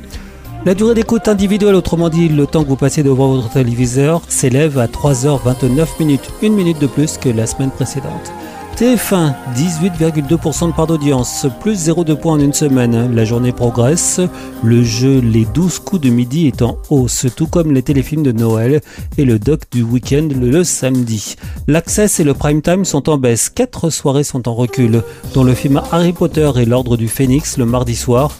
La 0.64 0.74
durée 0.74 0.95
d'écoute 0.95 1.26
individuelle, 1.26 1.74
autrement 1.74 2.09
dit 2.09 2.29
le 2.29 2.47
temps 2.47 2.62
que 2.62 2.68
vous 2.68 2.76
passez 2.76 3.03
devant 3.03 3.35
votre 3.35 3.51
téléviseur, 3.51 4.22
s'élève 4.29 4.79
à 4.79 4.87
3h29 4.87 5.87
minutes, 5.99 6.31
une 6.43 6.55
minute 6.55 6.81
de 6.81 6.87
plus 6.87 7.16
que 7.16 7.29
la 7.29 7.47
semaine 7.47 7.70
précédente. 7.70 8.33
TF1, 8.79 9.35
18,2% 9.57 10.68
de 10.68 10.72
part 10.72 10.87
d'audience, 10.87 11.49
plus 11.59 11.89
0,2 11.89 12.14
points 12.14 12.35
en 12.35 12.39
une 12.39 12.53
semaine. 12.53 13.12
La 13.12 13.24
journée 13.24 13.51
progresse. 13.51 14.20
Le 14.62 14.85
jeu 14.85 15.18
Les 15.18 15.47
12 15.47 15.81
coups 15.81 16.03
de 16.03 16.11
midi 16.11 16.47
est 16.47 16.62
en 16.62 16.79
hausse, 16.89 17.26
tout 17.35 17.49
comme 17.49 17.72
les 17.72 17.83
téléfilms 17.83 18.22
de 18.22 18.31
Noël 18.31 18.81
et 19.16 19.24
le 19.24 19.41
doc 19.41 19.62
du 19.72 19.83
week-end 19.83 20.29
le, 20.33 20.62
samedi. 20.62 21.35
L'Access 21.66 22.20
et 22.20 22.24
le 22.24 22.35
Prime 22.35 22.62
Time 22.62 22.85
sont 22.85 23.09
en 23.09 23.18
baisse. 23.18 23.49
Quatre 23.49 23.91
soirées 23.91 24.22
sont 24.22 24.47
en 24.47 24.55
recul, 24.55 25.03
dont 25.35 25.43
le 25.43 25.55
film 25.55 25.83
Harry 25.91 26.12
Potter 26.12 26.49
et 26.55 26.64
l'Ordre 26.64 26.97
du 26.97 27.09
Phénix 27.09 27.59
le 27.59 27.66
mardi 27.66 27.97
soir. 27.97 28.31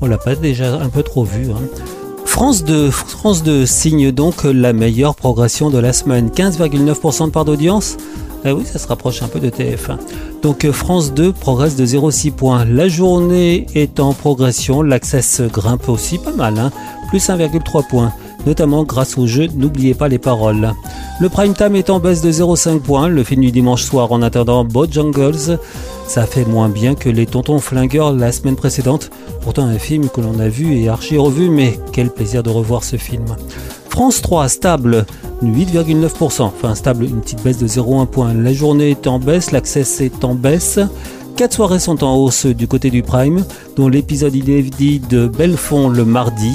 On 0.00 0.06
l'a 0.06 0.18
pas 0.18 0.36
déjà 0.36 0.74
un 0.74 0.88
peu 0.88 1.02
trop 1.02 1.24
vu. 1.24 1.50
Hein. 1.50 1.66
France 2.26 2.62
2, 2.62 2.92
France 2.92 3.42
2 3.42 3.66
signe 3.66 4.12
donc 4.12 4.44
la 4.44 4.72
meilleure 4.72 5.16
progression 5.16 5.68
de 5.68 5.78
la 5.78 5.92
semaine. 5.92 6.28
15,9% 6.28 7.26
de 7.26 7.30
part 7.32 7.44
d'audience. 7.44 7.96
Eh 8.44 8.52
oui, 8.52 8.64
ça 8.64 8.78
se 8.78 8.86
rapproche 8.86 9.22
un 9.22 9.28
peu 9.28 9.40
de 9.40 9.50
TF1. 9.50 9.98
Donc 10.42 10.64
euh, 10.64 10.72
France 10.72 11.12
2 11.12 11.32
progresse 11.32 11.76
de 11.76 11.84
0,6 11.84 12.32
points. 12.32 12.64
La 12.64 12.88
journée 12.88 13.66
est 13.74 14.00
en 14.00 14.12
progression, 14.14 14.82
l'access 14.82 15.42
grimpe 15.42 15.88
aussi 15.88 16.18
pas 16.18 16.32
mal, 16.32 16.58
hein, 16.58 16.70
plus 17.08 17.28
1,3 17.28 17.86
points, 17.86 18.12
notamment 18.46 18.84
grâce 18.84 19.18
au 19.18 19.26
jeu 19.26 19.48
N'oubliez 19.54 19.94
pas 19.94 20.08
les 20.08 20.18
paroles. 20.18 20.72
Le 21.20 21.28
prime 21.28 21.54
time 21.54 21.76
est 21.76 21.90
en 21.90 22.00
baisse 22.00 22.22
de 22.22 22.32
0,5 22.32 22.80
points, 22.80 23.08
le 23.08 23.22
film 23.24 23.42
du 23.42 23.52
dimanche 23.52 23.82
soir 23.82 24.10
en 24.12 24.22
attendant 24.22 24.64
Bojangles, 24.64 25.58
ça 26.10 26.26
fait 26.26 26.44
moins 26.44 26.68
bien 26.68 26.96
que 26.96 27.08
les 27.08 27.24
Tontons 27.24 27.60
Flingueurs 27.60 28.12
la 28.12 28.32
semaine 28.32 28.56
précédente. 28.56 29.10
Pourtant 29.42 29.66
un 29.66 29.78
film 29.78 30.08
que 30.08 30.20
l'on 30.20 30.40
a 30.40 30.48
vu 30.48 30.76
et 30.76 30.88
archi 30.88 31.16
revu, 31.16 31.50
mais 31.50 31.78
quel 31.92 32.10
plaisir 32.10 32.42
de 32.42 32.50
revoir 32.50 32.82
ce 32.82 32.96
film. 32.96 33.36
France 33.90 34.22
3, 34.22 34.48
stable, 34.48 35.04
8,9%, 35.42 36.42
enfin 36.42 36.74
stable, 36.74 37.04
une 37.04 37.20
petite 37.20 37.42
baisse 37.42 37.58
de 37.58 37.66
0,1 37.66 38.06
point. 38.06 38.32
La 38.32 38.52
journée 38.52 38.90
est 38.90 39.06
en 39.06 39.18
baisse, 39.18 39.50
l'accès 39.50 39.84
est 40.00 40.24
en 40.24 40.34
baisse. 40.34 40.78
Quatre 41.36 41.54
soirées 41.54 41.80
sont 41.80 42.02
en 42.04 42.14
hausse 42.14 42.46
du 42.46 42.68
côté 42.68 42.90
du 42.90 43.02
Prime, 43.02 43.44
dont 43.76 43.88
l'épisode 43.88 44.34
inédit 44.34 45.00
de 45.00 45.26
Belfond 45.26 45.88
le 45.88 46.04
mardi. 46.04 46.54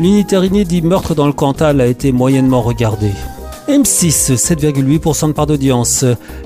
L'unitaire 0.00 0.44
inédit 0.44 0.82
Meurtre 0.82 1.14
dans 1.14 1.26
le 1.26 1.32
Cantal 1.32 1.80
a 1.80 1.86
été 1.86 2.12
moyennement 2.12 2.60
regardé. 2.60 3.12
M6, 3.68 4.34
7,8% 4.34 5.28
de 5.28 5.32
part 5.32 5.46
d'audience. 5.46 6.04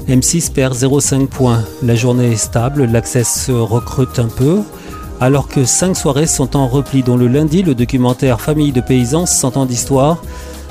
M6 0.09 0.53
perd 0.53 0.75
0,5 0.75 1.27
points. 1.27 1.65
La 1.83 1.95
journée 1.95 2.33
est 2.33 2.37
stable, 2.37 2.85
l'accès 2.85 3.25
se 3.25 3.53
recrute 3.53 4.19
un 4.19 4.29
peu 4.29 4.61
alors 5.23 5.47
que 5.47 5.65
cinq 5.65 5.97
soirées 5.97 6.27
sont 6.27 6.57
en 6.57 6.67
repli, 6.67 7.05
dont 7.05 7.17
le 7.17 7.29
lundi, 7.29 7.63
le 7.63 7.77
documentaire 7.77 8.41
Famille 8.41 8.73
de 8.73 8.81
paysans, 8.81 9.25
100 9.25 9.57
ans 9.57 9.67
d'histoire. 9.67 10.21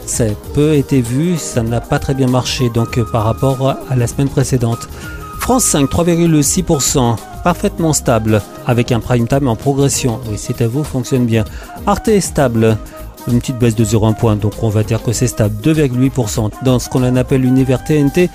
Ça 0.06 0.26
a 0.26 0.54
peu 0.54 0.74
été 0.74 0.99
vu, 0.99 1.38
ça 1.38 1.64
n'a 1.64 1.80
pas 1.80 1.99
très 1.99 2.14
bien 2.14 2.28
marché 2.28 2.70
donc 2.70 2.99
par 3.14 3.24
rapport 3.24 3.78
à 3.89 3.95
la 3.95 4.08
semaine 4.08 4.28
précédente. 4.28 4.89
France 5.39 5.64
5, 5.64 5.89
3,6%, 5.89 7.16
parfaitement 7.45 7.93
stable, 7.93 8.41
avec 8.68 8.91
un 8.91 8.99
prime 8.99 9.26
time 9.26 9.47
en 9.47 9.56
progression. 9.56 10.20
Oui, 10.30 10.36
c'est 10.38 10.62
à 10.62 10.68
vous, 10.68 10.84
fonctionne 10.84 11.26
bien. 11.26 11.45
Arte 11.88 12.10
est 12.10 12.20
stable, 12.20 12.78
une 13.30 13.39
petite 13.39 13.58
baisse 13.58 13.76
de 13.76 13.86
0,1 13.86 14.16
point, 14.16 14.36
donc 14.36 14.62
on 14.64 14.70
va 14.70 14.84
dire 14.84 15.02
que 15.02 15.14
c'est 15.14 15.28
stable, 15.28 15.56
2,8%. 15.64 16.52
Dans 16.66 16.78
ce 16.78 16.89
qu'on 16.89 17.16
appelle 17.16 17.41
l'univers 17.41 17.86
TNT, 17.86 18.30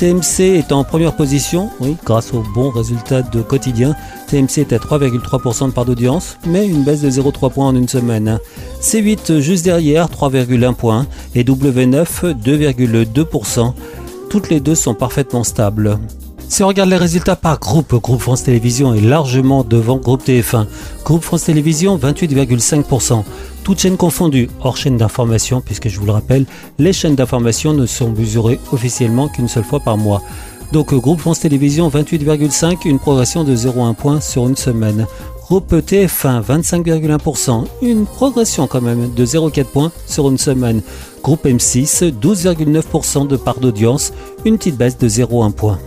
TMC 0.00 0.56
est 0.56 0.72
en 0.72 0.82
première 0.82 1.14
position, 1.14 1.68
oui, 1.78 1.94
grâce 2.06 2.32
aux 2.32 2.42
bons 2.54 2.70
résultats 2.70 3.20
de 3.20 3.42
quotidien. 3.42 3.94
TMC 4.28 4.60
est 4.60 4.72
à 4.72 4.78
3,3% 4.78 5.66
de 5.66 5.72
part 5.72 5.84
d'audience, 5.84 6.38
mais 6.46 6.66
une 6.66 6.84
baisse 6.84 7.02
de 7.02 7.10
0,3 7.10 7.52
points 7.52 7.66
en 7.66 7.76
une 7.76 7.86
semaine. 7.86 8.38
C8 8.80 9.40
juste 9.40 9.62
derrière, 9.62 10.06
3,1 10.06 10.72
points, 10.72 11.06
et 11.34 11.44
W9, 11.44 12.32
2,2%. 12.32 13.74
Toutes 14.30 14.48
les 14.48 14.60
deux 14.60 14.74
sont 14.74 14.94
parfaitement 14.94 15.44
stables. 15.44 15.98
Si 16.50 16.64
on 16.64 16.66
regarde 16.66 16.90
les 16.90 16.96
résultats 16.96 17.36
par 17.36 17.60
groupe, 17.60 17.94
Groupe 18.02 18.20
France 18.20 18.42
Télévisions 18.42 18.92
est 18.92 19.00
largement 19.00 19.62
devant 19.62 19.98
Groupe 19.98 20.26
TF1. 20.26 20.66
Groupe 21.04 21.22
France 21.22 21.44
Télévisions, 21.44 21.96
28,5%. 21.96 23.22
Toutes 23.62 23.78
chaînes 23.78 23.96
confondues, 23.96 24.50
hors 24.60 24.76
chaîne 24.76 24.96
d'information, 24.96 25.60
puisque 25.60 25.88
je 25.88 26.00
vous 26.00 26.06
le 26.06 26.12
rappelle, 26.12 26.46
les 26.80 26.92
chaînes 26.92 27.14
d'information 27.14 27.72
ne 27.72 27.86
sont 27.86 28.10
mesurées 28.10 28.58
officiellement 28.72 29.28
qu'une 29.28 29.46
seule 29.46 29.62
fois 29.62 29.78
par 29.78 29.96
mois. 29.96 30.22
Donc 30.72 30.92
Groupe 30.92 31.20
France 31.20 31.38
Télévisions, 31.38 31.88
28,5, 31.88 32.78
une 32.84 32.98
progression 32.98 33.44
de 33.44 33.54
0,1 33.54 33.94
point 33.94 34.20
sur 34.20 34.48
une 34.48 34.56
semaine. 34.56 35.06
Groupe 35.42 35.72
TF1, 35.72 36.42
25,1%, 36.42 37.64
une 37.82 38.06
progression 38.06 38.66
quand 38.66 38.82
même 38.82 39.14
de 39.14 39.24
0,4 39.24 39.64
points 39.66 39.92
sur 40.04 40.28
une 40.28 40.38
semaine. 40.38 40.82
Groupe 41.22 41.44
M6, 41.44 42.10
12,9% 42.10 43.28
de 43.28 43.36
part 43.36 43.60
d'audience, 43.60 44.12
une 44.44 44.58
petite 44.58 44.76
baisse 44.76 44.98
de 44.98 45.08
0,1 45.08 45.52
point. 45.52 45.78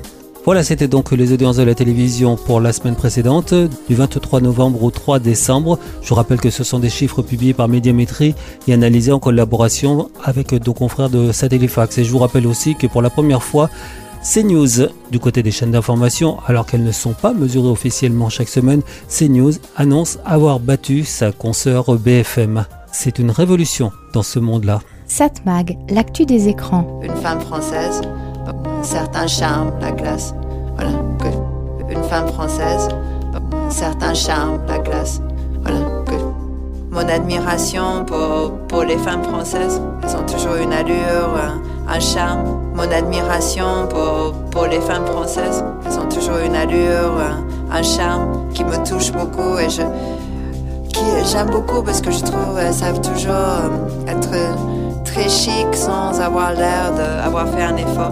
Voilà, 0.46 0.62
c'était 0.62 0.90
donc 0.90 1.14
les 1.14 1.32
audiences 1.32 1.56
de 1.56 1.64
la 1.64 1.74
télévision 1.74 2.36
pour 2.36 2.60
la 2.60 2.74
semaine 2.74 2.96
précédente, 2.96 3.54
du 3.54 3.96
23 3.96 4.42
novembre 4.42 4.84
au 4.84 4.92
3 4.92 5.20
décembre. 5.20 5.80
Je 6.02 6.10
vous 6.10 6.16
rappelle 6.16 6.42
que 6.42 6.50
ce 6.50 6.66
sont 6.66 6.80
des 6.80 6.90
chiffres 6.90 7.22
publiés 7.22 7.54
par 7.54 7.70
Médiamétrie 7.70 8.36
et 8.68 8.74
analysés 8.74 9.14
en 9.14 9.20
collaboration 9.20 10.10
avec 10.22 10.52
nos 10.52 10.74
confrères 10.74 11.10
de 11.10 11.32
Satellifax. 11.32 11.98
Et 11.98 12.04
je 12.04 12.12
vous 12.12 12.18
rappelle 12.18 12.46
aussi 12.46 12.76
que 12.76 12.88
pour 12.88 13.02
la 13.02 13.10
première 13.10 13.42
fois, 13.42 13.70
CNews, 14.22 14.90
du 15.12 15.20
côté 15.20 15.44
des 15.44 15.52
chaînes 15.52 15.72
d'information, 15.72 16.38
alors 16.46 16.66
qu'elles 16.66 16.84
ne 16.84 16.92
sont 16.92 17.14
pas 17.14 17.34
mesurées 17.34 17.70
officiellement 17.70 18.28
chaque 18.30 18.50
semaine, 18.50 18.82
CNews 19.08 19.54
annonce 19.78 20.20
avoir 20.26 20.60
battu 20.60 21.06
sa 21.06 21.32
consoeur 21.32 21.96
BFM. 21.96 22.66
C'est 22.92 23.18
une 23.18 23.32
révolution 23.32 23.94
dans 24.14 24.24
ce 24.24 24.40
monde-là. 24.40 24.82
Satmag, 25.08 25.78
l'actu 25.90 26.26
des 26.26 26.50
écrans. 26.50 27.00
Une 27.02 27.16
femme 27.16 27.40
française, 27.40 28.02
un 28.84 28.86
certain 28.86 29.28
charme, 29.28 29.72
la 29.80 29.92
glace. 29.92 30.34
Voilà. 30.76 30.92
Une 31.90 32.04
femme 32.04 32.28
française, 32.28 32.90
un 33.34 33.70
certain 33.70 34.14
charme, 34.14 34.60
la 34.68 34.78
glace. 34.80 35.22
Voilà. 35.64 35.80
Mon 36.92 37.08
admiration 37.08 38.04
pour, 38.06 38.84
les 38.84 38.98
femmes 38.98 39.24
françaises. 39.24 39.82
Elles 40.04 40.16
ont 40.18 40.26
toujours 40.26 40.56
une 40.62 40.74
allure, 40.74 41.30
un, 41.88 42.00
charme. 42.02 42.60
Mon 42.76 42.92
admiration 42.92 43.88
pour, 44.52 44.66
les 44.66 44.82
femmes 44.82 45.06
françaises. 45.06 45.64
Elles 45.86 46.00
ont 46.00 46.10
toujours 46.10 46.40
une 46.46 46.56
allure, 46.56 47.14
un, 47.72 47.84
charme 47.84 48.50
qui 48.54 48.66
me 48.66 48.86
touche 48.86 49.14
beaucoup 49.14 49.58
et 49.60 49.70
je, 49.70 49.82
j'aime 51.32 51.50
beaucoup 51.50 51.82
parce 51.82 52.02
que 52.02 52.12
je 52.12 52.20
trouve 52.20 52.60
elles 52.60 52.74
savent 52.74 53.02
toujours 53.02 53.32
euh, 53.32 54.08
être 54.08 54.30
très 55.06 55.28
chic 55.28 55.74
sans 55.74 56.20
avoir 56.20 56.52
l'air 56.52 56.92
d'avoir 56.94 57.48
fait 57.48 57.64
un 57.64 57.78
effort. 57.78 58.12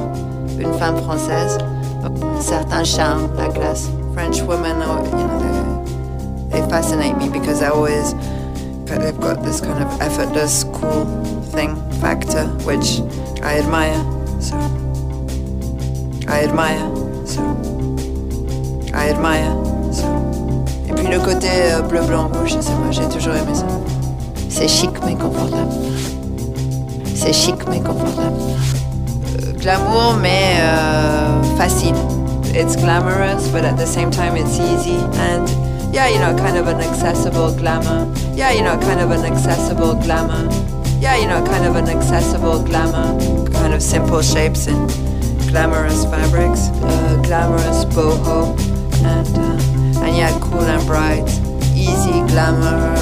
Une 0.62 0.74
femme 0.74 0.98
française, 0.98 1.58
un 2.04 2.42
certain 2.42 2.84
charme, 2.84 3.30
la 3.36 3.48
classe. 3.48 3.90
French 4.14 4.42
women, 4.42 4.82
are, 4.84 5.04
you 5.06 5.12
know, 5.12 5.84
they, 6.52 6.62
fascinate 6.70 7.18
me 7.18 7.30
because 7.30 7.62
they 7.62 7.68
always 7.68 8.14
they've 8.86 9.20
got 9.20 9.44
this 9.44 9.60
kind 9.60 9.82
of 9.82 10.02
effortless, 10.02 10.66
cool 10.66 11.06
thing 11.52 11.76
factor, 12.00 12.46
which 12.66 13.02
I 13.42 13.58
admire. 13.58 13.98
So 14.40 14.56
I 16.28 16.44
admire. 16.44 17.26
So 17.26 17.42
I 18.94 19.10
admire. 19.10 19.56
So 19.92 20.08
et 20.88 20.94
puis 20.94 21.08
le 21.08 21.20
côté 21.20 21.48
euh, 21.50 21.82
bleu, 21.82 22.02
blanc, 22.02 22.30
rouge, 22.34 22.56
c'est 22.60 22.76
moi, 22.76 22.92
j'ai 22.92 23.08
toujours 23.10 23.34
aimé 23.34 23.56
ça. 23.56 23.66
C'est 24.50 24.68
chic 24.68 24.92
mais 25.06 25.16
confortable. 25.16 25.72
C'est 27.16 27.34
chic 27.34 27.56
mais 27.68 27.80
confortable. 27.80 28.36
Glamour 29.60 30.16
mais 30.22 30.58
euh, 30.60 31.44
facile. 31.58 31.96
It's 32.54 32.76
glamorous 32.76 33.48
but 33.50 33.64
at 33.64 33.78
the 33.78 33.86
same 33.86 34.12
time 34.12 34.36
it's 34.36 34.60
easy 34.60 34.98
and 35.16 35.48
yeah, 35.94 36.08
you 36.08 36.20
know, 36.20 36.34
kind 36.38 36.58
of 36.58 36.68
an 36.68 36.80
accessible 36.80 37.54
glamour. 37.54 38.08
Yeah, 38.34 38.52
you 38.52 38.62
know, 38.62 38.78
kind 38.80 39.02
of 39.02 39.12
an 39.12 39.26
accessible 39.26 39.96
glamour. 39.96 40.48
Yeah, 41.02 41.18
you 41.18 41.28
know, 41.28 41.44
kind 41.46 41.66
of 41.66 41.76
an 41.76 41.90
accessible 41.90 42.64
glamour. 42.64 43.20
Kind 43.52 43.74
of 43.74 43.82
simple 43.82 44.22
shapes 44.22 44.68
and 44.68 44.90
glamorous 45.50 46.06
fabrics. 46.06 46.70
Uh, 46.82 47.22
glamorous 47.24 47.84
boho 47.86 48.58
and 49.04 49.38
uh, 49.38 50.02
and 50.04 50.16
il 50.16 50.18
y 50.18 50.22
a 50.22 50.32
cool 50.40 50.62
and 50.62 50.86
bright, 50.88 51.28
easy, 51.76 52.22
glamour, 52.32 52.96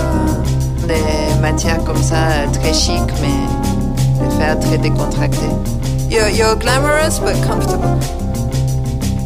des 0.87 1.39
matières 1.41 1.83
comme 1.85 2.01
ça 2.01 2.47
très 2.53 2.73
chic 2.73 3.03
mais 3.21 4.25
de 4.25 4.29
faire 4.31 4.59
très 4.59 4.77
décontracté. 4.77 5.45
You're, 6.09 6.29
you're 6.29 6.55
glamorous 6.55 7.19
but 7.19 7.35
comfortable. 7.45 7.99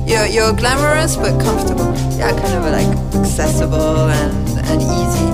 You're, 0.05 0.25
you're 0.25 0.51
glamorous 0.51 1.15
but 1.15 1.39
comfortable. 1.41 1.93
Yeah, 2.17 2.31
kind 2.31 2.55
of 2.55 2.65
like 2.65 3.23
accessible 3.23 4.09
and, 4.09 4.59
and 4.67 4.81
easy. 4.81 5.29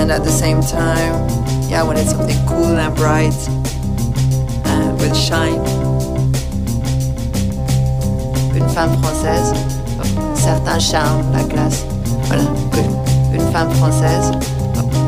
And 0.00 0.10
at 0.10 0.24
the 0.24 0.30
same 0.30 0.62
time, 0.62 1.28
yeah, 1.68 1.80
I 1.80 1.82
wanted 1.82 2.08
something 2.08 2.36
cool 2.46 2.78
and 2.78 2.96
bright 2.96 3.36
and 4.64 4.98
with 4.98 5.14
shine. 5.14 5.60
Une 8.56 8.68
femme 8.70 8.96
française, 9.02 9.52
certains 10.34 10.80
charmes, 10.80 11.30
la 11.32 11.44
classe. 11.44 11.84
Voilà, 12.28 12.44
good. 12.72 12.90
Une 13.34 13.52
femme 13.52 13.70
française, 13.74 14.32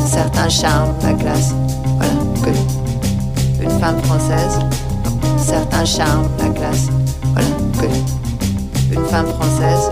certains 0.06 0.50
charmes, 0.50 0.94
la 1.02 1.14
classe. 1.14 1.54
Voilà. 1.96 2.12
Une 3.62 3.80
femme 3.80 4.00
française, 4.02 4.58
certains 5.48 5.84
charmes, 5.86 6.28
la 6.38 6.50
classe. 6.50 6.88
Voilà, 7.32 7.48
good. 7.80 7.90
Une 8.92 9.04
femme 9.06 9.26
française, 9.28 9.88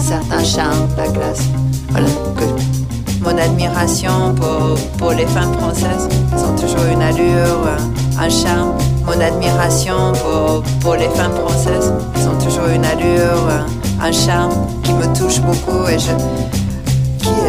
certains 0.00 0.44
charmes, 0.44 0.86
la 0.98 1.08
classe. 1.08 1.44
Voilà, 1.90 2.08
good. 2.36 2.60
Mon 3.22 3.38
admiration 3.38 4.34
pour, 4.34 4.76
pour 4.98 5.12
les 5.12 5.26
femmes 5.26 5.54
françaises, 5.54 6.08
elles 6.32 6.44
ont 6.44 6.56
toujours 6.56 6.84
une 6.92 7.00
allure, 7.00 7.58
euh, 7.66 8.20
un 8.20 8.28
charme. 8.28 8.74
Mon 9.06 9.18
admiration 9.18 10.12
pour, 10.12 10.62
pour 10.80 10.94
les 10.94 11.08
femmes 11.08 11.34
françaises, 11.34 11.90
elles 12.14 12.28
ont 12.28 12.38
toujours 12.44 12.66
une 12.66 12.84
allure, 12.84 13.48
euh, 13.48 14.02
un 14.02 14.12
charme 14.12 14.52
qui 14.82 14.92
me 14.92 15.06
touche 15.16 15.40
beaucoup 15.40 15.88
et 15.88 15.98
je, 15.98 16.10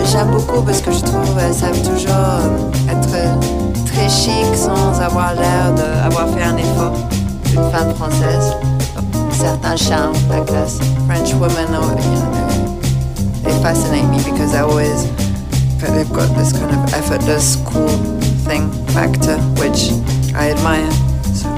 j'aime 0.09 0.31
beaucoup 0.31 0.61
parce 0.61 0.81
que 0.81 0.91
je 0.93 1.01
trouve 1.01 1.35
qu'elles 1.35 1.53
savent 1.53 1.81
toujours 1.81 2.13
euh, 2.15 2.91
être 2.91 3.85
très 3.85 4.07
chic 4.07 4.55
sans 4.55 5.01
avoir 5.01 5.33
l'air 5.33 5.73
d'avoir 5.73 6.29
fait 6.29 6.43
un 6.43 6.55
effort. 6.55 7.06
Une 7.57 7.71
femme 7.71 7.93
française, 7.95 8.53
certain 9.31 9.75
charme, 9.75 10.13
la 10.29 10.41
classe. 10.41 10.77
French 11.07 11.33
women, 11.33 11.67
oh, 11.71 11.89
you 11.97 12.11
know, 12.13 12.77
they, 13.41 13.63
fascinate 13.63 14.07
me 14.09 14.17
because 14.17 14.53
I 14.53 14.61
always 14.61 15.09
they've 15.79 16.13
got 16.13 16.27
this 16.37 16.53
kind 16.53 16.69
of 16.69 16.93
effortless, 16.93 17.55
cool 17.65 17.87
thing 18.45 18.69
factor, 18.93 19.37
which 19.59 19.91
I 20.35 20.51
admire. 20.51 20.91
So 21.33 21.49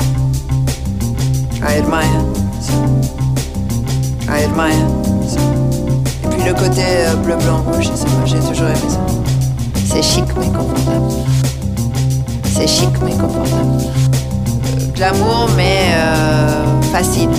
I 1.62 1.76
admire. 1.82 2.22
So 2.62 2.76
I 4.30 4.44
admire. 4.44 4.88
So. 5.28 5.40
Et 6.24 6.28
puis 6.30 6.44
le 6.46 6.54
côté 6.54 6.84
euh, 6.86 7.16
bleu, 7.18 7.36
blanc, 7.36 7.64
je 7.82 7.88
sais 7.88 8.06
pas, 8.06 8.26
j'ai 8.26 8.40
toujours 8.40 8.68
aimé 8.68 8.88
ça. 8.88 9.06
C'est 9.86 10.02
chic 10.02 10.26
mais 10.38 10.48
confortable. 10.48 11.12
C'est 12.46 12.68
chic 12.68 12.90
mais 13.04 13.18
confortable. 13.18 14.09
Euh, 15.00 15.12
glamour 15.12 15.50
mais 15.56 15.94
euh, 15.94 16.82
facile. 16.92 17.30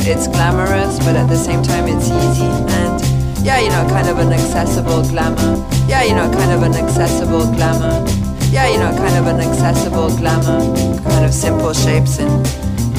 It's 0.00 0.28
glamorous, 0.28 0.98
but 1.00 1.16
at 1.16 1.28
the 1.28 1.36
same 1.36 1.62
time 1.62 1.88
it's 1.88 2.08
easy 2.08 2.44
and 2.44 3.00
yeah, 3.44 3.58
you 3.58 3.70
know, 3.70 3.86
kind 3.88 4.08
of 4.08 4.18
an 4.18 4.32
accessible 4.32 5.02
glamour. 5.02 5.64
Yeah, 5.88 6.02
you 6.04 6.14
know, 6.14 6.30
kind 6.30 6.52
of 6.52 6.62
an 6.62 6.74
accessible 6.74 7.46
glamour. 7.54 8.04
Yeah, 8.50 8.68
you 8.68 8.78
know, 8.78 8.94
kind 8.96 9.16
of 9.16 9.26
an 9.26 9.40
accessible 9.40 10.10
glamour. 10.16 10.60
Kind 11.08 11.24
of 11.24 11.32
simple 11.32 11.72
shapes 11.72 12.18
and 12.18 12.44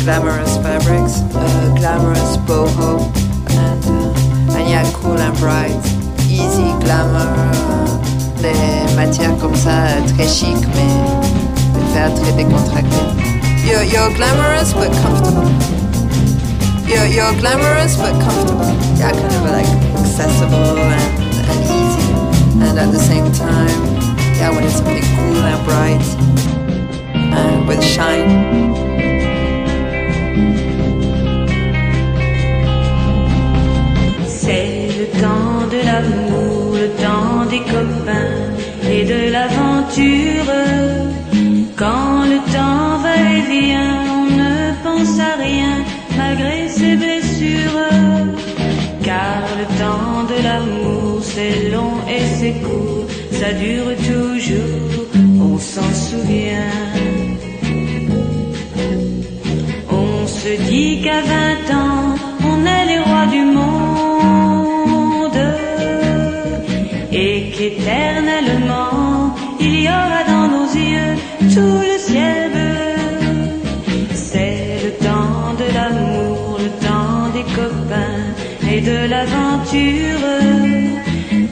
glamorous 0.04 0.58
fabrics. 0.58 1.22
Uh, 1.36 1.76
glamorous 1.78 2.38
boho. 2.48 3.12
And, 3.50 3.86
uh, 3.86 4.58
and 4.58 4.70
yeah, 4.70 4.90
cool 4.94 5.18
and 5.18 5.38
bright. 5.38 5.78
Easy 6.28 6.74
glamour. 6.82 7.36
Des 8.42 8.96
matières 8.96 9.38
comme 9.40 9.56
ça, 9.56 9.88
très 10.16 10.28
chic, 10.28 10.58
mais 10.76 11.94
faire 11.94 12.14
très 12.14 12.32
décontracté. 12.34 13.27
You're, 13.68 13.84
you're 13.84 14.14
glamorous 14.16 14.72
but 14.72 14.94
comfortable. 15.04 15.50
You're, 16.88 17.06
you're 17.06 17.36
glamorous 17.42 17.98
but 17.98 18.14
comfortable. 18.24 18.72
Yeah, 18.98 19.12
kind 19.12 19.36
of 19.36 19.44
like 19.44 19.68
accessible 20.00 20.78
and, 20.78 21.14
and 21.52 21.62
easy. 21.78 22.08
And 22.64 22.80
at 22.80 22.92
the 22.94 23.00
same 23.00 23.30
time, 23.34 23.82
yeah, 24.40 24.58
it's 24.64 24.76
something 24.76 25.04
cool 25.18 25.44
and 25.52 25.66
bright 25.68 26.06
and 27.14 27.68
with 27.68 27.84
shine. 27.84 28.32
C'est 34.26 34.88
le 34.98 35.08
temps 35.20 35.68
de 35.70 35.80
l'amour, 35.86 36.74
le 36.74 36.88
temps 37.04 37.46
des 37.50 37.60
copains 37.60 38.90
et 38.90 39.04
de 39.04 39.30
l'aventure. 39.30 40.87
L'amour, 50.44 51.22
c'est 51.22 51.70
long 51.70 51.96
et 52.08 52.22
c'est 52.38 52.56
court, 52.66 53.06
ça 53.32 53.54
dure 53.54 53.96
toujours, 54.12 55.06
on 55.42 55.58
s'en 55.58 55.92
souvient. 56.08 56.72
On 59.90 60.28
se 60.28 60.52
dit 60.70 61.02
qu'à 61.04 61.22
20 61.22 61.76
ans, 61.84 62.16
on 62.52 62.58
est 62.66 62.86
les 62.92 63.00
rois 63.00 63.28
du 63.38 63.44
monde 63.60 63.78
et 67.12 67.50
qu'éternellement, 67.56 69.36
il 69.60 69.84
y 69.84 69.88
aura 69.88 70.27
de 78.88 79.00
l'aventure. 79.14 80.28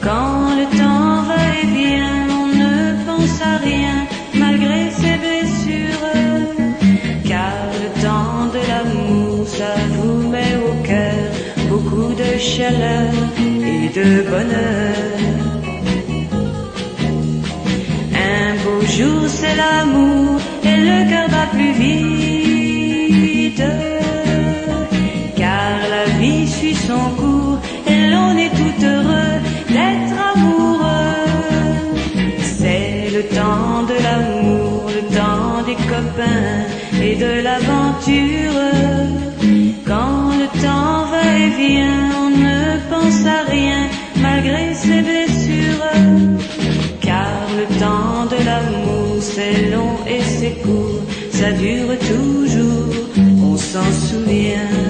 Quand 0.06 0.40
le 0.60 0.66
temps 0.80 1.16
va 1.28 1.42
et 1.60 1.66
vient, 1.78 2.22
on 2.40 2.46
ne 2.62 2.74
pense 3.06 3.36
à 3.52 3.56
rien 3.70 3.96
malgré 4.42 4.80
ses 5.00 5.16
blessures. 5.24 6.06
Car 7.30 7.58
le 7.82 7.88
temps 8.04 8.42
de 8.56 8.62
l'amour, 8.70 9.46
ça 9.58 9.74
vous 9.94 10.28
met 10.34 10.54
au 10.68 10.74
cœur 10.90 11.24
beaucoup 11.70 12.12
de 12.22 12.30
chaleur 12.38 13.12
et 13.72 13.88
de 13.98 14.08
bonheur. 14.32 14.96
Un 18.38 18.48
beau 18.62 18.80
jour, 18.96 19.22
c'est 19.38 19.56
l'amour 19.62 20.40
et 20.70 20.78
le 20.88 20.98
cœur 21.10 21.28
bat 21.34 21.48
plus 21.52 21.72
vite. 21.80 22.15
De 37.18 37.40
l'aventure. 37.42 38.60
Quand 39.86 40.30
le 40.40 40.46
temps 40.62 41.06
va 41.12 41.24
et 41.38 41.50
vient, 41.60 42.10
on 42.24 42.30
ne 42.30 42.78
pense 42.90 43.26
à 43.26 43.50
rien 43.50 43.88
malgré 44.20 44.74
ses 44.74 45.00
blessures. 45.02 45.86
Car 47.00 47.38
le 47.60 47.66
temps 47.80 48.26
de 48.34 48.44
l'amour, 48.44 49.16
c'est 49.20 49.70
long 49.70 49.96
et 50.06 50.22
c'est 50.22 50.56
court, 50.62 51.02
ça 51.30 51.52
dure 51.52 51.96
toujours, 51.98 52.94
on 53.42 53.56
s'en 53.56 53.90
souvient. 54.08 54.85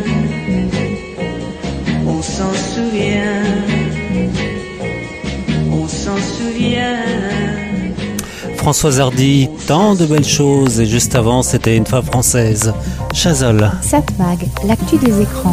Françoise 8.67 8.99
Hardy, 8.99 9.49
tant 9.69 9.95
de 9.95 10.07
belles 10.07 10.25
choses. 10.25 10.81
Et 10.81 10.87
juste 10.87 11.15
avant, 11.15 11.45
c'était 11.45 11.77
une 11.77 11.87
femme 11.87 12.03
française, 12.03 12.75
Chazol. 13.15 13.71
Satmag, 13.81 14.49
l'actu 14.67 14.97
des 14.97 15.23
écrans. 15.23 15.53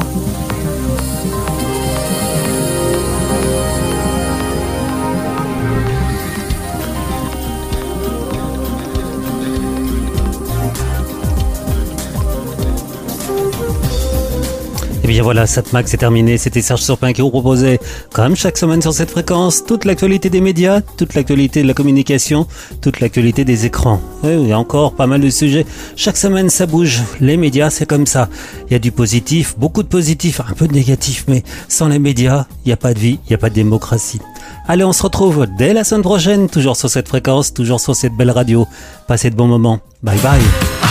Voilà, 15.24 15.48
Satmac 15.48 15.88
c'est 15.88 15.98
terminé. 15.98 16.38
C'était 16.38 16.62
Serge 16.62 16.82
Surpin 16.82 17.14
qui 17.14 17.22
vous 17.22 17.30
proposait, 17.30 17.80
comme 18.12 18.36
chaque 18.36 18.58
semaine 18.58 18.82
sur 18.82 18.94
cette 18.94 19.10
fréquence, 19.10 19.64
toute 19.66 19.86
l'actualité 19.86 20.30
des 20.30 20.42
médias, 20.42 20.82
toute 20.82 21.16
l'actualité 21.16 21.64
de 21.64 21.68
la 21.68 21.74
communication, 21.74 22.46
toute 22.82 23.00
l'actualité 23.00 23.46
des 23.46 23.66
écrans. 23.66 24.02
Oui, 24.24 24.32
il 24.46 24.54
encore 24.54 24.94
pas 24.94 25.08
mal 25.08 25.22
de 25.22 25.30
sujets. 25.30 25.66
Chaque 25.96 26.18
semaine 26.18 26.50
ça 26.50 26.66
bouge. 26.66 27.02
Les 27.22 27.38
médias 27.38 27.70
c'est 27.70 27.86
comme 27.86 28.06
ça. 28.06 28.28
Il 28.68 28.74
y 28.74 28.76
a 28.76 28.80
du 28.80 28.92
positif, 28.92 29.56
beaucoup 29.58 29.82
de 29.82 29.88
positif, 29.88 30.42
un 30.42 30.54
peu 30.54 30.68
de 30.68 30.74
négatif, 30.74 31.26
mais 31.28 31.44
sans 31.68 31.88
les 31.88 32.00
médias, 32.00 32.46
il 32.66 32.70
n'y 32.70 32.74
a 32.74 32.78
pas 32.78 32.94
de 32.94 33.00
vie, 33.00 33.20
il 33.26 33.30
n'y 33.30 33.36
a 33.36 33.40
pas 33.40 33.50
de 33.50 33.56
démocratie. 33.56 34.20
Allez, 34.68 34.84
on 34.84 34.94
se 34.94 35.04
retrouve 35.04 35.48
dès 35.58 35.74
la 35.74 35.84
semaine 35.84 36.04
prochaine, 36.04 36.50
toujours 36.50 36.76
sur 36.76 36.90
cette 36.90 37.08
fréquence, 37.08 37.54
toujours 37.54 37.80
sur 37.80 37.96
cette 37.96 38.14
belle 38.14 38.32
radio. 38.32 38.68
Passez 39.08 39.30
de 39.30 39.36
bons 39.36 39.48
moments. 39.48 39.80
Bye 40.02 40.20
bye. 40.20 40.83